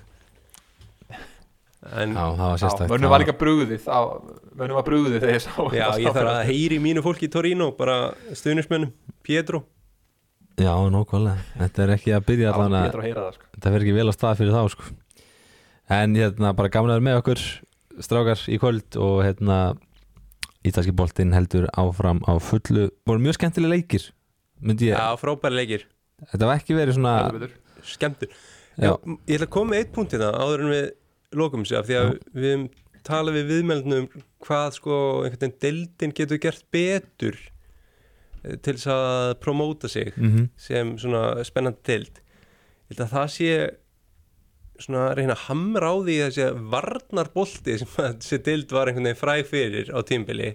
en 1.97 2.12
Já, 2.18 2.26
það 2.60 2.93
var 3.08 3.22
líka 3.24 3.36
brugðið 3.39 3.86
á- 3.88 4.20
mönnum 4.58 4.76
var 4.76 4.86
brugðið 4.88 5.22
þegar 5.22 5.36
ég 5.38 5.43
sá 5.45 5.53
já, 5.72 5.86
ég 6.03 6.10
þarf 6.18 6.32
að 6.34 6.49
heyri 6.49 6.80
mínu 6.84 7.03
fólki 7.05 7.30
í 7.30 7.32
Torino 7.32 7.70
bara 7.78 7.97
stuðnismönnum, 8.36 8.91
Pietro 9.24 9.62
Já, 10.58 10.74
nókvæmlega 10.89 11.38
Þetta 11.62 11.84
er 11.84 11.93
ekki 11.93 12.14
að 12.18 12.28
byrja 12.32 12.53
allan 12.53 12.78
að 12.80 12.88
að 12.89 13.08
það 13.14 13.34
sko. 13.36 13.49
þetta 13.55 13.74
verður 13.74 13.86
ekki 13.88 13.97
vel 13.97 14.08
á 14.10 14.14
stað 14.16 14.39
fyrir 14.41 14.55
þá 14.55 14.62
sko. 14.74 14.88
en 15.97 16.16
hérna 16.18 16.53
bara 16.58 16.72
gaman 16.74 16.93
að 16.93 16.97
vera 16.97 17.08
með 17.08 17.20
okkur 17.22 17.43
strákar 18.08 18.45
í 18.49 18.58
kvöld 18.62 18.97
og 19.01 19.22
hérna 19.26 19.58
ítalski 20.68 20.93
boltinn 20.97 21.34
heldur 21.34 21.70
áfram 21.78 22.20
á 22.28 22.36
fullu. 22.43 22.89
Voru 23.08 23.24
mjög 23.24 23.38
skemmtilega 23.38 23.78
leikir 23.78 24.10
já, 24.82 25.14
frábæri 25.22 25.60
leikir, 25.60 25.86
þetta 26.32 26.49
var 26.49 26.60
ekki 26.60 26.78
verið 26.78 26.97
svona 26.97 27.14
skemmtur 27.86 28.30
já, 28.32 28.89
Já, 28.89 28.91
ég 29.30 29.38
ætla 29.38 29.47
að 29.47 29.53
koma 29.53 29.74
með 29.74 29.84
eitt 29.84 29.93
punkt 29.93 30.16
í 30.16 30.22
það 30.22 30.38
áður 30.41 30.64
en 30.64 30.72
við 30.74 30.88
lokum 31.38 31.66
sér 31.68 31.82
af 31.82 31.88
því 31.88 31.97
að 31.99 32.10
við 32.34 32.47
höfum 32.47 32.66
talað 33.08 33.38
við 33.38 33.51
viðmeldnum 33.53 34.08
um 34.08 34.26
hvað 34.43 34.68
sko 34.78 34.97
einhvern 35.24 35.39
veginn 35.43 35.62
deildin 35.64 36.16
getur 36.18 36.41
gert 36.41 36.66
betur 36.74 37.38
til 38.43 38.73
þess 38.77 38.88
að 38.93 39.33
promóta 39.43 39.89
sig 39.91 40.13
mm 40.17 40.47
sem 40.57 40.95
svona 41.01 41.43
spennandi 41.47 41.83
deild. 41.88 42.21
Ég 42.88 42.95
held 42.95 43.03
að 43.07 43.13
það 43.15 43.27
sé 43.35 43.51
svona 44.77 45.07
reyna 45.17 45.33
að 45.33 45.45
hamra 45.47 45.89
á 45.89 45.95
því 46.05 46.15
þessi 46.21 46.47
varnarbolti 46.73 47.77
sem 47.81 47.95
að 48.03 48.15
þessi 48.21 48.39
deild 48.45 48.71
var 48.77 48.91
einhvern 48.91 49.09
veginn 49.09 49.19
fræg 49.23 49.47
fyrir 49.49 49.89
á 49.89 49.99
tímbili 50.05 50.51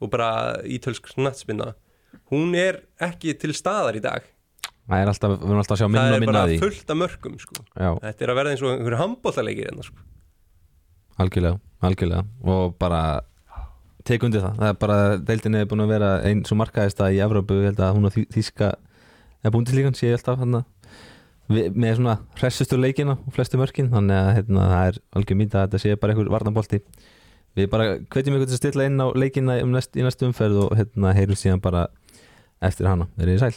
og 0.00 0.10
bara 0.12 0.30
ítölsk 0.68 1.08
snattspinna 1.14 1.70
hún 2.32 2.52
er 2.58 2.82
ekki 3.00 3.32
til 3.40 3.54
staðar 3.56 3.96
í 3.96 4.02
dag. 4.04 4.24
Það 4.86 5.00
er 5.02 5.08
alltaf, 5.10 5.32
við 5.40 5.48
erum 5.48 5.60
alltaf 5.62 5.74
að 5.74 5.80
sjá 5.80 5.88
minna 5.88 6.02
það 6.04 6.10
og 6.12 6.16
er 6.16 6.20
minna 6.22 6.32
bara 6.36 6.42
að 6.44 6.52
því. 6.52 6.58
fullt 6.62 6.90
af 6.92 6.98
mörgum 7.00 7.38
sko. 7.42 7.62
Já, 7.74 7.88
Þetta 8.04 8.24
er 8.26 8.30
að 8.32 8.38
verða 8.38 8.52
eins 8.54 8.62
og 8.62 8.70
einhverju 8.74 9.00
handbóltaleikir 9.00 9.66
hérna 9.70 9.86
sko. 9.88 10.04
algjörlega, 11.24 11.58
algjörlega. 11.88 12.24
Og 12.44 12.76
bara 12.78 13.00
tek 14.06 14.22
undir 14.26 14.42
það, 14.44 14.54
það 14.60 14.70
er 14.72 14.78
bara 14.82 14.96
deildin 15.30 15.58
er 15.60 15.66
búin 15.70 15.82
að 15.84 15.92
vera 15.96 16.10
einn 16.28 16.44
svo 16.46 16.56
markaðista 16.60 17.08
í 17.14 17.18
Evrópu, 17.24 17.58
ég 17.60 17.70
held 17.72 17.82
að 17.82 17.96
hún 17.98 18.08
og 18.08 18.14
Þý- 18.14 18.28
Þýska 18.36 18.70
er 19.44 19.54
búin 19.54 19.66
til 19.68 19.76
líkan, 19.80 19.96
sé 19.98 20.08
ég 20.10 20.16
alltaf 20.18 20.38
hann 20.42 20.62
með 21.48 21.92
svona 22.00 22.16
hressustu 22.40 22.78
leikina 22.80 23.14
og 23.20 23.34
flestu 23.36 23.58
mörkin, 23.60 23.90
þannig 23.92 24.16
að 24.18 24.30
hérna, 24.40 24.64
það 24.72 24.88
er 24.90 24.96
algjör 25.20 25.38
mýta 25.38 25.60
að 25.60 25.68
þetta 25.68 25.82
sé 25.84 25.94
bara 26.02 26.14
einhver 26.16 26.30
varnabolti 26.34 26.80
við 27.56 27.68
bara 27.70 27.84
hvetjum 28.12 28.34
ykkur 28.36 28.48
til 28.50 28.56
að 28.56 28.62
stilla 28.62 28.86
inn 28.90 28.98
á 28.98 29.06
leikina 29.14 29.60
um 29.62 29.70
næst, 29.76 29.94
í 29.96 30.02
næstu 30.02 30.26
umferð 30.26 30.58
og 30.66 30.74
hérna 30.76 31.14
heyrum 31.16 31.38
síðan 31.38 31.62
bara 31.62 31.86
eftir 32.66 32.88
hana, 32.90 33.06
verið 33.16 33.38
í 33.38 33.42
sæl 33.44 33.54